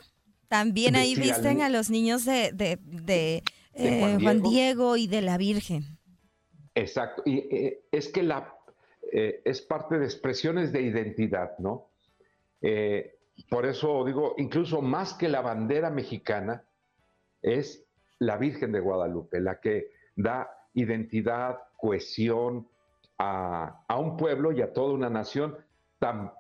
También 0.47 0.95
ahí 0.95 1.15
visten 1.15 1.61
a 1.61 1.69
los 1.69 1.89
niños 1.89 2.25
de, 2.25 2.51
de, 2.53 3.43
eh, 3.73 4.17
Juan, 4.21 4.41
Diego. 4.41 4.97
y 4.97 5.07
de 5.07 5.21
la 5.21 5.37
Virgen. 5.37 5.97
Exacto. 6.75 7.23
Y 7.25 7.37
eh, 7.55 7.85
es 7.91 8.09
que 8.09 8.23
la, 8.23 8.53
es 9.11 9.61
parte 9.61 9.97
de 9.97 10.05
expresiones 10.05 10.71
de 10.71 10.81
identidad, 10.81 11.57
¿no? 11.59 11.89
por 13.49 13.65
eso 13.65 14.05
digo, 14.05 14.35
incluso 14.37 14.83
más 14.83 15.15
que 15.15 15.27
la 15.27 15.41
bandera 15.41 15.89
mexicana, 15.89 16.63
es 17.41 17.83
la 18.19 18.37
Virgen 18.37 18.71
de 18.71 18.79
Guadalupe, 18.79 19.39
la 19.39 19.59
que 19.59 19.89
da 20.15 20.47
identidad, 20.75 21.57
cohesión 21.77 22.67
a, 23.17 23.83
a 23.87 23.97
un 23.97 24.15
pueblo 24.15 24.51
y 24.51 24.61
a 24.61 24.73
toda 24.73 24.93
una 24.93 25.09
nación 25.09 25.57
tan 26.01 26.31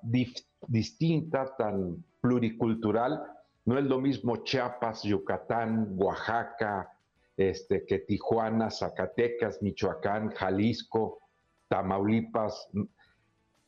distinta, 0.67 1.55
tan 1.55 2.03
pluricultural. 2.19 3.21
No 3.65 3.77
es 3.77 3.85
lo 3.85 4.01
mismo 4.01 4.37
Chiapas, 4.37 5.03
Yucatán, 5.03 5.93
Oaxaca, 5.97 6.91
este, 7.37 7.85
que 7.85 7.99
Tijuana, 7.99 8.71
Zacatecas, 8.71 9.61
Michoacán, 9.61 10.31
Jalisco, 10.31 11.19
Tamaulipas. 11.67 12.69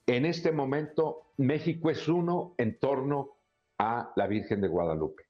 En 0.08 0.26
este 0.26 0.52
momento, 0.52 1.28
México 1.38 1.91
es 1.91 2.08
uno 2.08 2.56
en 2.58 2.80
torno 2.80 3.38
a 3.78 4.12
la 4.16 4.26
Virgen 4.26 4.62
de 4.62 4.70
Guadalupe. 4.70 5.23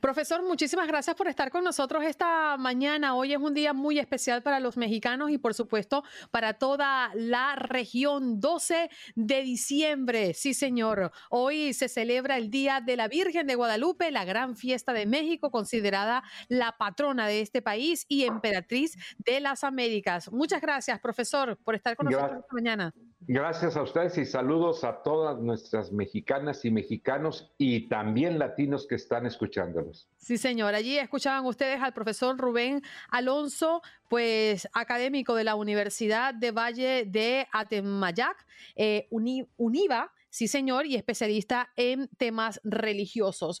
Profesor, 0.00 0.42
muchísimas 0.42 0.86
gracias 0.86 1.16
por 1.16 1.26
estar 1.26 1.50
con 1.50 1.64
nosotros 1.64 2.04
esta 2.04 2.56
mañana. 2.56 3.16
Hoy 3.16 3.32
es 3.32 3.38
un 3.38 3.54
día 3.54 3.72
muy 3.72 3.98
especial 3.98 4.42
para 4.42 4.60
los 4.60 4.76
mexicanos 4.76 5.30
y 5.30 5.38
por 5.38 5.52
supuesto 5.52 6.04
para 6.30 6.54
toda 6.54 7.10
la 7.14 7.56
región. 7.56 8.40
12 8.40 8.88
de 9.16 9.42
diciembre, 9.42 10.32
sí 10.34 10.54
señor. 10.54 11.10
Hoy 11.28 11.72
se 11.72 11.88
celebra 11.88 12.36
el 12.36 12.50
Día 12.50 12.80
de 12.80 12.96
la 12.96 13.08
Virgen 13.08 13.48
de 13.48 13.56
Guadalupe, 13.56 14.12
la 14.12 14.24
gran 14.24 14.56
fiesta 14.56 14.92
de 14.92 15.06
México, 15.06 15.50
considerada 15.50 16.22
la 16.48 16.76
patrona 16.78 17.26
de 17.26 17.40
este 17.40 17.62
país 17.62 18.06
y 18.08 18.24
emperatriz 18.24 18.96
de 19.18 19.40
las 19.40 19.64
Américas. 19.64 20.30
Muchas 20.30 20.60
gracias, 20.60 21.00
profesor, 21.00 21.58
por 21.64 21.74
estar 21.74 21.96
con 21.96 22.06
nosotros 22.06 22.38
esta 22.42 22.54
mañana. 22.54 22.94
Gracias 23.26 23.76
a 23.76 23.82
ustedes 23.82 24.16
y 24.16 24.24
saludos 24.24 24.82
a 24.82 25.02
todas 25.02 25.38
nuestras 25.38 25.92
mexicanas 25.92 26.64
y 26.64 26.70
mexicanos 26.70 27.52
y 27.58 27.86
también 27.88 28.38
latinos 28.38 28.86
que 28.86 28.94
están 29.00 29.26
escuchándolos. 29.26 30.08
Sí, 30.16 30.38
señor. 30.38 30.74
Allí 30.74 30.98
escuchaban 30.98 31.44
ustedes 31.46 31.80
al 31.80 31.92
profesor 31.92 32.36
Rubén 32.38 32.82
Alonso, 33.10 33.82
pues 34.08 34.68
académico 34.72 35.34
de 35.34 35.44
la 35.44 35.54
Universidad 35.54 36.34
de 36.34 36.50
Valle 36.52 37.04
de 37.06 37.46
Atemayac, 37.52 38.46
eh, 38.76 39.08
UNIVA, 39.10 40.12
sí, 40.28 40.48
señor, 40.48 40.86
y 40.86 40.96
especialista 40.96 41.70
en 41.76 42.08
temas 42.16 42.60
religiosos. 42.64 43.60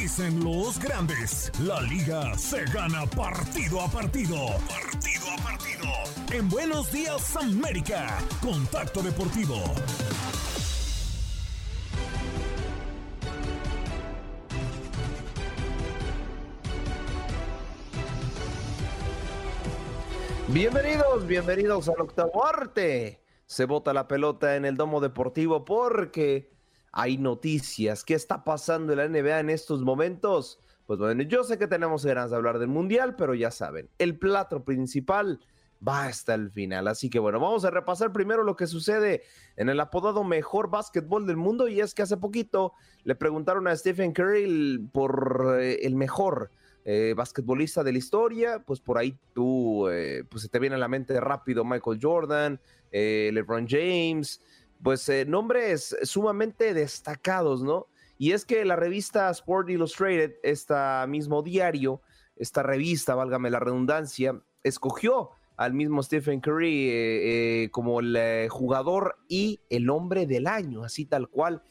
Dicen 0.00 0.42
los 0.42 0.78
grandes, 0.78 1.52
la 1.60 1.78
liga 1.82 2.34
se 2.38 2.64
gana 2.72 3.04
partido 3.04 3.82
a 3.82 3.88
partido. 3.88 4.34
Partido 4.66 5.26
a 5.30 5.42
partido. 5.42 5.86
En 6.32 6.48
Buenos 6.48 6.90
Días 6.90 7.36
América, 7.36 8.18
Contacto 8.40 9.02
Deportivo. 9.02 9.56
Bienvenidos, 20.48 21.26
bienvenidos 21.26 21.90
al 21.90 22.00
octavo 22.00 22.46
arte. 22.46 23.20
Se 23.44 23.66
bota 23.66 23.92
la 23.92 24.08
pelota 24.08 24.56
en 24.56 24.64
el 24.64 24.78
domo 24.78 25.00
deportivo 25.00 25.66
porque 25.66 26.50
hay 26.92 27.18
noticias. 27.18 28.04
¿Qué 28.04 28.14
está 28.14 28.44
pasando 28.44 28.92
en 28.92 28.98
la 28.98 29.08
NBA 29.08 29.40
en 29.40 29.50
estos 29.50 29.82
momentos? 29.82 30.58
Pues 30.86 30.98
bueno, 30.98 31.22
yo 31.22 31.44
sé 31.44 31.56
que 31.58 31.68
tenemos 31.68 32.04
ganas 32.04 32.30
de 32.30 32.36
hablar 32.36 32.58
del 32.58 32.68
Mundial, 32.68 33.14
pero 33.16 33.34
ya 33.34 33.50
saben, 33.50 33.88
el 33.98 34.18
plato 34.18 34.64
principal 34.64 35.40
va 35.86 36.06
hasta 36.06 36.34
el 36.34 36.50
final. 36.50 36.88
Así 36.88 37.10
que 37.10 37.18
bueno, 37.18 37.40
vamos 37.40 37.64
a 37.64 37.70
repasar 37.70 38.12
primero 38.12 38.42
lo 38.42 38.56
que 38.56 38.66
sucede 38.66 39.22
en 39.56 39.68
el 39.68 39.80
apodado 39.80 40.24
mejor 40.24 40.68
básquetbol 40.70 41.26
del 41.26 41.36
mundo. 41.36 41.68
Y 41.68 41.80
es 41.80 41.94
que 41.94 42.02
hace 42.02 42.16
poquito 42.16 42.74
le 43.04 43.14
preguntaron 43.14 43.68
a 43.68 43.76
Stephen 43.76 44.12
Curry 44.12 44.88
por 44.92 45.58
eh, 45.60 45.78
el 45.82 45.94
mejor 45.94 46.50
eh, 46.84 47.14
basquetbolista 47.16 47.84
de 47.84 47.92
la 47.92 47.98
historia. 47.98 48.58
Pues 48.58 48.80
por 48.80 48.98
ahí 48.98 49.16
tú, 49.32 49.88
eh, 49.88 50.24
pues 50.28 50.42
se 50.42 50.48
te 50.48 50.58
viene 50.58 50.76
a 50.76 50.78
la 50.78 50.88
mente 50.88 51.18
rápido 51.20 51.64
Michael 51.64 51.98
Jordan, 52.02 52.60
LeBron 52.90 53.66
James 53.68 54.40
pues 54.82 55.08
eh, 55.08 55.24
nombres 55.26 55.96
sumamente 56.02 56.74
destacados, 56.74 57.62
¿no? 57.62 57.86
Y 58.18 58.32
es 58.32 58.44
que 58.44 58.64
la 58.64 58.76
revista 58.76 59.30
Sport 59.30 59.70
Illustrated, 59.70 60.34
este 60.42 60.74
mismo 61.08 61.42
diario, 61.42 62.02
esta 62.36 62.62
revista, 62.62 63.14
válgame 63.14 63.50
la 63.50 63.60
redundancia, 63.60 64.40
escogió 64.62 65.30
al 65.56 65.74
mismo 65.74 66.02
Stephen 66.02 66.40
Curry 66.40 66.88
eh, 66.88 67.62
eh, 67.64 67.70
como 67.70 68.00
el 68.00 68.48
jugador 68.48 69.16
y 69.28 69.60
el 69.68 69.90
hombre 69.90 70.26
del 70.26 70.46
año, 70.46 70.84
así 70.84 71.04
tal 71.04 71.28
cual, 71.28 71.62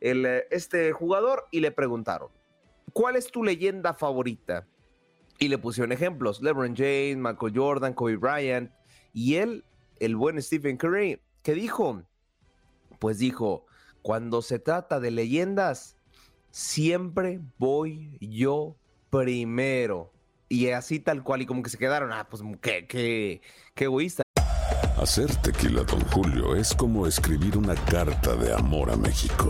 el, 0.00 0.26
este 0.50 0.92
jugador, 0.92 1.46
y 1.50 1.60
le 1.60 1.70
preguntaron, 1.70 2.30
¿cuál 2.92 3.16
es 3.16 3.30
tu 3.30 3.44
leyenda 3.44 3.94
favorita? 3.94 4.66
Y 5.38 5.48
le 5.48 5.58
pusieron 5.58 5.92
ejemplos, 5.92 6.42
LeBron 6.42 6.74
James, 6.76 7.16
Michael 7.16 7.52
Jordan, 7.54 7.94
Kobe 7.94 8.16
Bryant, 8.16 8.70
y 9.12 9.36
él, 9.36 9.64
el 9.98 10.16
buen 10.16 10.40
Stephen 10.42 10.76
Curry, 10.76 11.20
que 11.42 11.54
dijo, 11.54 12.02
pues 13.00 13.18
dijo, 13.18 13.66
cuando 14.02 14.42
se 14.42 14.60
trata 14.60 15.00
de 15.00 15.10
leyendas, 15.10 15.96
siempre 16.50 17.40
voy 17.58 18.16
yo 18.20 18.76
primero. 19.08 20.12
Y 20.48 20.68
así 20.68 21.00
tal 21.00 21.24
cual, 21.24 21.42
y 21.42 21.46
como 21.46 21.62
que 21.62 21.70
se 21.70 21.78
quedaron, 21.78 22.12
ah, 22.12 22.28
pues 22.28 22.42
qué, 22.60 22.86
qué, 22.86 23.40
qué 23.74 23.84
egoísta. 23.84 24.22
Hacer 24.98 25.34
tequila, 25.36 25.82
don 25.84 26.00
Julio, 26.10 26.54
es 26.54 26.74
como 26.74 27.06
escribir 27.06 27.56
una 27.56 27.74
carta 27.74 28.36
de 28.36 28.52
amor 28.52 28.90
a 28.90 28.96
México. 28.96 29.48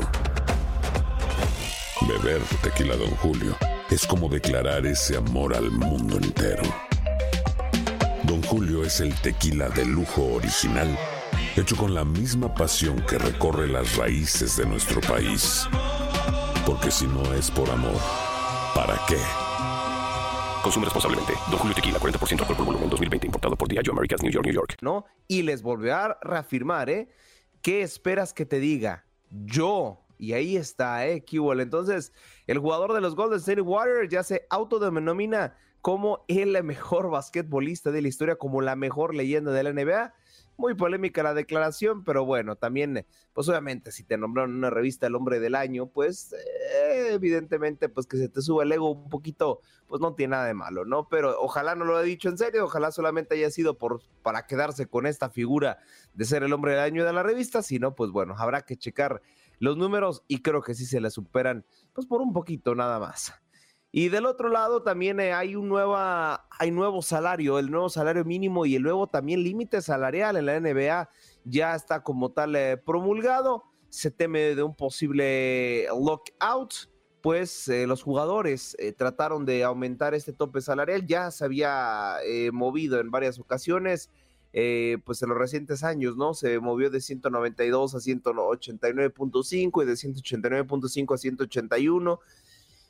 Beber 2.07 2.41
tequila, 2.63 2.97
don 2.97 3.11
Julio, 3.17 3.57
es 3.91 4.07
como 4.07 4.29
declarar 4.29 4.87
ese 4.87 5.17
amor 5.17 5.57
al 5.57 5.71
mundo 5.73 6.19
entero. 6.19 6.63
Don 8.23 8.43
Julio 8.43 8.85
es 8.85 9.01
el 9.01 9.13
tequila 9.23 9.69
de 9.71 9.87
lujo 9.87 10.35
original 10.35 10.97
hecho 11.57 11.77
con 11.77 11.95
la 11.95 12.05
misma 12.05 12.55
pasión 12.55 13.05
que 13.09 13.19
recorre 13.19 13.69
las 13.69 13.97
raíces 13.97 14.57
de 14.57 14.67
nuestro 14.67 15.01
país. 15.01 15.67
Porque 16.65 16.91
si 16.91 17.07
no 17.07 17.33
es 17.35 17.51
por 17.51 17.69
amor, 17.71 18.01
¿para 18.75 18.99
qué? 19.09 19.19
Consume 20.63 20.85
responsablemente. 20.85 21.33
Don 21.51 21.59
Julio 21.59 21.75
Tequila, 21.75 21.99
40% 21.99 22.41
alcohol 22.41 22.57
por 22.57 22.67
volumen, 22.67 22.91
2020. 22.91 23.27
Importado 23.27 23.57
por 23.57 23.69
Diageo 23.69 23.93
Americas, 23.93 24.23
New 24.23 24.31
York, 24.31 24.47
New 24.47 24.55
York. 24.55 24.77
¿No? 24.83 25.07
Y 25.27 25.43
les 25.43 25.63
volvió 25.63 25.97
a 25.97 26.19
reafirmar, 26.23 26.91
¿eh? 26.91 27.09
¿Qué 27.63 27.83
esperas 27.83 28.33
que 28.33 28.47
te 28.47 28.61
diga? 28.61 29.05
Yo. 29.31 30.01
Y 30.19 30.35
ahí 30.35 30.57
está, 30.57 31.07
¿eh? 31.07 31.25
Entonces, 31.33 32.13
el 32.47 32.59
jugador 32.59 32.93
de 32.93 33.01
los 33.01 33.17
Golden 33.17 33.39
State 33.39 33.63
Warriors 33.63 34.11
ya 34.11 34.23
se 34.23 34.47
autodenomina 34.51 35.57
como 35.81 36.25
el 36.29 36.63
mejor 36.63 37.11
basquetbolista 37.11 37.91
de 37.91 38.03
la 38.03 38.09
historia, 38.09 38.37
como 38.37 38.61
la 38.61 38.77
mejor 38.77 39.15
leyenda 39.15 39.51
de 39.51 39.63
la 39.63 39.73
NBA. 39.73 40.13
Muy 40.61 40.75
polémica 40.75 41.23
la 41.23 41.33
declaración, 41.33 42.05
pero 42.05 42.27
bueno, 42.27 42.55
también, 42.55 43.07
pues 43.33 43.49
obviamente, 43.49 43.93
si 43.93 44.05
te 44.05 44.19
nombraron 44.19 44.55
una 44.55 44.69
revista 44.69 45.07
el 45.07 45.15
hombre 45.15 45.41
del 45.41 45.55
año, 45.55 45.87
pues 45.87 46.35
eh, 46.35 47.13
evidentemente, 47.15 47.89
pues 47.89 48.07
que 48.07 48.19
se 48.19 48.29
te 48.29 48.43
suba 48.43 48.65
el 48.65 48.71
ego 48.71 48.91
un 48.91 49.09
poquito, 49.09 49.61
pues 49.87 50.03
no 50.03 50.15
tiene 50.15 50.33
nada 50.33 50.45
de 50.45 50.53
malo, 50.53 50.85
¿no? 50.85 51.09
Pero 51.09 51.35
ojalá 51.41 51.77
no 51.77 51.87
lo 51.87 51.97
haya 51.97 52.05
dicho 52.05 52.29
en 52.29 52.37
serio, 52.37 52.67
ojalá 52.67 52.93
solamente 52.93 53.37
haya 53.37 53.51
sido 53.51 53.79
por, 53.79 54.03
para 54.23 54.47
quedarse 54.47 54.85
con 54.85 55.07
esta 55.07 55.31
figura 55.31 55.79
de 56.13 56.27
ser 56.27 56.43
el 56.43 56.53
hombre 56.53 56.73
del 56.73 56.81
año 56.81 57.07
de 57.07 57.15
la 57.15 57.23
revista, 57.23 57.63
si 57.63 57.79
no, 57.79 57.95
pues 57.95 58.11
bueno, 58.11 58.35
habrá 58.37 58.61
que 58.61 58.77
checar 58.77 59.23
los 59.61 59.79
números 59.79 60.25
y 60.29 60.43
creo 60.43 60.61
que 60.61 60.75
sí 60.75 60.85
se 60.85 61.01
le 61.01 61.09
superan, 61.09 61.65
pues 61.95 62.07
por 62.07 62.21
un 62.21 62.35
poquito 62.35 62.75
nada 62.75 62.99
más. 62.99 63.33
Y 63.93 64.09
del 64.09 64.27
otro 64.27 64.49
lado 64.49 64.83
también 64.83 65.19
eh, 65.19 65.33
hay 65.33 65.57
un 65.57 65.69
nueva, 65.69 66.47
hay 66.59 66.71
nuevo 66.71 67.03
salario, 67.03 67.59
el 67.59 67.71
nuevo 67.71 67.89
salario 67.89 68.25
mínimo 68.25 68.65
y 68.65 68.77
el 68.77 68.83
nuevo 68.83 69.09
también 69.09 69.43
límite 69.43 69.83
salarial 69.83 70.37
en 70.37 70.47
la 70.47 70.61
NBA 70.61 71.11
ya 71.45 71.75
está 71.75 72.05
como 72.05 72.31
tal 72.31 72.55
eh, 72.55 72.77
promulgado. 72.77 73.65
Se 73.89 74.13
teme 74.13 74.55
de 74.55 74.63
un 74.63 74.77
posible 74.77 75.87
lockout, 75.89 76.73
pues 77.21 77.67
eh, 77.67 77.89
los 77.89 78.05
jugadores 78.05 78.77
trataron 78.97 79.45
de 79.45 79.65
aumentar 79.65 80.15
este 80.15 80.33
tope 80.33 80.61
salarial, 80.61 81.05
ya 81.05 81.33
se 81.33 81.45
había 81.45 82.19
movido 82.53 83.01
en 83.01 83.11
varias 83.11 83.41
ocasiones. 83.41 84.09
pues 84.53 85.23
en 85.23 85.29
los 85.29 85.39
recientes 85.39 85.83
años, 85.83 86.17
¿no? 86.17 86.35
Se 86.35 86.61
movió 86.61 86.91
de 86.91 87.01
192 87.01 87.95
a 87.97 87.99
189.5 87.99 89.83
y 89.83 89.87
de 89.87 89.93
189.5 89.95 91.15
a 91.15 91.19
181 91.19 92.21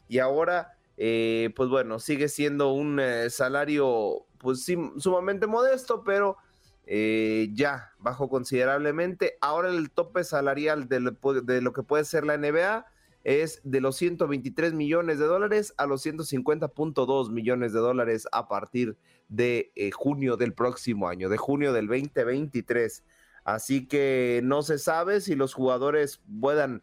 y 0.08 0.18
ahora 0.18 0.79
eh, 1.02 1.50
pues 1.56 1.70
bueno, 1.70 1.98
sigue 1.98 2.28
siendo 2.28 2.72
un 2.72 3.00
eh, 3.00 3.30
salario 3.30 4.26
pues 4.36 4.66
sumamente 4.98 5.46
modesto, 5.46 6.04
pero 6.04 6.36
eh, 6.84 7.48
ya 7.54 7.92
bajó 7.98 8.28
considerablemente. 8.28 9.38
Ahora 9.40 9.70
el 9.70 9.90
tope 9.90 10.24
salarial 10.24 10.88
de 10.88 11.00
lo, 11.00 11.72
que 11.72 11.82
puede 11.82 12.04
ser 12.04 12.26
la 12.26 12.36
NBA 12.36 12.84
es 13.24 13.62
de 13.64 13.80
los 13.80 13.96
123 13.96 14.74
millones 14.74 15.18
de 15.18 15.24
dólares 15.24 15.72
a 15.78 15.86
los 15.86 16.04
150.2 16.04 17.30
millones 17.30 17.72
de 17.72 17.78
dólares 17.78 18.26
a 18.32 18.46
partir 18.48 18.98
de 19.28 19.72
junio 19.94 20.36
del 20.36 20.52
próximo 20.52 21.08
año, 21.08 21.30
de 21.30 21.38
junio 21.38 21.72
del 21.72 21.86
2023. 21.86 23.04
Así 23.44 23.88
que 23.88 24.42
no 24.44 24.60
se 24.60 24.78
sabe 24.78 25.22
si 25.22 25.34
los 25.34 25.54
jugadores 25.54 26.20
puedan 26.40 26.82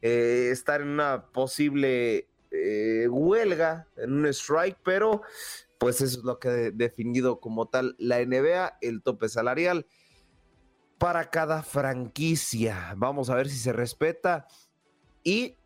estar 0.00 0.80
en 0.80 0.88
una 0.88 1.26
posible 1.32 2.29
eh, 2.50 3.06
huelga, 3.08 3.86
en 3.96 4.12
un 4.12 4.26
strike, 4.26 4.78
pero 4.84 5.22
pues 5.78 6.00
eso 6.00 6.18
es 6.18 6.24
lo 6.24 6.38
que 6.38 6.48
ha 6.48 6.52
definido 6.72 7.40
como 7.40 7.68
tal 7.68 7.96
la 7.98 8.24
NBA, 8.24 8.78
el 8.80 9.02
tope 9.02 9.28
salarial 9.28 9.86
para 10.98 11.30
cada 11.30 11.62
franquicia. 11.62 12.92
Vamos 12.96 13.30
a 13.30 13.34
ver 13.34 13.48
si 13.48 13.56
se 13.56 13.72
respeta. 13.72 14.46
Y 15.24 15.56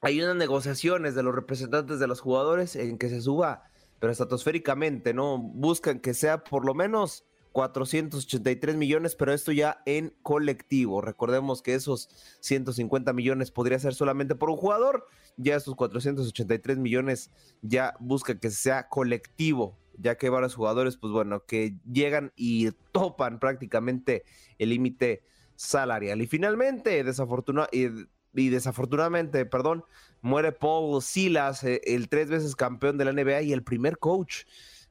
hay 0.00 0.20
unas 0.20 0.34
negociaciones 0.34 1.14
de 1.14 1.22
los 1.22 1.34
representantes 1.34 2.00
de 2.00 2.08
los 2.08 2.20
jugadores 2.20 2.74
en 2.74 2.98
que 2.98 3.08
se 3.08 3.20
suba, 3.20 3.64
pero 4.00 4.10
estratosféricamente, 4.10 5.14
¿no? 5.14 5.38
Buscan 5.38 6.00
que 6.00 6.14
sea 6.14 6.42
por 6.42 6.64
lo 6.64 6.74
menos 6.74 7.24
483 7.58 8.76
millones, 8.76 9.16
pero 9.16 9.32
esto 9.32 9.50
ya 9.50 9.82
en 9.84 10.14
colectivo. 10.22 11.00
Recordemos 11.00 11.60
que 11.60 11.74
esos 11.74 12.08
150 12.38 13.12
millones 13.12 13.50
podría 13.50 13.80
ser 13.80 13.96
solamente 13.96 14.36
por 14.36 14.48
un 14.48 14.56
jugador, 14.56 15.06
ya 15.36 15.56
esos 15.56 15.74
483 15.74 16.78
millones 16.78 17.32
ya 17.60 17.96
busca 17.98 18.38
que 18.38 18.52
sea 18.52 18.88
colectivo, 18.88 19.76
ya 19.98 20.16
que 20.16 20.28
varios 20.28 20.54
jugadores, 20.54 20.98
pues 20.98 21.12
bueno, 21.12 21.46
que 21.46 21.74
llegan 21.92 22.32
y 22.36 22.70
topan 22.92 23.40
prácticamente 23.40 24.22
el 24.58 24.68
límite 24.68 25.24
salarial. 25.56 26.22
Y 26.22 26.28
finalmente, 26.28 27.02
desafortunadamente, 27.02 28.08
y, 28.34 28.50
desafortunadamente, 28.50 29.44
perdón, 29.46 29.82
muere 30.20 30.52
Paul 30.52 31.02
Silas, 31.02 31.64
eh, 31.64 31.80
el 31.86 32.08
tres 32.08 32.28
veces 32.28 32.54
campeón 32.54 32.98
de 32.98 33.04
la 33.04 33.12
NBA 33.12 33.42
y 33.42 33.52
el 33.52 33.64
primer 33.64 33.98
coach 33.98 34.44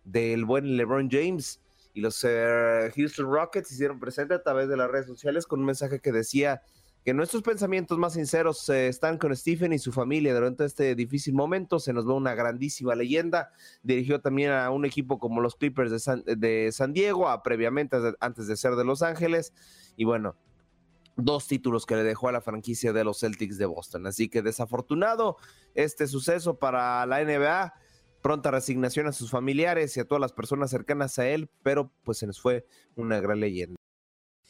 del 0.04 0.44
buen 0.44 0.76
LeBron 0.76 1.08
James 1.10 1.62
y 1.98 2.00
los 2.00 2.24
eh, 2.24 2.92
Houston 2.96 3.26
Rockets 3.26 3.72
hicieron 3.72 4.00
presente 4.00 4.36
a 4.36 4.44
través 4.44 4.70
de 4.70 4.78
las 4.78 4.88
redes 4.88 5.08
sociales 5.08 5.48
con 5.48 5.62
un 5.62 5.66
mensaje 5.66 6.00
que 6.00 6.12
decía 6.12 6.62
que 7.04 7.12
nuestros 7.12 7.42
pensamientos 7.42 7.98
más 7.98 8.14
sinceros 8.14 8.70
eh, 8.70 8.88
están 8.88 9.18
con 9.18 9.36
Stephen 9.36 9.74
y 9.74 9.80
su 9.80 9.92
familia 9.92 10.36
durante 10.36 10.64
este 10.64 10.94
difícil 10.94 11.34
momento. 11.34 11.80
Se 11.80 11.94
nos 11.94 12.08
va 12.08 12.14
una 12.14 12.36
grandísima 12.36 12.94
leyenda. 12.94 13.50
Dirigió 13.82 14.22
también 14.22 14.52
a 14.52 14.70
un 14.70 14.86
equipo 14.86 15.18
como 15.18 15.42
los 15.42 15.56
Clippers 15.56 15.90
de 15.90 15.98
San, 15.98 16.24
de 16.24 16.70
San 16.72 16.94
Diego, 16.94 17.30
a, 17.30 17.42
previamente 17.42 17.98
antes 18.20 18.46
de 18.46 18.58
ser 18.58 18.76
de 18.76 18.86
Los 18.86 19.02
Ángeles. 19.02 19.52
Y 19.96 20.06
bueno, 20.06 20.36
dos 21.16 21.48
títulos 21.48 21.88
que 21.88 21.96
le 21.96 22.04
dejó 22.04 22.30
a 22.30 22.32
la 22.32 22.42
franquicia 22.42 22.94
de 22.94 23.06
los 23.06 23.22
Celtics 23.22 23.58
de 23.58 23.66
Boston. 23.66 24.06
Así 24.06 24.30
que 24.30 24.44
desafortunado 24.44 25.38
este 25.74 26.06
suceso 26.06 26.60
para 26.60 27.04
la 27.08 27.24
NBA. 27.24 27.74
Pronta 28.28 28.52
resignación 28.52 29.08
a 29.08 29.14
sus 29.14 29.32
familiares 29.32 29.96
y 29.96 30.02
a 30.02 30.06
todas 30.06 30.20
las 30.20 30.34
personas 30.34 30.70
cercanas 30.70 31.18
a 31.18 31.30
él, 31.30 31.50
pero 31.64 31.94
pues 32.04 32.18
se 32.18 32.28
nos 32.28 32.42
fue 32.42 32.66
una 32.98 33.22
gran 33.22 33.40
leyenda. 33.40 33.78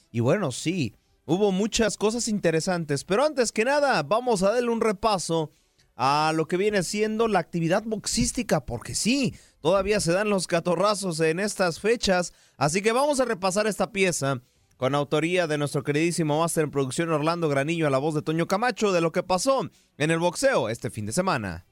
Y 0.09 0.19
bueno, 0.19 0.51
sí, 0.51 0.95
Hubo 1.29 1.51
muchas 1.51 1.97
cosas 1.97 2.29
interesantes, 2.29 3.03
pero 3.03 3.25
antes 3.25 3.51
que 3.51 3.65
nada, 3.65 4.01
vamos 4.01 4.43
a 4.43 4.51
darle 4.51 4.69
un 4.69 4.79
repaso 4.79 5.51
a 5.97 6.31
lo 6.33 6.47
que 6.47 6.55
viene 6.55 6.83
siendo 6.83 7.27
la 7.27 7.39
actividad 7.39 7.83
boxística, 7.83 8.65
porque 8.65 8.95
sí, 8.95 9.35
todavía 9.59 9.99
se 9.99 10.13
dan 10.13 10.29
los 10.29 10.47
catorrazos 10.47 11.19
en 11.19 11.41
estas 11.41 11.81
fechas, 11.81 12.31
así 12.55 12.81
que 12.81 12.93
vamos 12.93 13.19
a 13.19 13.25
repasar 13.25 13.67
esta 13.67 13.91
pieza 13.91 14.41
con 14.77 14.95
autoría 14.95 15.47
de 15.47 15.57
nuestro 15.57 15.83
queridísimo 15.83 16.39
máster 16.39 16.63
en 16.63 16.71
producción 16.71 17.11
Orlando 17.11 17.49
Granillo 17.49 17.87
a 17.87 17.89
la 17.89 17.97
voz 17.97 18.15
de 18.15 18.21
Toño 18.21 18.47
Camacho 18.47 18.93
de 18.93 19.01
lo 19.01 19.11
que 19.11 19.21
pasó 19.21 19.69
en 19.97 20.11
el 20.11 20.19
boxeo 20.19 20.69
este 20.69 20.89
fin 20.89 21.05
de 21.05 21.11
semana. 21.11 21.65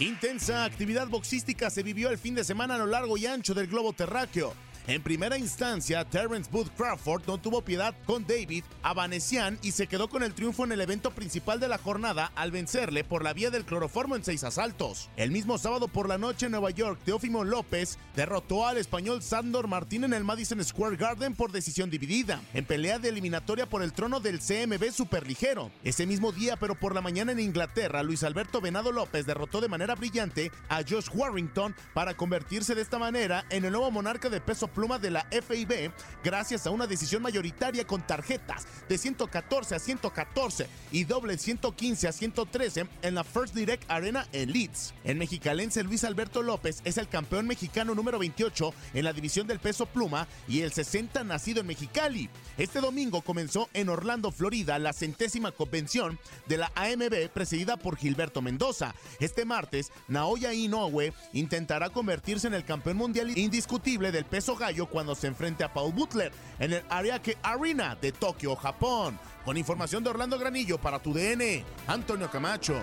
Intensa 0.00 0.64
actividad 0.64 1.08
boxística 1.08 1.70
se 1.70 1.82
vivió 1.82 2.10
el 2.10 2.18
fin 2.18 2.36
de 2.36 2.44
semana 2.44 2.76
a 2.76 2.78
lo 2.78 2.86
largo 2.86 3.16
y 3.16 3.26
ancho 3.26 3.52
del 3.52 3.66
globo 3.66 3.92
terráqueo. 3.92 4.54
En 4.88 5.02
primera 5.02 5.36
instancia, 5.36 6.02
Terrence 6.06 6.50
Booth 6.50 6.70
Crawford 6.74 7.26
no 7.26 7.36
tuvo 7.36 7.60
piedad 7.60 7.94
con 8.06 8.26
David 8.26 8.64
Abanesian 8.82 9.58
y 9.60 9.72
se 9.72 9.86
quedó 9.86 10.08
con 10.08 10.22
el 10.22 10.32
triunfo 10.32 10.64
en 10.64 10.72
el 10.72 10.80
evento 10.80 11.10
principal 11.10 11.60
de 11.60 11.68
la 11.68 11.76
jornada 11.76 12.32
al 12.34 12.52
vencerle 12.52 13.04
por 13.04 13.22
la 13.22 13.34
vía 13.34 13.50
del 13.50 13.66
cloroformo 13.66 14.16
en 14.16 14.24
seis 14.24 14.44
asaltos. 14.44 15.10
El 15.18 15.30
mismo 15.30 15.58
sábado 15.58 15.88
por 15.88 16.08
la 16.08 16.16
noche 16.16 16.46
en 16.46 16.52
Nueva 16.52 16.70
York, 16.70 17.00
Teófimo 17.04 17.44
López 17.44 17.98
derrotó 18.16 18.66
al 18.66 18.78
español 18.78 19.22
Sandor 19.22 19.68
Martín 19.68 20.04
en 20.04 20.14
el 20.14 20.24
Madison 20.24 20.64
Square 20.64 20.96
Garden 20.96 21.34
por 21.34 21.52
decisión 21.52 21.90
dividida, 21.90 22.40
en 22.54 22.64
pelea 22.64 22.98
de 22.98 23.10
eliminatoria 23.10 23.66
por 23.66 23.82
el 23.82 23.92
trono 23.92 24.20
del 24.20 24.40
CMB 24.40 24.90
superligero. 24.90 25.70
Ese 25.84 26.06
mismo 26.06 26.32
día, 26.32 26.56
pero 26.56 26.76
por 26.76 26.94
la 26.94 27.02
mañana 27.02 27.32
en 27.32 27.40
Inglaterra, 27.40 28.02
Luis 28.02 28.22
Alberto 28.22 28.62
Venado 28.62 28.90
López 28.90 29.26
derrotó 29.26 29.60
de 29.60 29.68
manera 29.68 29.96
brillante 29.96 30.50
a 30.70 30.76
Josh 30.76 31.10
Warrington 31.12 31.74
para 31.92 32.16
convertirse 32.16 32.74
de 32.74 32.80
esta 32.80 32.98
manera 32.98 33.44
en 33.50 33.66
el 33.66 33.72
nuevo 33.72 33.90
monarca 33.90 34.30
de 34.30 34.40
peso 34.40 34.66
pluma 34.78 35.00
de 35.00 35.10
la 35.10 35.26
FIB 35.32 35.90
gracias 36.22 36.64
a 36.64 36.70
una 36.70 36.86
decisión 36.86 37.20
mayoritaria 37.20 37.84
con 37.84 38.00
tarjetas 38.06 38.64
de 38.88 38.96
114 38.96 39.74
a 39.74 39.78
114 39.80 40.68
y 40.92 41.02
doble 41.02 41.36
115 41.36 42.06
a 42.06 42.12
113 42.12 42.86
en 43.02 43.14
la 43.16 43.24
First 43.24 43.56
Direct 43.56 43.90
Arena 43.90 44.28
en 44.30 44.52
Leeds. 44.52 44.94
El 45.02 45.16
mexicalense 45.16 45.82
Luis 45.82 46.04
Alberto 46.04 46.42
López 46.42 46.80
es 46.84 46.96
el 46.96 47.08
campeón 47.08 47.48
mexicano 47.48 47.92
número 47.96 48.20
28 48.20 48.72
en 48.94 49.04
la 49.04 49.12
división 49.12 49.48
del 49.48 49.58
peso 49.58 49.84
pluma 49.84 50.28
y 50.46 50.60
el 50.60 50.72
60 50.72 51.24
nacido 51.24 51.60
en 51.62 51.66
Mexicali. 51.66 52.30
Este 52.56 52.80
domingo 52.80 53.22
comenzó 53.22 53.68
en 53.74 53.88
Orlando, 53.88 54.30
Florida, 54.30 54.78
la 54.78 54.92
centésima 54.92 55.50
convención 55.50 56.20
de 56.46 56.56
la 56.56 56.70
AMB 56.76 57.30
presidida 57.34 57.78
por 57.78 57.96
Gilberto 57.96 58.42
Mendoza. 58.42 58.94
Este 59.18 59.44
martes, 59.44 59.90
Naoya 60.06 60.54
Inoue 60.54 61.12
intentará 61.32 61.90
convertirse 61.90 62.46
en 62.46 62.54
el 62.54 62.64
campeón 62.64 62.96
mundial 62.96 63.36
indiscutible 63.36 64.12
del 64.12 64.24
peso 64.24 64.54
gallo 64.54 64.67
cuando 64.90 65.14
se 65.14 65.26
enfrente 65.26 65.64
a 65.64 65.72
Paul 65.72 65.92
Butler 65.92 66.30
en 66.58 66.74
el 66.74 66.82
Ariake 66.90 67.38
Arena 67.42 67.96
de 68.00 68.12
Tokio, 68.12 68.54
Japón. 68.54 69.18
Con 69.44 69.56
información 69.56 70.04
de 70.04 70.10
Orlando 70.10 70.38
Granillo 70.38 70.78
para 70.78 70.98
tu 70.98 71.14
DN, 71.14 71.64
Antonio 71.86 72.30
Camacho. 72.30 72.82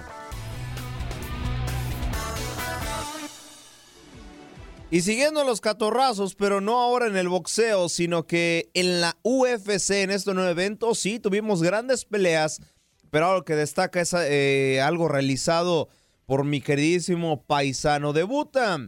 Y 4.89 5.01
siguiendo 5.01 5.43
los 5.43 5.61
catorrazos, 5.61 6.35
pero 6.35 6.61
no 6.61 6.81
ahora 6.81 7.07
en 7.07 7.17
el 7.17 7.29
boxeo, 7.29 7.89
sino 7.89 8.25
que 8.25 8.69
en 8.73 9.01
la 9.01 9.15
UFC, 9.23 9.91
en 9.91 10.11
estos 10.11 10.33
nueve 10.33 10.51
eventos, 10.51 10.99
sí, 10.99 11.19
tuvimos 11.19 11.61
grandes 11.61 12.05
peleas, 12.05 12.61
pero 13.11 13.27
algo 13.27 13.45
que 13.45 13.55
destaca 13.55 14.01
es 14.01 14.13
eh, 14.13 14.81
algo 14.81 15.07
realizado 15.07 15.89
por 16.25 16.45
mi 16.45 16.61
queridísimo 16.61 17.43
paisano. 17.43 18.13
Debuta 18.13 18.79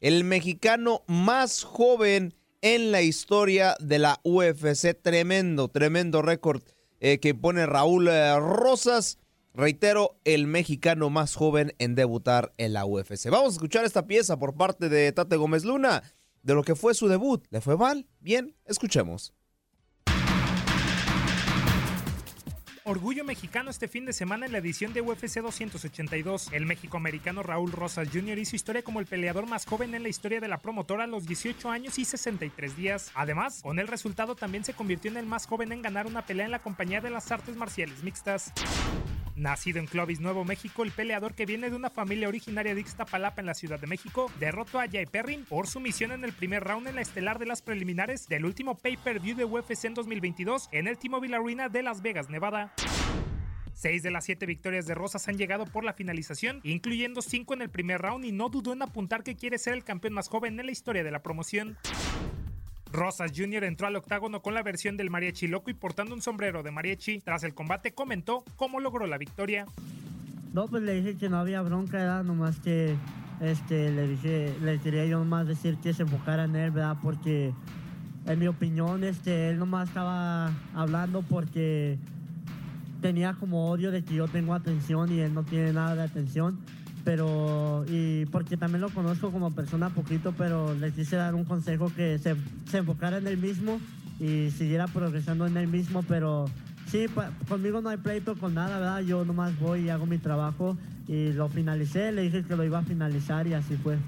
el 0.00 0.24
mexicano 0.24 1.02
más 1.06 1.64
joven 1.64 2.34
en 2.74 2.90
la 2.90 3.00
historia 3.00 3.76
de 3.78 4.00
la 4.00 4.18
UFC. 4.24 5.00
Tremendo, 5.00 5.68
tremendo 5.68 6.20
récord 6.20 6.62
eh, 6.98 7.20
que 7.20 7.32
pone 7.32 7.64
Raúl 7.64 8.08
eh, 8.08 8.34
Rosas. 8.40 9.18
Reitero, 9.54 10.18
el 10.24 10.48
mexicano 10.48 11.08
más 11.08 11.36
joven 11.36 11.74
en 11.78 11.94
debutar 11.94 12.52
en 12.58 12.72
la 12.72 12.84
UFC. 12.84 13.30
Vamos 13.30 13.50
a 13.50 13.56
escuchar 13.56 13.84
esta 13.84 14.08
pieza 14.08 14.36
por 14.36 14.56
parte 14.56 14.88
de 14.88 15.12
Tate 15.12 15.36
Gómez 15.36 15.64
Luna 15.64 16.02
de 16.42 16.54
lo 16.54 16.64
que 16.64 16.74
fue 16.74 16.94
su 16.94 17.06
debut. 17.06 17.46
¿Le 17.50 17.60
fue 17.60 17.76
mal? 17.76 18.08
Bien, 18.18 18.56
escuchemos. 18.64 19.32
Orgullo 22.88 23.24
mexicano 23.24 23.68
este 23.68 23.88
fin 23.88 24.04
de 24.06 24.12
semana 24.12 24.46
en 24.46 24.52
la 24.52 24.58
edición 24.58 24.92
de 24.92 25.00
UFC 25.00 25.40
282. 25.40 26.52
El 26.52 26.66
mexicoamericano 26.66 27.42
Raúl 27.42 27.72
Rosas 27.72 28.08
Jr. 28.12 28.38
hizo 28.38 28.54
historia 28.54 28.82
como 28.82 29.00
el 29.00 29.06
peleador 29.06 29.48
más 29.48 29.66
joven 29.66 29.96
en 29.96 30.04
la 30.04 30.08
historia 30.08 30.38
de 30.38 30.46
la 30.46 30.58
promotora 30.58 31.02
a 31.02 31.08
los 31.08 31.26
18 31.26 31.68
años 31.68 31.98
y 31.98 32.04
63 32.04 32.76
días. 32.76 33.10
Además, 33.16 33.60
con 33.60 33.80
el 33.80 33.88
resultado 33.88 34.36
también 34.36 34.64
se 34.64 34.72
convirtió 34.72 35.10
en 35.10 35.16
el 35.16 35.26
más 35.26 35.48
joven 35.48 35.72
en 35.72 35.82
ganar 35.82 36.06
una 36.06 36.24
pelea 36.26 36.46
en 36.46 36.52
la 36.52 36.60
compañía 36.60 37.00
de 37.00 37.10
las 37.10 37.32
artes 37.32 37.56
marciales 37.56 38.04
mixtas. 38.04 38.52
Nacido 39.36 39.78
en 39.78 39.86
Clovis, 39.86 40.18
Nuevo 40.18 40.46
México, 40.46 40.82
el 40.82 40.92
peleador 40.92 41.34
que 41.34 41.44
viene 41.44 41.68
de 41.68 41.76
una 41.76 41.90
familia 41.90 42.26
originaria 42.26 42.74
de 42.74 42.80
Ixtapalapa 42.80 43.42
en 43.42 43.46
la 43.46 43.54
Ciudad 43.54 43.78
de 43.78 43.86
México 43.86 44.30
derrotó 44.40 44.80
a 44.80 44.88
Jay 44.88 45.04
Perrin 45.04 45.44
por 45.44 45.66
su 45.66 45.78
misión 45.78 46.12
en 46.12 46.24
el 46.24 46.32
primer 46.32 46.64
round 46.64 46.88
en 46.88 46.94
la 46.94 47.02
estelar 47.02 47.38
de 47.38 47.44
las 47.44 47.60
preliminares 47.60 48.28
del 48.28 48.46
último 48.46 48.78
pay-per-view 48.78 49.36
de 49.36 49.44
UFC 49.44 49.84
en 49.84 49.94
2022 49.94 50.70
en 50.72 50.86
el 50.86 50.96
T-Mobile 50.96 51.36
Arena 51.36 51.68
de 51.68 51.82
Las 51.82 52.00
Vegas, 52.00 52.30
Nevada. 52.30 52.72
Seis 53.74 54.02
de 54.02 54.10
las 54.10 54.24
siete 54.24 54.46
victorias 54.46 54.86
de 54.86 54.94
Rosas 54.94 55.28
han 55.28 55.36
llegado 55.36 55.66
por 55.66 55.84
la 55.84 55.92
finalización, 55.92 56.60
incluyendo 56.64 57.20
cinco 57.20 57.52
en 57.52 57.60
el 57.60 57.68
primer 57.68 58.00
round 58.00 58.24
y 58.24 58.32
no 58.32 58.48
dudó 58.48 58.72
en 58.72 58.80
apuntar 58.80 59.22
que 59.22 59.36
quiere 59.36 59.58
ser 59.58 59.74
el 59.74 59.84
campeón 59.84 60.14
más 60.14 60.30
joven 60.30 60.58
en 60.58 60.64
la 60.64 60.72
historia 60.72 61.04
de 61.04 61.10
la 61.10 61.22
promoción. 61.22 61.76
Rosas 62.92 63.32
Jr. 63.36 63.64
entró 63.64 63.86
al 63.86 63.96
octágono 63.96 64.40
con 64.40 64.54
la 64.54 64.62
versión 64.62 64.96
del 64.96 65.10
mariachi 65.10 65.48
loco 65.48 65.70
y 65.70 65.74
portando 65.74 66.14
un 66.14 66.22
sombrero 66.22 66.62
de 66.62 66.70
mariachi. 66.70 67.20
Tras 67.20 67.42
el 67.42 67.54
combate 67.54 67.92
comentó 67.92 68.44
cómo 68.56 68.80
logró 68.80 69.06
la 69.06 69.18
victoria. 69.18 69.66
No, 70.52 70.66
pues 70.68 70.82
le 70.82 70.94
dije 70.94 71.16
que 71.16 71.28
no 71.28 71.38
había 71.38 71.60
bronca, 71.62 71.98
¿verdad? 71.98 72.24
Nomás 72.24 72.60
que 72.60 72.94
este, 73.40 73.90
le 73.90 74.08
dije, 74.08 74.54
le 74.62 74.78
quería 74.78 75.04
yo 75.04 75.18
nomás 75.18 75.46
decir 75.46 75.76
que 75.78 75.92
se 75.92 76.02
enfocara 76.02 76.44
en 76.44 76.56
él, 76.56 76.70
¿verdad? 76.70 76.96
Porque 77.02 77.52
en 78.26 78.38
mi 78.38 78.48
opinión, 78.48 79.04
este, 79.04 79.50
él 79.50 79.58
nomás 79.58 79.88
estaba 79.88 80.52
hablando 80.74 81.22
porque 81.22 81.98
tenía 83.02 83.34
como 83.34 83.70
odio 83.70 83.90
de 83.90 84.02
que 84.02 84.14
yo 84.14 84.26
tengo 84.28 84.54
atención 84.54 85.12
y 85.12 85.20
él 85.20 85.34
no 85.34 85.44
tiene 85.44 85.72
nada 85.72 85.94
de 85.94 86.02
atención 86.02 86.58
pero 87.06 87.84
y 87.86 88.26
porque 88.26 88.56
también 88.56 88.80
lo 88.80 88.90
conozco 88.90 89.30
como 89.30 89.52
persona 89.52 89.90
poquito, 89.90 90.34
pero 90.36 90.74
le 90.74 90.90
quise 90.90 91.14
dar 91.14 91.36
un 91.36 91.44
consejo 91.44 91.88
que 91.94 92.18
se, 92.18 92.34
se 92.68 92.78
enfocara 92.78 93.18
en 93.18 93.28
él 93.28 93.38
mismo 93.38 93.78
y 94.18 94.50
siguiera 94.50 94.88
progresando 94.88 95.46
en 95.46 95.56
él 95.56 95.68
mismo, 95.68 96.02
pero 96.02 96.46
sí, 96.90 97.06
conmigo 97.48 97.80
no 97.80 97.90
hay 97.90 97.98
pleito 97.98 98.34
con 98.34 98.54
nada, 98.54 98.80
¿verdad? 98.80 99.00
Yo 99.02 99.24
nomás 99.24 99.56
voy 99.60 99.82
y 99.82 99.90
hago 99.90 100.04
mi 100.04 100.18
trabajo 100.18 100.76
y 101.06 101.30
lo 101.32 101.48
finalicé, 101.48 102.10
le 102.10 102.22
dije 102.22 102.42
que 102.42 102.56
lo 102.56 102.64
iba 102.64 102.80
a 102.80 102.82
finalizar 102.82 103.46
y 103.46 103.54
así 103.54 103.76
fue. 103.76 103.98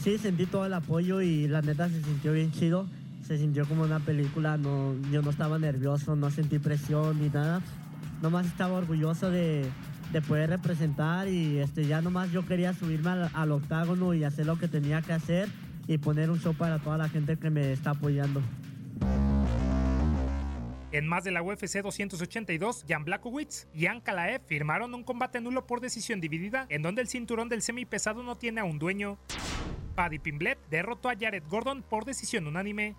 Sí, 0.00 0.16
sentí 0.16 0.46
todo 0.46 0.64
el 0.64 0.74
apoyo 0.74 1.20
y 1.20 1.48
la 1.48 1.60
neta 1.60 1.88
se 1.88 2.00
sintió 2.04 2.32
bien 2.34 2.52
chido, 2.52 2.86
se 3.26 3.36
sintió 3.36 3.66
como 3.66 3.82
una 3.82 3.98
película, 3.98 4.56
no, 4.56 4.94
yo 5.10 5.22
no 5.22 5.30
estaba 5.30 5.58
nervioso, 5.58 6.14
no 6.14 6.30
sentí 6.30 6.60
presión 6.60 7.20
ni 7.20 7.30
nada, 7.30 7.62
nomás 8.22 8.46
estaba 8.46 8.74
orgulloso 8.74 9.28
de, 9.28 9.68
de 10.12 10.22
poder 10.22 10.50
representar 10.50 11.28
y 11.28 11.58
este, 11.58 11.86
ya 11.86 12.00
nomás 12.00 12.32
yo 12.32 12.46
quería 12.46 12.72
subirme 12.72 13.10
al, 13.32 13.52
octágono 13.52 14.14
y 14.14 14.24
hacer 14.24 14.46
lo 14.46 14.58
que 14.58 14.68
tenía 14.68 15.02
que 15.02 15.12
hacer 15.12 15.48
y 15.86 15.98
poner 15.98 16.30
un 16.30 16.40
show 16.40 16.54
para 16.54 16.78
toda 16.78 16.98
la 16.98 17.08
gente 17.08 17.36
que 17.38 17.50
me 17.50 17.72
está 17.72 17.90
apoyando. 17.90 18.42
En 20.90 21.06
más 21.06 21.22
de 21.24 21.30
la 21.30 21.42
UFC 21.42 21.82
282, 21.82 22.86
Jan 22.88 23.04
Blakowicz 23.04 23.66
y 23.74 23.86
Ankalaev 23.86 24.40
firmaron 24.46 24.94
un 24.94 25.04
combate 25.04 25.40
nulo 25.40 25.66
por 25.66 25.82
decisión 25.82 26.18
dividida, 26.20 26.66
en 26.70 26.80
donde 26.80 27.02
el 27.02 27.08
cinturón 27.08 27.50
del 27.50 27.60
semipesado 27.60 28.22
no 28.22 28.36
tiene 28.36 28.62
a 28.62 28.64
un 28.64 28.78
dueño. 28.78 29.18
Paddy 29.94 30.18
Pimblet 30.18 30.58
derrotó 30.70 31.10
a 31.10 31.14
Jared 31.18 31.42
Gordon 31.48 31.82
por 31.82 32.06
decisión 32.06 32.46
unánime. 32.46 32.94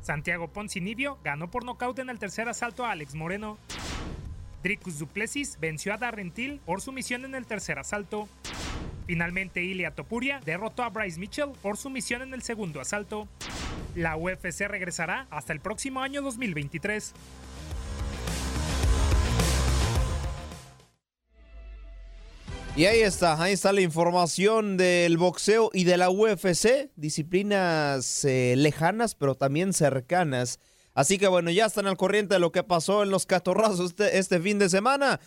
Santiago 0.00 0.52
Poncinibio 0.52 1.18
ganó 1.22 1.50
por 1.50 1.64
nocaut 1.64 1.98
en 1.98 2.10
el 2.10 2.18
tercer 2.18 2.48
asalto 2.48 2.84
a 2.84 2.92
Alex 2.92 3.14
Moreno. 3.14 3.58
Dricus 4.66 4.98
Duplessis 4.98 5.58
venció 5.60 5.94
a 5.94 5.96
Darren 5.96 6.32
Till 6.32 6.58
por 6.58 6.80
su 6.80 6.90
misión 6.90 7.24
en 7.24 7.36
el 7.36 7.46
tercer 7.46 7.78
asalto. 7.78 8.28
Finalmente, 9.06 9.62
Ilia 9.62 9.92
Topuria 9.92 10.40
derrotó 10.44 10.82
a 10.82 10.88
Bryce 10.88 11.20
Mitchell 11.20 11.52
por 11.62 11.76
su 11.76 11.88
misión 11.88 12.22
en 12.22 12.34
el 12.34 12.42
segundo 12.42 12.80
asalto. 12.80 13.28
La 13.94 14.16
UFC 14.16 14.62
regresará 14.62 15.28
hasta 15.30 15.52
el 15.52 15.60
próximo 15.60 16.00
año 16.00 16.20
2023. 16.20 17.14
Y 22.74 22.86
ahí 22.86 23.02
está, 23.02 23.40
ahí 23.40 23.52
está 23.52 23.72
la 23.72 23.82
información 23.82 24.76
del 24.76 25.16
boxeo 25.16 25.70
y 25.72 25.84
de 25.84 25.96
la 25.96 26.10
UFC, 26.10 26.90
disciplinas 26.96 28.24
eh, 28.24 28.54
lejanas 28.56 29.14
pero 29.14 29.36
también 29.36 29.72
cercanas. 29.72 30.58
Así 30.96 31.18
que 31.18 31.28
bueno, 31.28 31.50
ya 31.50 31.66
están 31.66 31.86
al 31.86 31.98
corriente 31.98 32.34
de 32.34 32.40
lo 32.40 32.50
que 32.50 32.62
pasó 32.62 33.02
en 33.02 33.10
los 33.10 33.26
catorrazos 33.26 33.90
este, 33.90 34.18
este 34.18 34.40
fin 34.40 34.58
de 34.58 34.70
semana. 34.70 35.20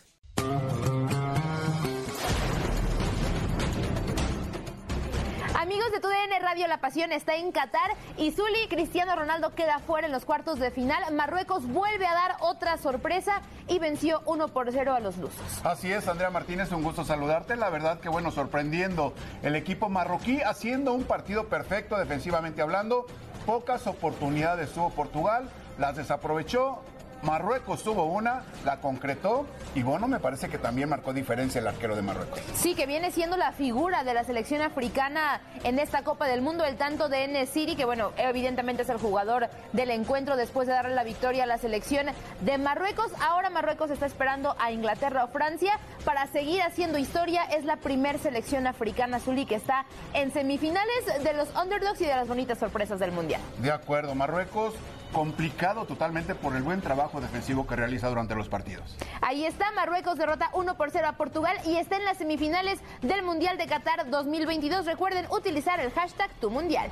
Amigos 5.53 5.91
de 5.91 5.99
TUDN 5.99 6.41
Radio, 6.41 6.67
la 6.67 6.81
pasión 6.81 7.11
está 7.11 7.35
en 7.35 7.51
Qatar 7.51 7.91
y 8.17 8.31
Zuli 8.31 8.67
Cristiano 8.67 9.15
Ronaldo 9.15 9.53
queda 9.53 9.77
fuera 9.77 10.07
en 10.07 10.11
los 10.11 10.25
cuartos 10.25 10.57
de 10.57 10.71
final. 10.71 11.13
Marruecos 11.13 11.67
vuelve 11.67 12.07
a 12.07 12.15
dar 12.15 12.37
otra 12.39 12.79
sorpresa 12.79 13.43
y 13.67 13.77
venció 13.77 14.23
1 14.25 14.47
por 14.47 14.71
0 14.71 14.95
a 14.95 14.99
los 14.99 15.17
lusos. 15.17 15.39
Así 15.63 15.91
es, 15.91 16.07
Andrea 16.07 16.31
Martínez, 16.31 16.71
un 16.71 16.81
gusto 16.81 17.05
saludarte. 17.05 17.55
La 17.55 17.69
verdad 17.69 17.99
que 17.99 18.09
bueno, 18.09 18.31
sorprendiendo 18.31 19.13
el 19.43 19.55
equipo 19.55 19.87
marroquí 19.89 20.41
haciendo 20.41 20.93
un 20.93 21.03
partido 21.03 21.47
perfecto 21.47 21.95
defensivamente 21.99 22.63
hablando. 22.63 23.05
Pocas 23.45 23.87
oportunidades 23.87 24.71
tuvo 24.71 24.89
Portugal, 24.91 25.49
las 25.77 25.95
desaprovechó. 25.95 26.81
Marruecos 27.21 27.83
tuvo 27.83 28.05
una, 28.05 28.43
la 28.65 28.77
concretó 28.77 29.45
y 29.75 29.83
bueno, 29.83 30.07
me 30.07 30.19
parece 30.19 30.49
que 30.49 30.57
también 30.57 30.89
marcó 30.89 31.13
diferencia 31.13 31.59
el 31.59 31.67
arquero 31.67 31.95
de 31.95 32.01
Marruecos. 32.01 32.39
Sí, 32.55 32.75
que 32.75 32.85
viene 32.85 33.11
siendo 33.11 33.37
la 33.37 33.51
figura 33.51 34.03
de 34.03 34.13
la 34.13 34.23
selección 34.23 34.61
africana 34.61 35.41
en 35.63 35.79
esta 35.79 36.03
Copa 36.03 36.27
del 36.27 36.41
Mundo, 36.41 36.63
el 36.63 36.77
tanto 36.77 37.09
de 37.09 37.25
N 37.25 37.45
City, 37.47 37.75
que 37.75 37.85
bueno, 37.85 38.11
evidentemente 38.17 38.83
es 38.83 38.89
el 38.89 38.97
jugador 38.97 39.49
del 39.73 39.91
encuentro 39.91 40.35
después 40.37 40.67
de 40.67 40.73
darle 40.73 40.95
la 40.95 41.03
victoria 41.03 41.43
a 41.43 41.47
la 41.47 41.57
selección 41.57 42.07
de 42.41 42.57
Marruecos. 42.57 43.11
Ahora 43.21 43.49
Marruecos 43.49 43.91
está 43.91 44.05
esperando 44.05 44.55
a 44.59 44.71
Inglaterra 44.71 45.25
o 45.25 45.27
Francia 45.27 45.79
para 46.05 46.27
seguir 46.27 46.61
haciendo 46.61 46.97
historia. 46.97 47.43
Es 47.43 47.65
la 47.65 47.77
primer 47.77 48.19
selección 48.19 48.67
africana, 48.67 49.19
Zuli, 49.19 49.45
que 49.45 49.55
está 49.55 49.85
en 50.13 50.31
semifinales 50.31 51.23
de 51.23 51.33
los 51.33 51.49
underdogs 51.55 52.01
y 52.01 52.05
de 52.05 52.15
las 52.15 52.27
bonitas 52.27 52.57
sorpresas 52.57 52.99
del 52.99 53.11
Mundial. 53.11 53.41
De 53.59 53.71
acuerdo, 53.71 54.15
Marruecos 54.15 54.73
complicado 55.11 55.85
totalmente 55.85 56.35
por 56.35 56.55
el 56.55 56.63
buen 56.63 56.81
trabajo 56.81 57.21
defensivo 57.21 57.65
que 57.67 57.75
realiza 57.75 58.09
durante 58.09 58.35
los 58.35 58.49
partidos. 58.49 58.95
Ahí 59.21 59.45
está, 59.45 59.71
Marruecos 59.71 60.17
derrota 60.17 60.49
1 60.53 60.77
por 60.77 60.91
0 60.91 61.07
a 61.07 61.17
Portugal 61.17 61.57
y 61.65 61.77
está 61.77 61.97
en 61.97 62.05
las 62.05 62.17
semifinales 62.17 62.79
del 63.01 63.23
Mundial 63.23 63.57
de 63.57 63.67
Qatar 63.67 64.09
2022. 64.09 64.85
Recuerden 64.85 65.25
utilizar 65.31 65.79
el 65.79 65.91
hashtag 65.91 66.31
Tu 66.39 66.49
Mundial. 66.49 66.89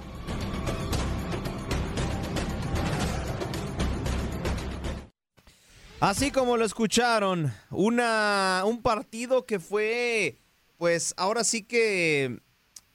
Así 6.00 6.30
como 6.30 6.58
lo 6.58 6.66
escucharon, 6.66 7.52
una, 7.72 8.62
un 8.66 8.84
partido 8.84 9.48
que 9.48 9.60
fue, 9.60 10.38
pues 10.78 11.16
ahora 11.18 11.44
sí 11.44 11.64
que 11.64 12.40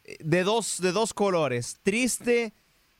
eh, 0.04 0.16
de 0.20 0.44
dos, 0.44 0.80
de 0.80 0.92
dos 0.92 1.12
colores, 1.12 1.78
triste, 1.82 2.54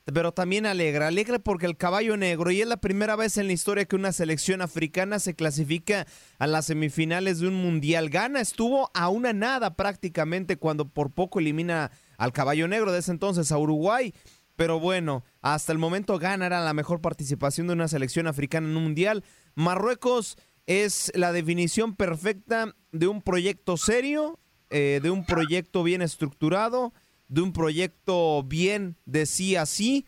pero 0.05 0.33
también 0.33 0.65
alegre. 0.65 1.05
Alegre 1.05 1.39
porque 1.39 1.65
el 1.65 1.77
caballo 1.77 2.17
negro, 2.17 2.51
y 2.51 2.61
es 2.61 2.67
la 2.67 2.77
primera 2.77 3.15
vez 3.15 3.37
en 3.37 3.47
la 3.47 3.53
historia 3.53 3.85
que 3.85 3.95
una 3.95 4.11
selección 4.11 4.61
africana 4.61 5.19
se 5.19 5.35
clasifica 5.35 6.05
a 6.39 6.47
las 6.47 6.65
semifinales 6.65 7.39
de 7.39 7.47
un 7.47 7.55
mundial. 7.55 8.09
Gana 8.09 8.41
estuvo 8.41 8.91
a 8.93 9.09
una 9.09 9.31
nada 9.31 9.75
prácticamente 9.75 10.57
cuando 10.57 10.89
por 10.89 11.11
poco 11.11 11.39
elimina 11.39 11.91
al 12.17 12.33
caballo 12.33 12.67
negro 12.67 12.91
de 12.91 12.99
ese 12.99 13.11
entonces 13.11 13.51
a 13.51 13.57
Uruguay. 13.57 14.13
Pero 14.55 14.79
bueno, 14.79 15.23
hasta 15.41 15.71
el 15.71 15.77
momento 15.77 16.19
Ghana 16.19 16.45
era 16.45 16.61
la 16.61 16.73
mejor 16.73 17.01
participación 17.01 17.67
de 17.67 17.73
una 17.73 17.87
selección 17.87 18.27
africana 18.27 18.67
en 18.67 18.77
un 18.77 18.83
mundial. 18.83 19.23
Marruecos 19.55 20.37
es 20.67 21.11
la 21.15 21.31
definición 21.31 21.95
perfecta 21.95 22.75
de 22.91 23.07
un 23.07 23.21
proyecto 23.21 23.77
serio, 23.77 24.39
eh, 24.69 24.99
de 25.01 25.09
un 25.09 25.25
proyecto 25.25 25.83
bien 25.83 26.01
estructurado, 26.01 26.93
de 27.33 27.41
un 27.41 27.51
proyecto 27.51 28.43
bien 28.43 28.95
de 29.05 29.25
sí 29.25 29.55
a 29.55 29.65
sí. 29.65 30.05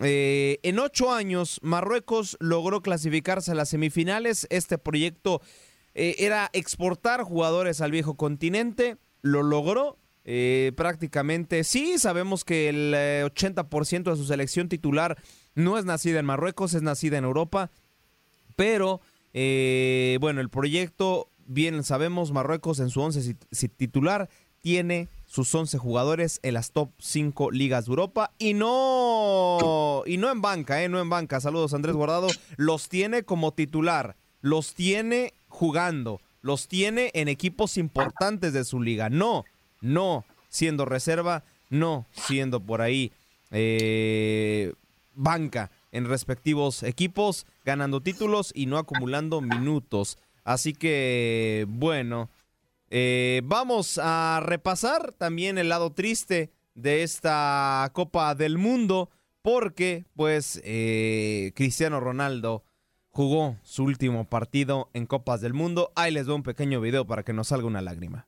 Eh, 0.00 0.60
en 0.62 0.78
ocho 0.78 1.12
años, 1.12 1.58
Marruecos 1.60 2.36
logró 2.38 2.82
clasificarse 2.82 3.50
a 3.50 3.56
las 3.56 3.70
semifinales. 3.70 4.46
Este 4.48 4.78
proyecto 4.78 5.42
eh, 5.94 6.14
era 6.18 6.50
exportar 6.52 7.24
jugadores 7.24 7.80
al 7.80 7.90
viejo 7.90 8.16
continente. 8.16 8.96
Lo 9.22 9.42
logró. 9.42 9.98
Eh, 10.24 10.70
prácticamente 10.76 11.64
sí, 11.64 11.98
sabemos 11.98 12.44
que 12.44 12.68
el 12.68 12.94
80% 12.94 14.10
de 14.10 14.16
su 14.16 14.24
selección 14.24 14.68
titular 14.68 15.16
no 15.56 15.78
es 15.78 15.84
nacida 15.84 16.20
en 16.20 16.26
Marruecos, 16.26 16.74
es 16.74 16.82
nacida 16.82 17.18
en 17.18 17.24
Europa. 17.24 17.72
Pero, 18.54 19.00
bueno, 19.32 20.40
el 20.40 20.48
proyecto, 20.48 21.32
bien 21.44 21.82
sabemos, 21.82 22.30
Marruecos 22.30 22.78
en 22.78 22.90
su 22.90 23.00
11 23.00 23.34
titular 23.76 24.28
tiene 24.60 25.08
sus 25.28 25.54
11 25.54 25.76
jugadores 25.78 26.40
en 26.42 26.54
las 26.54 26.72
top 26.72 26.90
5 26.98 27.50
ligas 27.50 27.84
de 27.84 27.90
Europa 27.90 28.32
y 28.38 28.54
no 28.54 30.02
y 30.06 30.16
no 30.16 30.32
en 30.32 30.40
banca, 30.40 30.82
eh, 30.82 30.88
no 30.88 31.00
en 31.00 31.10
banca. 31.10 31.40
Saludos 31.40 31.74
Andrés 31.74 31.94
Guardado, 31.94 32.28
los 32.56 32.88
tiene 32.88 33.22
como 33.22 33.52
titular, 33.52 34.16
los 34.40 34.74
tiene 34.74 35.34
jugando, 35.48 36.20
los 36.40 36.66
tiene 36.66 37.10
en 37.12 37.28
equipos 37.28 37.76
importantes 37.76 38.54
de 38.54 38.64
su 38.64 38.80
liga. 38.80 39.10
No, 39.10 39.44
no 39.82 40.24
siendo 40.48 40.86
reserva, 40.86 41.44
no 41.68 42.06
siendo 42.10 42.60
por 42.60 42.80
ahí 42.80 43.12
eh, 43.50 44.72
banca 45.14 45.70
en 45.92 46.06
respectivos 46.06 46.82
equipos, 46.82 47.46
ganando 47.66 48.00
títulos 48.00 48.50
y 48.54 48.64
no 48.64 48.78
acumulando 48.78 49.42
minutos. 49.42 50.16
Así 50.44 50.72
que, 50.72 51.66
bueno, 51.68 52.30
eh, 52.90 53.42
vamos 53.44 54.00
a 54.02 54.40
repasar 54.42 55.12
también 55.12 55.58
el 55.58 55.68
lado 55.68 55.92
triste 55.92 56.50
de 56.74 57.02
esta 57.02 57.90
Copa 57.92 58.34
del 58.34 58.58
Mundo 58.58 59.10
porque 59.42 60.04
pues 60.14 60.60
eh, 60.64 61.52
Cristiano 61.54 62.00
Ronaldo 62.00 62.64
jugó 63.10 63.56
su 63.62 63.84
último 63.84 64.28
partido 64.28 64.90
en 64.92 65.06
Copas 65.06 65.40
del 65.40 65.54
Mundo. 65.54 65.92
Ahí 65.96 66.12
les 66.12 66.26
doy 66.26 66.36
un 66.36 66.42
pequeño 66.42 66.80
video 66.80 67.06
para 67.06 67.22
que 67.22 67.32
nos 67.32 67.48
salga 67.48 67.66
una 67.66 67.82
lágrima. 67.82 68.26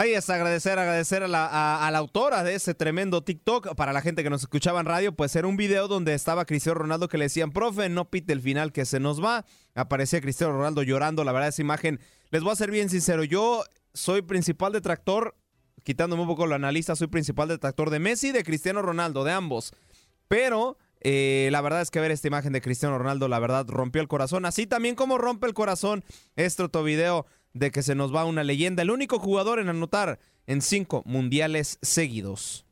Ahí 0.00 0.14
es 0.14 0.30
agradecer, 0.30 0.78
agradecer 0.78 1.22
a 1.24 1.28
la, 1.28 1.76
a, 1.86 1.90
la, 1.90 1.98
autora 1.98 2.42
de 2.42 2.54
ese 2.54 2.72
tremendo 2.72 3.22
TikTok. 3.22 3.74
Para 3.74 3.92
la 3.92 4.00
gente 4.00 4.22
que 4.22 4.30
nos 4.30 4.40
escuchaba 4.40 4.80
en 4.80 4.86
radio, 4.86 5.12
pues 5.12 5.36
era 5.36 5.46
un 5.46 5.58
video 5.58 5.88
donde 5.88 6.14
estaba 6.14 6.46
Cristiano 6.46 6.78
Ronaldo 6.78 7.06
que 7.06 7.18
le 7.18 7.26
decían, 7.26 7.50
profe, 7.52 7.90
no 7.90 8.08
pite 8.08 8.32
el 8.32 8.40
final 8.40 8.72
que 8.72 8.86
se 8.86 8.98
nos 8.98 9.22
va. 9.22 9.44
Aparecía 9.74 10.22
Cristiano 10.22 10.54
Ronaldo 10.54 10.82
llorando. 10.82 11.22
La 11.22 11.32
verdad, 11.32 11.50
esa 11.50 11.60
imagen, 11.60 12.00
les 12.30 12.42
voy 12.42 12.50
a 12.50 12.56
ser 12.56 12.70
bien 12.70 12.88
sincero, 12.88 13.24
yo 13.24 13.62
soy 13.92 14.22
principal 14.22 14.72
detractor, 14.72 15.36
quitándome 15.84 16.22
un 16.22 16.28
poco 16.28 16.46
lo 16.46 16.54
analista, 16.54 16.96
soy 16.96 17.08
principal 17.08 17.48
detractor 17.48 17.90
de 17.90 17.98
Messi 17.98 18.32
de 18.32 18.42
Cristiano 18.42 18.80
Ronaldo, 18.80 19.22
de 19.22 19.32
ambos. 19.32 19.74
Pero 20.28 20.78
eh, 21.02 21.50
la 21.52 21.60
verdad 21.60 21.82
es 21.82 21.90
que 21.90 22.00
ver 22.00 22.10
esta 22.10 22.26
imagen 22.26 22.54
de 22.54 22.62
Cristiano 22.62 22.96
Ronaldo, 22.96 23.28
la 23.28 23.38
verdad, 23.38 23.66
rompió 23.68 24.00
el 24.00 24.08
corazón. 24.08 24.46
Así 24.46 24.66
también 24.66 24.94
como 24.94 25.18
rompe 25.18 25.46
el 25.46 25.52
corazón 25.52 26.04
este 26.36 26.62
otro 26.62 26.84
video 26.84 27.26
de 27.52 27.70
que 27.70 27.82
se 27.82 27.94
nos 27.94 28.14
va 28.14 28.24
una 28.24 28.44
leyenda, 28.44 28.82
el 28.82 28.90
único 28.90 29.18
jugador 29.18 29.58
en 29.58 29.68
anotar 29.68 30.18
en 30.46 30.62
cinco 30.62 31.02
mundiales 31.04 31.78
seguidos. 31.82 32.64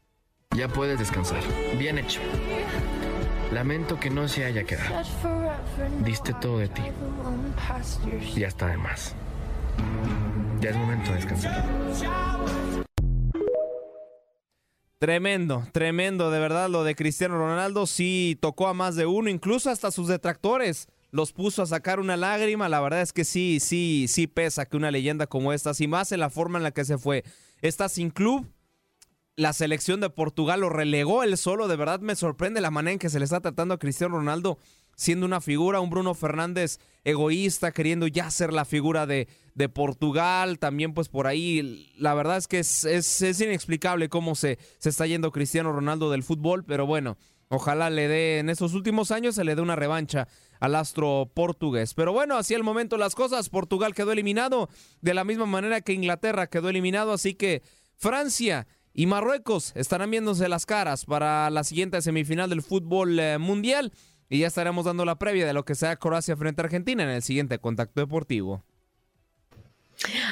Ya 0.56 0.68
puedes 0.68 0.98
descansar. 0.98 1.40
Bien 1.78 1.98
hecho. 1.98 2.20
Lamento 3.52 3.98
que 3.98 4.10
no 4.10 4.28
se 4.28 4.44
haya 4.44 4.64
quedado. 4.64 5.02
Diste 6.04 6.34
todo 6.34 6.58
de 6.58 6.68
ti. 6.68 6.82
Ya 8.34 8.48
está 8.48 8.66
de 8.66 8.76
más. 8.76 9.14
Ya 10.60 10.70
es 10.70 10.76
momento 10.76 11.10
de 11.10 11.16
descansar. 11.16 11.64
Tremendo, 14.98 15.64
tremendo, 15.72 16.32
de 16.32 16.40
verdad, 16.40 16.68
lo 16.68 16.82
de 16.82 16.96
Cristiano 16.96 17.38
Ronaldo 17.38 17.86
sí 17.86 18.36
tocó 18.40 18.66
a 18.66 18.74
más 18.74 18.96
de 18.96 19.06
uno, 19.06 19.30
incluso 19.30 19.70
hasta 19.70 19.92
sus 19.92 20.08
detractores 20.08 20.88
los 21.10 21.32
puso 21.32 21.62
a 21.62 21.66
sacar 21.66 22.00
una 22.00 22.16
lágrima. 22.16 22.68
La 22.68 22.80
verdad 22.80 23.02
es 23.02 23.12
que 23.12 23.24
sí, 23.24 23.58
sí, 23.60 24.06
sí 24.08 24.26
pesa 24.26 24.66
que 24.66 24.76
una 24.76 24.90
leyenda 24.90 25.26
como 25.26 25.52
esta, 25.52 25.72
y 25.78 25.86
más 25.86 26.12
en 26.12 26.20
la 26.20 26.30
forma 26.30 26.58
en 26.58 26.64
la 26.64 26.72
que 26.72 26.84
se 26.84 26.98
fue, 26.98 27.24
está 27.60 27.88
sin 27.88 28.10
club. 28.10 28.46
La 29.36 29.52
selección 29.52 30.00
de 30.00 30.10
Portugal 30.10 30.60
lo 30.60 30.68
relegó 30.68 31.22
él 31.22 31.36
solo. 31.36 31.68
De 31.68 31.76
verdad 31.76 32.00
me 32.00 32.16
sorprende 32.16 32.60
la 32.60 32.72
manera 32.72 32.92
en 32.92 32.98
que 32.98 33.10
se 33.10 33.18
le 33.18 33.24
está 33.24 33.40
tratando 33.40 33.74
a 33.74 33.78
Cristiano 33.78 34.16
Ronaldo 34.16 34.58
siendo 34.98 35.26
una 35.26 35.40
figura, 35.40 35.78
un 35.78 35.90
Bruno 35.90 36.12
Fernández 36.12 36.80
egoísta, 37.04 37.70
queriendo 37.70 38.08
ya 38.08 38.32
ser 38.32 38.52
la 38.52 38.64
figura 38.64 39.06
de, 39.06 39.28
de 39.54 39.68
Portugal, 39.68 40.58
también 40.58 40.92
pues 40.92 41.08
por 41.08 41.28
ahí, 41.28 41.92
la 41.96 42.14
verdad 42.14 42.36
es 42.36 42.48
que 42.48 42.58
es, 42.58 42.84
es, 42.84 43.40
inexplicable 43.40 44.08
cómo 44.08 44.34
se, 44.34 44.58
se 44.78 44.88
está 44.88 45.06
yendo 45.06 45.30
Cristiano 45.30 45.72
Ronaldo 45.72 46.10
del 46.10 46.24
fútbol, 46.24 46.64
pero 46.64 46.84
bueno, 46.84 47.16
ojalá 47.48 47.90
le 47.90 48.08
dé, 48.08 48.38
en 48.40 48.50
estos 48.50 48.74
últimos 48.74 49.12
años 49.12 49.36
se 49.36 49.44
le 49.44 49.54
dé 49.54 49.62
una 49.62 49.76
revancha 49.76 50.26
al 50.60 50.74
astro 50.74 51.30
portugués. 51.34 51.94
Pero 51.94 52.12
bueno, 52.12 52.36
así 52.36 52.54
el 52.54 52.62
momento 52.62 52.96
las 52.96 53.14
cosas, 53.14 53.48
Portugal 53.48 53.94
quedó 53.94 54.12
eliminado 54.12 54.68
de 55.00 55.14
la 55.14 55.24
misma 55.24 55.46
manera 55.46 55.80
que 55.80 55.92
Inglaterra 55.92 56.48
quedó 56.48 56.68
eliminado, 56.68 57.12
así 57.12 57.34
que 57.34 57.62
Francia 57.96 58.66
y 58.92 59.06
Marruecos 59.06 59.72
estarán 59.76 60.10
viéndose 60.10 60.48
las 60.48 60.66
caras 60.66 61.04
para 61.04 61.50
la 61.50 61.64
siguiente 61.64 62.02
semifinal 62.02 62.50
del 62.50 62.62
fútbol 62.62 63.18
eh, 63.18 63.38
mundial 63.38 63.92
y 64.28 64.40
ya 64.40 64.46
estaremos 64.46 64.84
dando 64.84 65.04
la 65.04 65.18
previa 65.18 65.46
de 65.46 65.52
lo 65.52 65.64
que 65.64 65.74
sea 65.74 65.96
Croacia 65.96 66.36
frente 66.36 66.60
a 66.60 66.64
Argentina 66.64 67.02
en 67.02 67.10
el 67.10 67.22
siguiente 67.22 67.58
contacto 67.58 68.00
deportivo. 68.00 68.64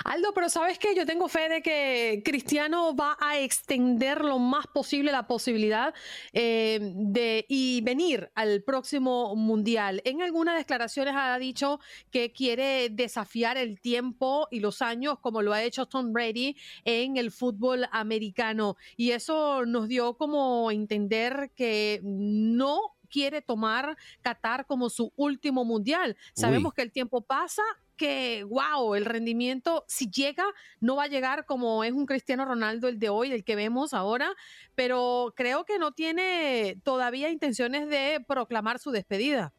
Aldo, 0.05 0.33
pero 0.33 0.49
sabes 0.49 0.79
que 0.79 0.95
yo 0.95 1.05
tengo 1.07 1.29
fe 1.29 1.49
de 1.49 1.63
que 1.63 2.23
Cristiano 2.25 2.95
va 2.95 3.17
a 3.21 3.39
extender 3.39 4.25
lo 4.25 4.39
más 4.39 4.67
posible 4.69 5.11
la 5.11 5.27
posibilidad 5.27 5.93
eh, 6.33 6.79
de 6.83 7.45
y 7.49 7.81
venir 7.81 8.31
al 8.35 8.63
próximo 8.63 9.35
mundial. 9.35 10.03
En 10.05 10.23
algunas 10.23 10.57
declaraciones 10.57 11.15
ha 11.17 11.37
dicho 11.39 11.81
que 12.11 12.33
quiere 12.33 12.91
desafiar 12.91 13.57
el 13.57 13.81
tiempo 13.81 14.47
y 14.51 14.61
los 14.61 14.83
años 14.83 15.19
como 15.21 15.43
lo 15.43 15.53
ha 15.53 15.63
hecho 15.63 15.87
Tom 15.87 16.13
Brady 16.13 16.57
en 16.85 17.17
el 17.17 17.31
fútbol 17.31 17.89
americano 17.91 18.77
y 18.97 19.11
eso 19.11 19.67
nos 19.67 19.89
dio 19.89 20.17
como 20.17 20.71
entender 20.71 21.51
que 21.57 22.01
no 22.03 22.96
quiere 23.17 23.41
tomar 23.41 23.97
Qatar 24.21 24.67
como 24.67 24.91
su 24.91 25.11
último 25.17 25.65
mundial. 25.65 26.19
Sabemos 26.35 26.75
que 26.75 26.83
el 26.83 26.93
tiempo 26.93 27.23
pasa, 27.23 27.63
que, 27.97 28.45
wow, 28.45 28.95
el 28.95 29.07
rendimiento, 29.07 29.87
si 29.89 30.11
llega, 30.11 30.45
no 30.81 30.97
va 30.97 31.05
a 31.05 31.07
llegar 31.07 31.47
como 31.47 31.83
es 31.83 31.93
un 31.93 32.05
Cristiano 32.05 32.45
Ronaldo 32.45 32.89
el 32.89 32.99
de 32.99 33.09
hoy, 33.09 33.33
el 33.33 33.43
que 33.43 33.57
vemos 33.57 33.95
ahora, 33.95 34.35
pero 34.75 35.33
creo 35.35 35.65
que 35.65 35.79
no 35.79 35.93
tiene 35.93 36.79
todavía 36.85 37.31
intenciones 37.31 37.89
de 37.89 38.23
proclamar 38.29 38.79
su 38.81 38.91
despedida. 38.91 39.55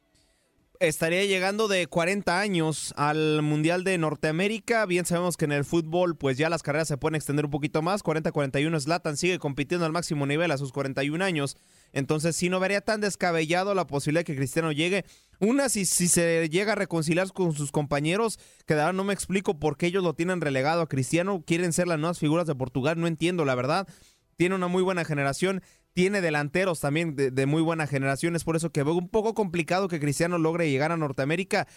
Estaría 0.79 1.25
llegando 1.25 1.67
de 1.67 1.87
40 1.87 2.39
años 2.39 2.93
al 2.95 3.41
Mundial 3.41 3.83
de 3.83 3.97
Norteamérica. 3.97 4.85
Bien 4.85 5.07
sabemos 5.07 5.35
que 5.35 5.45
en 5.45 5.51
el 5.51 5.65
fútbol 5.65 6.15
pues 6.15 6.37
ya 6.37 6.47
las 6.51 6.61
carreras 6.61 6.87
se 6.87 6.97
pueden 6.97 7.15
extender 7.15 7.45
un 7.45 7.51
poquito 7.51 7.81
más. 7.81 8.03
40-41 8.03 8.79
Zlatan 8.81 9.17
sigue 9.17 9.39
compitiendo 9.39 9.87
al 9.87 9.91
máximo 9.91 10.27
nivel 10.27 10.51
a 10.51 10.59
sus 10.59 10.71
41 10.71 11.25
años. 11.25 11.57
Entonces 11.93 12.35
sí 12.35 12.49
no 12.49 12.59
vería 12.59 12.81
tan 12.81 13.01
descabellado 13.01 13.73
la 13.73 13.87
posibilidad 13.87 14.21
de 14.21 14.25
que 14.25 14.35
Cristiano 14.35 14.71
llegue. 14.71 15.05
Una, 15.39 15.69
si, 15.69 15.85
si 15.85 16.07
se 16.07 16.49
llega 16.49 16.73
a 16.73 16.75
reconciliar 16.75 17.31
con 17.31 17.53
sus 17.53 17.71
compañeros, 17.71 18.39
que 18.65 18.73
ahora 18.73 18.93
no 18.93 19.03
me 19.03 19.13
explico 19.13 19.59
por 19.59 19.77
qué 19.77 19.87
ellos 19.87 20.03
lo 20.03 20.13
tienen 20.13 20.41
relegado 20.41 20.81
a 20.81 20.89
Cristiano. 20.89 21.43
Quieren 21.45 21.73
ser 21.73 21.87
las 21.87 21.99
nuevas 21.99 22.19
figuras 22.19 22.47
de 22.47 22.55
Portugal, 22.55 22.99
no 22.99 23.07
entiendo 23.07 23.45
la 23.45 23.55
verdad. 23.55 23.87
Tiene 24.35 24.55
una 24.55 24.67
muy 24.67 24.83
buena 24.83 25.03
generación 25.03 25.61
tiene 25.97 26.21
delanteros 26.21 26.79
también 26.79 27.15
de, 27.15 27.45
muy 27.47 27.63
buena 27.63 27.87
generación. 27.87 28.35
Es 28.35 28.43
por 28.43 28.55
eso 28.55 28.71
que 28.71 28.83
veo 28.83 28.93
un 28.93 29.09
poco 29.09 29.33
complicado 29.33 29.87
que 29.87 29.99
Cristiano 29.99 30.37
logre 30.37 30.69
llegar 30.69 30.91
a 30.91 30.95
Norteamérica. 30.95 31.67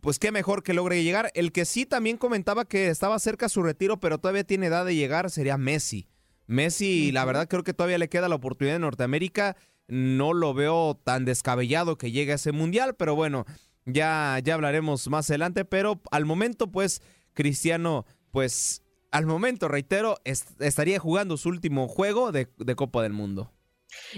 Pues 0.00 0.20
qué 0.20 0.30
mejor 0.30 0.62
que 0.62 0.74
logre 0.74 1.02
llegar. 1.02 1.32
El 1.34 1.50
que 1.50 1.64
sí 1.64 1.84
también 1.84 2.16
comentaba 2.16 2.66
que 2.66 2.86
estaba 2.86 3.18
cerca 3.18 3.48
su 3.48 3.64
retiro, 3.64 3.98
pero 3.98 4.18
todavía 4.18 4.44
tiene 4.44 4.66
edad 4.66 4.84
de 4.84 4.94
llegar, 4.94 5.28
sería 5.28 5.58
Messi. 5.58 6.06
Messi, 6.46 7.12
la 7.12 7.24
verdad 7.24 7.48
creo 7.48 7.64
que 7.64 7.74
todavía 7.74 7.98
le 7.98 8.08
queda 8.08 8.28
la 8.28 8.36
oportunidad 8.36 8.76
en 8.76 8.82
Norteamérica. 8.82 9.56
No 9.86 10.32
lo 10.32 10.54
veo 10.54 11.00
tan 11.02 11.24
descabellado 11.24 11.98
que 11.98 12.10
llegue 12.10 12.32
a 12.32 12.36
ese 12.36 12.52
mundial, 12.52 12.94
pero 12.96 13.14
bueno, 13.14 13.44
ya, 13.84 14.38
ya 14.42 14.54
hablaremos 14.54 15.08
más 15.08 15.28
adelante. 15.30 15.64
Pero 15.64 16.00
al 16.10 16.24
momento, 16.24 16.70
pues, 16.70 17.02
Cristiano, 17.34 18.06
pues, 18.30 18.82
al 19.10 19.26
momento, 19.26 19.68
reitero, 19.68 20.16
estaría 20.24 20.98
jugando 20.98 21.36
su 21.36 21.48
último 21.48 21.88
juego 21.88 22.32
de 22.32 22.46
Copa 22.76 23.02
del 23.02 23.12
Mundo. 23.12 23.52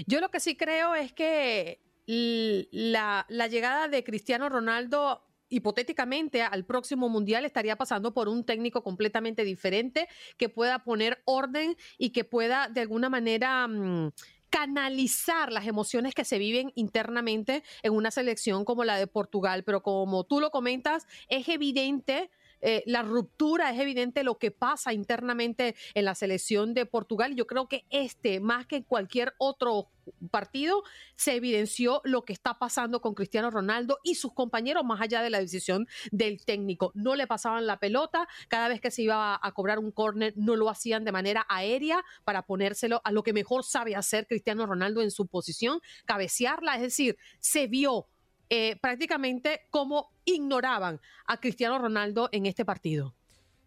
Yo 0.05 0.21
lo 0.21 0.29
que 0.29 0.39
sí 0.39 0.55
creo 0.55 0.95
es 0.95 1.13
que 1.13 1.81
la, 2.07 3.25
llegada 3.49 3.87
de 3.87 4.03
Cristiano 4.03 4.49
Ronaldo 4.49 5.26
hipotéticamente 5.49 6.41
al 6.41 6.65
próximo 6.65 7.09
mundial 7.09 7.45
estaría 7.45 7.75
pasando 7.75 8.13
por 8.13 8.27
un 8.27 8.43
técnico 8.43 8.83
completamente 8.83 9.43
diferente 9.43 10.07
que 10.37 10.49
pueda 10.49 10.83
poner 10.83 11.21
orden 11.25 11.75
y 11.97 12.09
que 12.09 12.23
pueda 12.23 12.67
de 12.69 12.81
alguna 12.81 13.09
manera 13.09 13.67
mm, 13.67 14.11
canalizar 14.49 15.51
las 15.51 15.67
emociones 15.67 16.13
que 16.13 16.25
se 16.25 16.37
viven 16.37 16.71
internamente 16.75 17.63
en 17.83 17.93
una 17.93 18.11
selección 18.11 18.65
como 18.65 18.83
la 18.83 18.97
de 18.97 19.07
Portugal. 19.07 19.63
Pero 19.63 19.83
como 19.83 20.23
tú 20.23 20.39
lo 20.39 20.51
comentas, 20.51 21.07
es 21.29 21.47
evidente 21.49 22.29
eh, 22.61 22.83
la 22.85 23.01
ruptura, 23.01 23.71
es 23.71 23.79
evidente 23.79 24.23
lo 24.23 24.37
que 24.37 24.51
pasa 24.51 24.93
internamente 24.93 25.75
en 25.93 26.05
la 26.05 26.15
selección 26.15 26.73
de 26.73 26.85
Portugal. 26.85 27.35
Yo 27.35 27.47
creo 27.47 27.67
que 27.67 27.85
este, 27.89 28.39
más 28.39 28.65
que 28.67 28.83
cualquier 28.83 29.33
otro 29.37 29.89
partido, 30.31 30.83
se 31.15 31.35
evidenció 31.35 32.01
lo 32.03 32.23
que 32.23 32.33
está 32.33 32.57
pasando 32.59 33.01
con 33.01 33.13
Cristiano 33.13 33.51
Ronaldo 33.51 33.99
y 34.03 34.15
sus 34.15 34.33
compañeros, 34.33 34.83
más 34.85 35.01
allá 35.01 35.21
de 35.21 35.29
la 35.29 35.39
decisión 35.39 35.87
del 36.11 36.43
técnico. 36.45 36.91
No 36.95 37.15
le 37.15 37.27
pasaban 37.27 37.67
la 37.67 37.79
pelota, 37.79 38.27
cada 38.47 38.67
vez 38.67 38.81
que 38.81 38.91
se 38.91 39.03
iba 39.03 39.39
a 39.41 39.51
cobrar 39.51 39.79
un 39.79 39.91
córner, 39.91 40.33
no 40.35 40.55
lo 40.55 40.69
hacían 40.69 41.03
de 41.03 41.11
manera 41.11 41.45
aérea 41.49 42.03
para 42.23 42.43
ponérselo 42.43 43.01
a 43.03 43.11
lo 43.11 43.23
que 43.23 43.33
mejor 43.33 43.63
sabe 43.63 43.95
hacer 43.95 44.27
Cristiano 44.27 44.65
Ronaldo 44.65 45.01
en 45.01 45.11
su 45.11 45.27
posición, 45.27 45.81
cabecearla, 46.05 46.75
es 46.75 46.81
decir, 46.81 47.17
se 47.39 47.67
vio 47.67 48.07
eh, 48.49 48.77
prácticamente 48.81 49.61
cómo 49.69 50.11
ignoraban 50.25 50.99
a 51.25 51.37
Cristiano 51.39 51.77
Ronaldo 51.79 52.29
en 52.31 52.45
este 52.45 52.65
partido. 52.65 53.15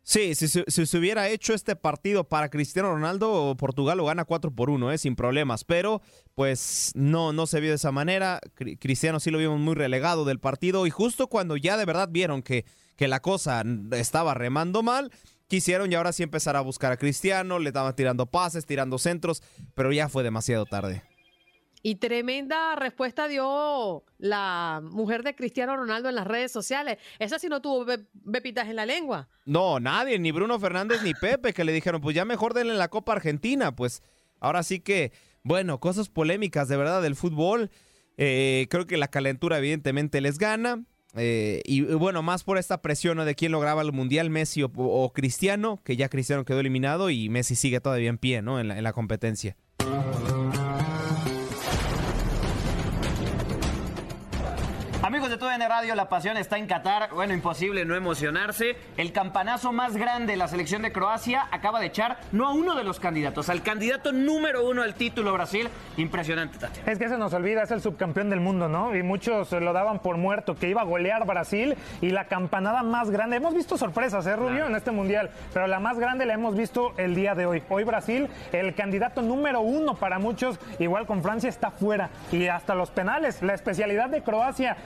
Sí, 0.03 0.35
si, 0.35 0.49
se 0.49 0.99
hubiera 0.99 1.29
hecho 1.29 1.53
este 1.53 1.77
partido 1.77 2.25
para 2.25 2.49
Cristiano 2.49 2.91
Ronaldo, 2.91 3.55
Portugal 3.59 3.99
lo 3.99 4.07
gana 4.07 4.25
4 4.25 4.51
por 4.51 4.71
1, 4.71 4.93
eh, 4.93 4.99
sin 4.99 5.15
problemas, 5.15 5.65
pero 5.65 6.01
pues 6.35 6.91
no, 6.95 7.33
no 7.33 7.47
se 7.47 7.61
vio 7.61 7.71
de 7.71 7.77
esa 7.77 7.93
manera. 7.93 8.41
Cristiano 8.81 9.21
sí 9.21 9.31
lo 9.31 9.39
vimos 9.39 9.61
muy 9.61 9.75
relegado 9.75 10.25
del 10.25 10.41
partido 10.41 10.87
y 10.87 10.91
justo 10.91 11.29
cuando 11.29 11.57
ya 11.57 11.77
de 11.77 11.85
verdad 11.85 12.09
vieron 12.11 12.43
que, 12.43 12.65
que 12.97 13.09
la 13.09 13.21
cosa 13.21 13.63
estaba 13.93 14.35
remando 14.35 14.83
mal, 14.83 15.13
quisieron 15.49 15.93
y 15.93 15.95
ahora 15.95 16.13
sí 16.13 16.23
empezar 16.23 16.57
a 16.57 16.61
buscar 16.63 16.93
a 16.93 16.97
Cristiano, 16.97 17.59
le 17.59 17.69
estaban 17.69 17.95
tirando 17.95 18.27
pases, 18.27 18.67
tirando 18.67 18.99
centros, 18.99 19.43
pero 19.75 19.93
ya 19.93 20.09
fue 20.09 20.23
demasiado 20.23 20.65
tarde. 20.65 21.03
Y 21.83 21.97
tremenda 21.97 22.77
respuesta 22.77 23.27
dio 23.27 24.05
la 24.19 24.81
mujer 24.83 25.23
de 25.23 25.35
Cristiano 25.35 25.77
Ronaldo 25.77 26.11
en 26.11 26.15
las 26.15 26.27
redes 26.27 26.53
sociales. 26.53 26.99
Esa 27.19 27.39
sí 27.39 27.49
no 27.49 27.63
tuvo 27.63 27.87
bepitas 28.13 28.69
en 28.69 28.77
la 28.77 28.85
lengua. 28.85 29.29
No, 29.47 29.81
nadie, 29.81 30.19
ni 30.19 30.31
Bruno 30.31 30.59
Fernández 30.59 31.03
ni 31.03 31.15
Pepe, 31.15 31.55
que 31.55 31.65
le 31.65 31.73
dijeron, 31.73 32.01
pues 32.01 32.15
ya 32.15 32.25
mejor 32.25 32.53
denle 32.53 32.75
la 32.75 32.89
Copa 32.89 33.13
Argentina. 33.13 33.75
Pues 33.75 34.03
ahora 34.41 34.63
sí 34.63 34.81
que, 34.81 35.13
bueno, 35.43 35.81
cosas 35.81 36.11
polémicas 36.11 36.69
de 36.69 36.77
verdad 36.77 37.01
del 37.01 37.17
fútbol. 37.17 37.71
Eh, 38.19 38.67
creo 38.69 38.87
que 38.87 38.99
la 38.99 39.09
calentura 39.09 39.57
evidentemente 39.57 40.21
les 40.21 40.39
gana. 40.39 40.85
Eh, 41.17 41.63
y, 41.65 41.81
bueno, 41.81 42.23
más 42.23 42.45
por 42.45 42.59
esta 42.59 42.83
presión 42.83 43.25
de 43.25 43.35
quién 43.35 43.53
lograba 43.53 43.81
el 43.81 43.93
Mundial, 43.93 44.29
Messi 44.29 44.63
o, 44.63 45.13
Cristiano, 45.15 45.81
que 45.83 45.97
ya 45.97 46.11
Cristiano 46.11 46.45
quedó 46.45 46.61
eliminado 46.61 47.09
y 47.09 47.31
Messi 47.31 47.57
sigue 47.57 47.81
todavía 47.81 48.11
en 48.11 48.19
pie, 48.19 48.43
¿no? 48.43 48.61
en 48.61 48.83
la 48.83 48.93
competencia. 48.93 49.57
Amigos 49.81 50.35
de 50.35 50.40
TUDN 55.41 55.71
Radio, 55.71 55.95
la 55.95 56.11
pasión 56.11 56.37
está 56.37 56.59
en 56.59 56.67
Qatar. 56.67 57.15
Bueno, 57.15 57.33
imposible 57.33 57.87
no 57.87 57.95
emocionarse. 57.95 58.77
El 58.99 59.11
campanazo 59.11 59.73
más 59.73 59.97
grande 59.97 60.35
de 60.35 60.37
la 60.37 60.49
selección 60.49 60.83
de 60.83 60.93
Croacia 60.93 61.49
acaba 61.51 61.81
de 61.81 61.87
echar 61.87 62.19
no 62.31 62.47
a 62.47 62.53
uno 62.53 62.75
de 62.75 62.85
los 62.85 63.01
candidatos, 63.01 63.49
al 63.49 63.63
candidato 63.63 64.13
número 64.13 64.69
uno 64.69 64.83
al 64.83 64.95
título 64.95 65.33
Brasil. 65.33 65.71
Impresionante, 65.97 66.59
Tati. 66.59 66.81
Es 66.85 66.99
que 66.99 67.09
se 67.09 67.17
nos 67.17 67.33
olvida, 67.33 67.63
es 67.63 67.71
el 67.71 67.81
subcampeón 67.81 68.29
del 68.29 68.41
mundo, 68.41 68.69
¿no? 68.69 68.95
Y 68.95 69.03
muchos 69.03 69.51
lo 69.53 69.73
daban 69.73 70.01
por 70.01 70.19
muerto, 70.19 70.57
que 70.57 70.69
iba 70.69 70.83
a 70.83 70.85
golear 70.85 71.27
Brasil 71.27 71.75
y 72.03 72.11
la 72.11 72.27
campanada 72.27 72.83
más 72.83 73.11
grande. 73.11 73.37
Hemos 73.37 73.55
visto 73.55 73.79
sorpresas, 73.79 74.27
¿eh, 74.27 74.37
Rubio, 74.37 74.67
en 74.67 74.75
este 74.75 74.91
mundial, 74.91 75.31
pero 75.55 75.67
la 75.69 75.81
más 75.81 75.99
grande 75.99 76.27
la 76.27 76.35
hemos 76.35 76.55
visto 76.55 76.93
el 76.99 77.15
día 77.15 77.35
de 77.35 77.47
hoy. 77.47 77.63
Hoy 77.71 77.85
Brasil, 77.85 78.29
el 78.53 78.75
candidato 78.75 79.23
número 79.23 79.63
uno 79.63 79.95
para 79.95 80.19
muchos, 80.19 80.61
igual 80.79 81.07
con 81.07 81.23
Francia, 81.23 81.49
está 81.49 81.71
fuera. 81.71 82.11
Y 82.31 82.47
hasta 82.49 82.75
los 82.75 82.91
penales, 82.91 83.41
la 83.41 83.55
especialidad 83.55 84.11
de 84.11 84.23
Croacia 84.23 84.77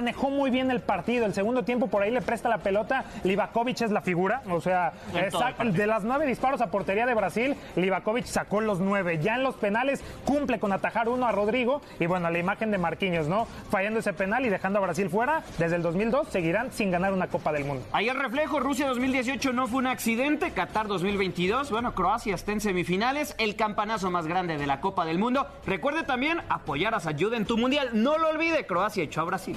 manejó 0.00 0.30
muy 0.30 0.50
bien 0.50 0.70
el 0.70 0.80
partido. 0.80 1.26
El 1.26 1.34
segundo 1.34 1.62
tiempo 1.62 1.88
por 1.88 2.02
ahí 2.02 2.10
le 2.10 2.22
presta 2.22 2.48
la 2.48 2.58
pelota. 2.58 3.04
Livakovic 3.22 3.82
es 3.82 3.90
la 3.90 4.00
figura. 4.00 4.42
O 4.48 4.60
sea, 4.62 4.94
de 5.12 5.86
las 5.86 6.04
nueve 6.04 6.24
disparos 6.24 6.62
a 6.62 6.70
portería 6.70 7.04
de 7.04 7.14
Brasil, 7.14 7.54
Livakovic 7.76 8.24
sacó 8.24 8.62
los 8.62 8.80
nueve. 8.80 9.18
Ya 9.22 9.34
en 9.34 9.42
los 9.42 9.56
penales 9.56 10.02
cumple 10.24 10.58
con 10.58 10.72
atajar 10.72 11.10
uno 11.10 11.26
a 11.26 11.32
Rodrigo. 11.32 11.82
Y 11.98 12.06
bueno, 12.06 12.30
la 12.30 12.38
imagen 12.38 12.70
de 12.70 12.78
Marquinhos, 12.78 13.28
¿no? 13.28 13.46
Fallando 13.70 14.00
ese 14.00 14.14
penal 14.14 14.46
y 14.46 14.48
dejando 14.48 14.78
a 14.78 14.82
Brasil 14.82 15.10
fuera. 15.10 15.42
Desde 15.58 15.76
el 15.76 15.82
2002 15.82 16.28
seguirán 16.28 16.72
sin 16.72 16.90
ganar 16.90 17.12
una 17.12 17.26
Copa 17.26 17.52
del 17.52 17.66
Mundo. 17.66 17.84
Ahí 17.92 18.08
el 18.08 18.18
reflejo, 18.18 18.58
Rusia 18.58 18.88
2018 18.88 19.52
no 19.52 19.66
fue 19.66 19.80
un 19.80 19.86
accidente, 19.86 20.52
Qatar 20.52 20.86
2022, 20.86 21.70
bueno, 21.70 21.94
Croacia 21.94 22.34
está 22.34 22.52
en 22.52 22.62
semifinales, 22.62 23.34
el 23.36 23.54
campanazo 23.54 24.10
más 24.10 24.26
grande 24.26 24.56
de 24.56 24.66
la 24.66 24.80
Copa 24.80 25.04
del 25.04 25.18
Mundo. 25.18 25.46
Recuerde 25.66 26.04
también 26.04 26.40
apoyar 26.48 26.94
a 26.94 27.00
Sayuda 27.00 27.36
en 27.36 27.44
tu 27.44 27.58
mundial, 27.58 27.90
no 27.92 28.16
lo 28.16 28.30
olvide, 28.30 28.64
Croacia 28.64 29.04
echó 29.04 29.20
a 29.20 29.24
Brasil. 29.24 29.56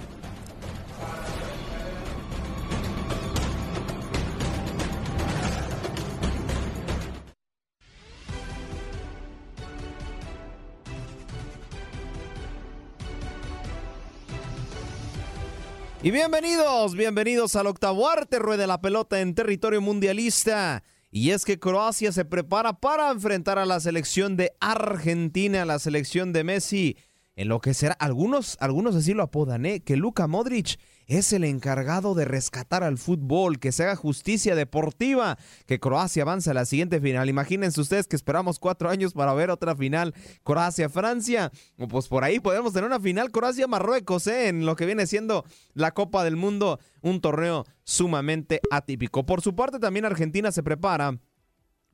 Y 16.06 16.12
bienvenidos, 16.12 16.95
bienvenidos 16.95 17.56
al 17.56 17.66
octavo 17.68 18.10
arte, 18.10 18.38
ruede 18.38 18.68
la 18.68 18.82
pelota 18.82 19.22
en 19.22 19.36
territorio 19.36 19.80
mundialista. 19.80 20.84
Y 21.12 21.30
es 21.30 21.45
que 21.45 21.60
Croacia 21.60 22.12
se 22.12 22.26
prepara 22.26 22.74
para 22.74 23.10
enfrentar 23.10 23.58
a 23.58 23.66
la 23.66 23.80
selección 23.80 24.36
de 24.36 24.51
Argentina, 24.60 25.64
la 25.64 25.80
selección 25.80 26.34
de 26.34 26.43
Messi, 26.43 26.97
en 27.36 27.47
lo 27.47 27.59
que 27.61 27.73
será, 27.73 27.93
algunos, 27.95 28.57
algunos 28.59 28.95
así 28.95 29.13
lo 29.13 29.23
apodan, 29.23 29.65
¿eh? 29.65 29.79
que 29.79 29.97
Luka 29.97 30.27
Modric 30.27 30.79
es 31.07 31.34
el 31.34 31.43
encargado 31.43 32.13
de 32.13 32.25
rescatar 32.25 32.84
al 32.84 32.97
fútbol, 32.97 33.59
que 33.59 33.71
se 33.71 33.84
haga 33.84 33.95
justicia 33.95 34.55
deportiva, 34.55 35.38
que 35.65 35.79
Croacia 35.79 36.23
avance 36.23 36.51
a 36.51 36.53
la 36.53 36.65
siguiente 36.65 37.01
final. 37.01 37.29
Imagínense 37.29 37.81
ustedes 37.81 38.07
que 38.07 38.15
esperamos 38.15 38.59
cuatro 38.59 38.89
años 38.89 39.13
para 39.13 39.34
ver 39.34 39.49
otra 39.49 39.75
final 39.75 40.13
Croacia-Francia. 40.43 41.51
Pues 41.89 42.07
por 42.07 42.23
ahí 42.23 42.39
podemos 42.39 42.73
tener 42.73 42.88
una 42.88 42.99
final 42.99 43.31
Croacia-Marruecos, 43.31 44.27
¿eh? 44.27 44.47
en 44.47 44.65
lo 44.65 44.75
que 44.75 44.86
viene 44.86 45.07
siendo 45.07 45.43
la 45.73 45.91
Copa 45.91 46.23
del 46.23 46.36
Mundo, 46.36 46.79
un 47.01 47.19
torneo 47.19 47.65
sumamente 47.84 48.61
atípico. 48.71 49.25
Por 49.25 49.41
su 49.41 49.55
parte, 49.55 49.79
también 49.79 50.05
Argentina 50.05 50.51
se 50.51 50.63
prepara 50.63 51.17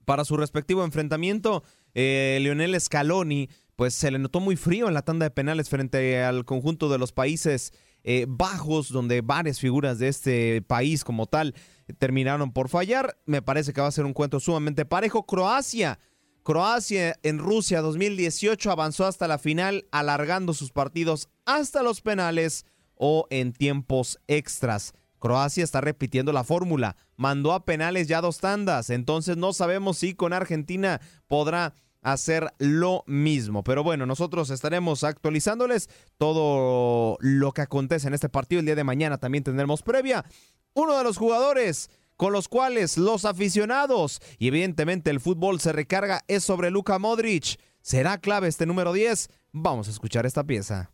para 0.05 0.25
su 0.25 0.37
respectivo 0.37 0.83
enfrentamiento. 0.83 1.63
Eh, 1.93 2.39
Lionel 2.41 2.79
Scaloni, 2.79 3.49
pues 3.79 3.95
se 3.95 4.11
le 4.11 4.19
notó 4.19 4.41
muy 4.41 4.57
frío 4.57 4.89
en 4.89 4.93
la 4.93 5.03
tanda 5.03 5.23
de 5.23 5.31
penales 5.31 5.69
frente 5.69 6.21
al 6.21 6.43
conjunto 6.43 6.89
de 6.89 6.97
los 6.97 7.13
países 7.13 7.71
eh, 8.03 8.25
bajos, 8.27 8.89
donde 8.91 9.21
varias 9.21 9.61
figuras 9.61 9.99
de 9.99 10.09
este 10.09 10.61
país 10.61 11.05
como 11.05 11.27
tal 11.27 11.55
terminaron 11.97 12.51
por 12.51 12.67
fallar. 12.67 13.17
Me 13.25 13.41
parece 13.41 13.71
que 13.71 13.79
va 13.79 13.87
a 13.87 13.91
ser 13.91 14.03
un 14.03 14.11
cuento 14.11 14.41
sumamente 14.41 14.83
parejo. 14.83 15.25
Croacia. 15.25 15.97
Croacia 16.43 17.17
en 17.23 17.37
Rusia 17.37 17.79
2018 17.79 18.69
avanzó 18.69 19.05
hasta 19.05 19.29
la 19.29 19.37
final 19.37 19.87
alargando 19.93 20.53
sus 20.53 20.71
partidos 20.73 21.29
hasta 21.45 21.81
los 21.81 22.01
penales 22.01 22.65
o 22.95 23.27
en 23.29 23.53
tiempos 23.53 24.19
extras. 24.27 24.93
Croacia 25.19 25.63
está 25.63 25.79
repitiendo 25.79 26.33
la 26.33 26.43
fórmula, 26.43 26.97
mandó 27.15 27.53
a 27.53 27.63
penales 27.63 28.09
ya 28.09 28.19
dos 28.19 28.39
tandas, 28.39 28.89
entonces 28.89 29.37
no 29.37 29.53
sabemos 29.53 29.97
si 29.97 30.15
con 30.15 30.33
Argentina 30.33 30.99
podrá 31.27 31.73
hacer 32.01 32.53
lo 32.57 33.03
mismo. 33.07 33.63
Pero 33.63 33.83
bueno, 33.83 34.05
nosotros 34.05 34.49
estaremos 34.49 35.03
actualizándoles 35.03 35.89
todo 36.17 37.17
lo 37.19 37.51
que 37.51 37.61
acontece 37.61 38.07
en 38.07 38.13
este 38.13 38.29
partido. 38.29 38.59
El 38.59 38.65
día 38.65 38.75
de 38.75 38.83
mañana 38.83 39.17
también 39.17 39.43
tendremos 39.43 39.83
previa. 39.83 40.25
Uno 40.73 40.97
de 40.97 41.03
los 41.03 41.17
jugadores 41.17 41.89
con 42.15 42.33
los 42.33 42.49
cuales 42.49 42.97
los 42.97 43.23
aficionados 43.23 44.21
y 44.37 44.49
evidentemente 44.49 45.09
el 45.09 45.21
fútbol 45.21 45.61
se 45.61 45.71
recarga 45.71 46.21
es 46.27 46.43
sobre 46.43 46.69
Luka 46.69 46.99
Modric. 46.99 47.57
¿Será 47.81 48.17
clave 48.17 48.49
este 48.49 48.65
número 48.65 48.91
10? 48.91 49.29
Vamos 49.53 49.87
a 49.87 49.91
escuchar 49.91 50.25
esta 50.25 50.43
pieza. 50.43 50.91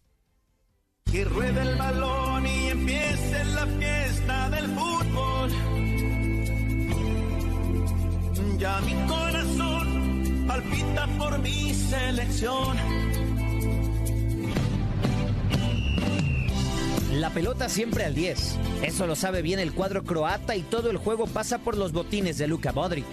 Que 1.11 1.21
el 1.21 1.77
balón 1.77 2.45
y 2.45 2.67
empiece 2.67 3.43
la 3.45 3.65
fiesta 3.65 4.49
del 4.51 4.67
fútbol. 4.67 5.51
Ya 8.59 8.79
mi 8.81 8.93
palpita 10.55 11.07
por 11.17 11.37
mi 11.39 11.73
selección. 11.73 12.77
La 17.13 17.29
pelota 17.29 17.67
siempre 17.67 18.05
al 18.05 18.15
10. 18.15 18.57
Eso 18.83 19.07
lo 19.07 19.15
sabe 19.15 19.41
bien 19.41 19.59
el 19.59 19.73
cuadro 19.73 20.03
croata 20.03 20.55
y 20.55 20.61
todo 20.61 20.91
el 20.91 20.97
juego 20.97 21.27
pasa 21.27 21.57
por 21.57 21.77
los 21.77 21.91
botines 21.91 22.37
de 22.37 22.47
Luka 22.47 22.71
Modric. 22.71 23.05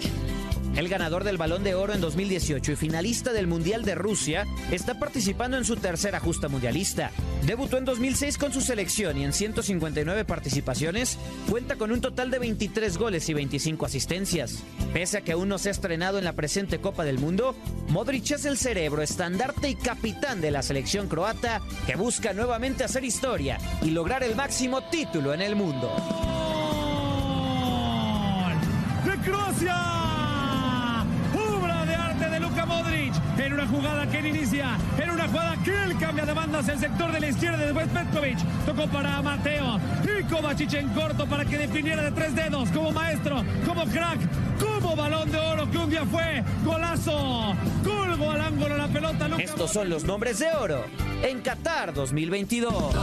El 0.75 0.89
ganador 0.89 1.23
del 1.23 1.37
Balón 1.37 1.63
de 1.63 1.75
Oro 1.75 1.93
en 1.93 2.01
2018 2.01 2.71
y 2.71 2.75
finalista 2.75 3.31
del 3.31 3.45
Mundial 3.45 3.85
de 3.85 3.93
Rusia 3.93 4.47
está 4.71 4.97
participando 4.97 5.55
en 5.55 5.65
su 5.65 5.75
tercera 5.75 6.19
justa 6.19 6.47
mundialista. 6.49 7.11
Debutó 7.45 7.77
en 7.77 7.85
2006 7.85 8.39
con 8.39 8.51
su 8.51 8.59
selección 8.59 9.17
y 9.17 9.23
en 9.23 9.33
159 9.33 10.25
participaciones 10.25 11.19
cuenta 11.47 11.75
con 11.75 11.91
un 11.91 12.01
total 12.01 12.31
de 12.31 12.39
23 12.39 12.97
goles 12.97 13.29
y 13.29 13.35
25 13.35 13.85
asistencias. 13.85 14.63
Pese 14.93 15.19
a 15.19 15.21
que 15.21 15.33
aún 15.33 15.47
no 15.47 15.59
se 15.59 15.69
ha 15.69 15.73
estrenado 15.73 16.17
en 16.17 16.23
la 16.23 16.33
presente 16.33 16.81
Copa 16.81 17.05
del 17.05 17.19
Mundo, 17.19 17.55
Modric 17.89 18.31
es 18.31 18.45
el 18.45 18.57
cerebro, 18.57 19.03
estandarte 19.03 19.69
y 19.69 19.75
capitán 19.75 20.41
de 20.41 20.49
la 20.49 20.63
selección 20.63 21.07
croata 21.07 21.61
que 21.85 21.95
busca 21.95 22.33
nuevamente 22.33 22.83
hacer 22.83 23.03
historia 23.03 23.59
y 23.83 23.91
lograr 23.91 24.23
el 24.23 24.35
máximo 24.35 24.81
título 24.89 25.35
en 25.35 25.41
el 25.41 25.55
mundo. 25.55 26.32
Jugada 33.73 34.07
que 34.07 34.19
él 34.19 34.27
inicia. 34.27 34.77
En 35.01 35.09
una 35.09 35.27
jugada 35.27 35.57
que 35.63 35.71
él 35.71 35.97
cambia 35.99 36.25
de 36.25 36.33
banda 36.33 36.59
hacia 36.59 36.73
el 36.73 36.79
sector 36.79 37.11
de 37.11 37.19
la 37.19 37.27
izquierda 37.27 37.57
de 37.57 37.71
West 37.71 37.91
Petkovic. 37.91 38.37
Tocó 38.65 38.87
para 38.87 39.21
Mateo. 39.21 39.79
Y 40.03 40.23
Kovacic 40.23 40.73
en 40.73 40.89
corto 40.89 41.25
para 41.25 41.45
que 41.45 41.57
definiera 41.57 42.03
de 42.03 42.11
tres 42.11 42.35
dedos. 42.35 42.69
Como 42.69 42.91
maestro, 42.91 43.43
como 43.65 43.85
crack, 43.85 44.19
como 44.59 44.95
balón 44.95 45.31
de 45.31 45.39
oro 45.39 45.69
que 45.71 45.77
un 45.77 45.89
día 45.89 46.05
fue. 46.05 46.43
Golazo. 46.63 47.55
Colgo 47.83 48.31
al 48.31 48.41
ángulo 48.41 48.77
la 48.77 48.87
pelota. 48.87 49.27
Estos 49.39 49.71
son 49.71 49.89
los 49.89 50.03
nombres 50.03 50.39
de 50.39 50.51
oro 50.51 50.85
en 51.23 51.41
Qatar 51.41 51.93
2022. 51.93 52.73
Con 52.73 52.93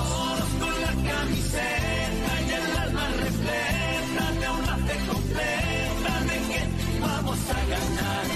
la 0.80 1.12
camiseta 1.12 2.40
y 2.46 2.52
el 2.52 2.78
alma 2.78 3.08
repleta 3.18 4.32
de 4.40 4.48
una 4.48 4.76
fe 4.76 4.98
completa 5.06 6.20
de 6.28 6.38
que 6.48 7.00
vamos 7.00 7.38
a 7.50 7.60
ganar. 7.70 8.26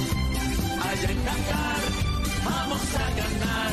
Allá 0.91 1.11
en 1.11 1.18
Qatar 1.22 2.14
vamos 2.45 2.95
a 2.95 3.11
ganar. 3.11 3.72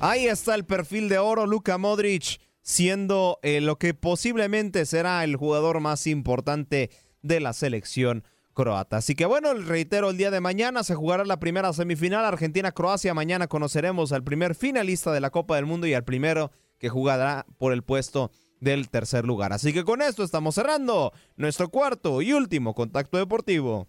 Ahí 0.00 0.26
está 0.26 0.54
el 0.54 0.64
perfil 0.64 1.08
de 1.08 1.18
oro, 1.18 1.46
Luka 1.46 1.76
Modric, 1.76 2.40
siendo 2.62 3.38
eh, 3.42 3.60
lo 3.60 3.78
que 3.78 3.94
posiblemente 3.94 4.86
será 4.86 5.24
el 5.24 5.36
jugador 5.36 5.80
más 5.80 6.06
importante 6.06 6.90
de 7.22 7.40
la 7.40 7.52
selección 7.52 8.24
croata. 8.54 8.98
Así 8.98 9.14
que 9.14 9.24
bueno, 9.24 9.54
reitero, 9.54 10.10
el 10.10 10.16
día 10.16 10.30
de 10.30 10.40
mañana 10.40 10.82
se 10.84 10.94
jugará 10.94 11.24
la 11.24 11.40
primera 11.40 11.72
semifinal 11.72 12.24
Argentina-Croacia. 12.24 13.14
Mañana 13.14 13.46
conoceremos 13.46 14.12
al 14.12 14.24
primer 14.24 14.54
finalista 14.54 15.12
de 15.12 15.20
la 15.20 15.30
Copa 15.30 15.56
del 15.56 15.66
Mundo 15.66 15.86
y 15.86 15.94
al 15.94 16.04
primero 16.04 16.50
que 16.78 16.88
jugará 16.88 17.46
por 17.58 17.72
el 17.72 17.82
puesto 17.82 18.30
del 18.60 18.88
tercer 18.88 19.24
lugar. 19.24 19.52
Así 19.52 19.72
que 19.72 19.84
con 19.84 20.02
esto 20.02 20.24
estamos 20.24 20.54
cerrando 20.54 21.12
nuestro 21.36 21.68
cuarto 21.68 22.22
y 22.22 22.32
último 22.32 22.74
contacto 22.74 23.18
deportivo. 23.18 23.88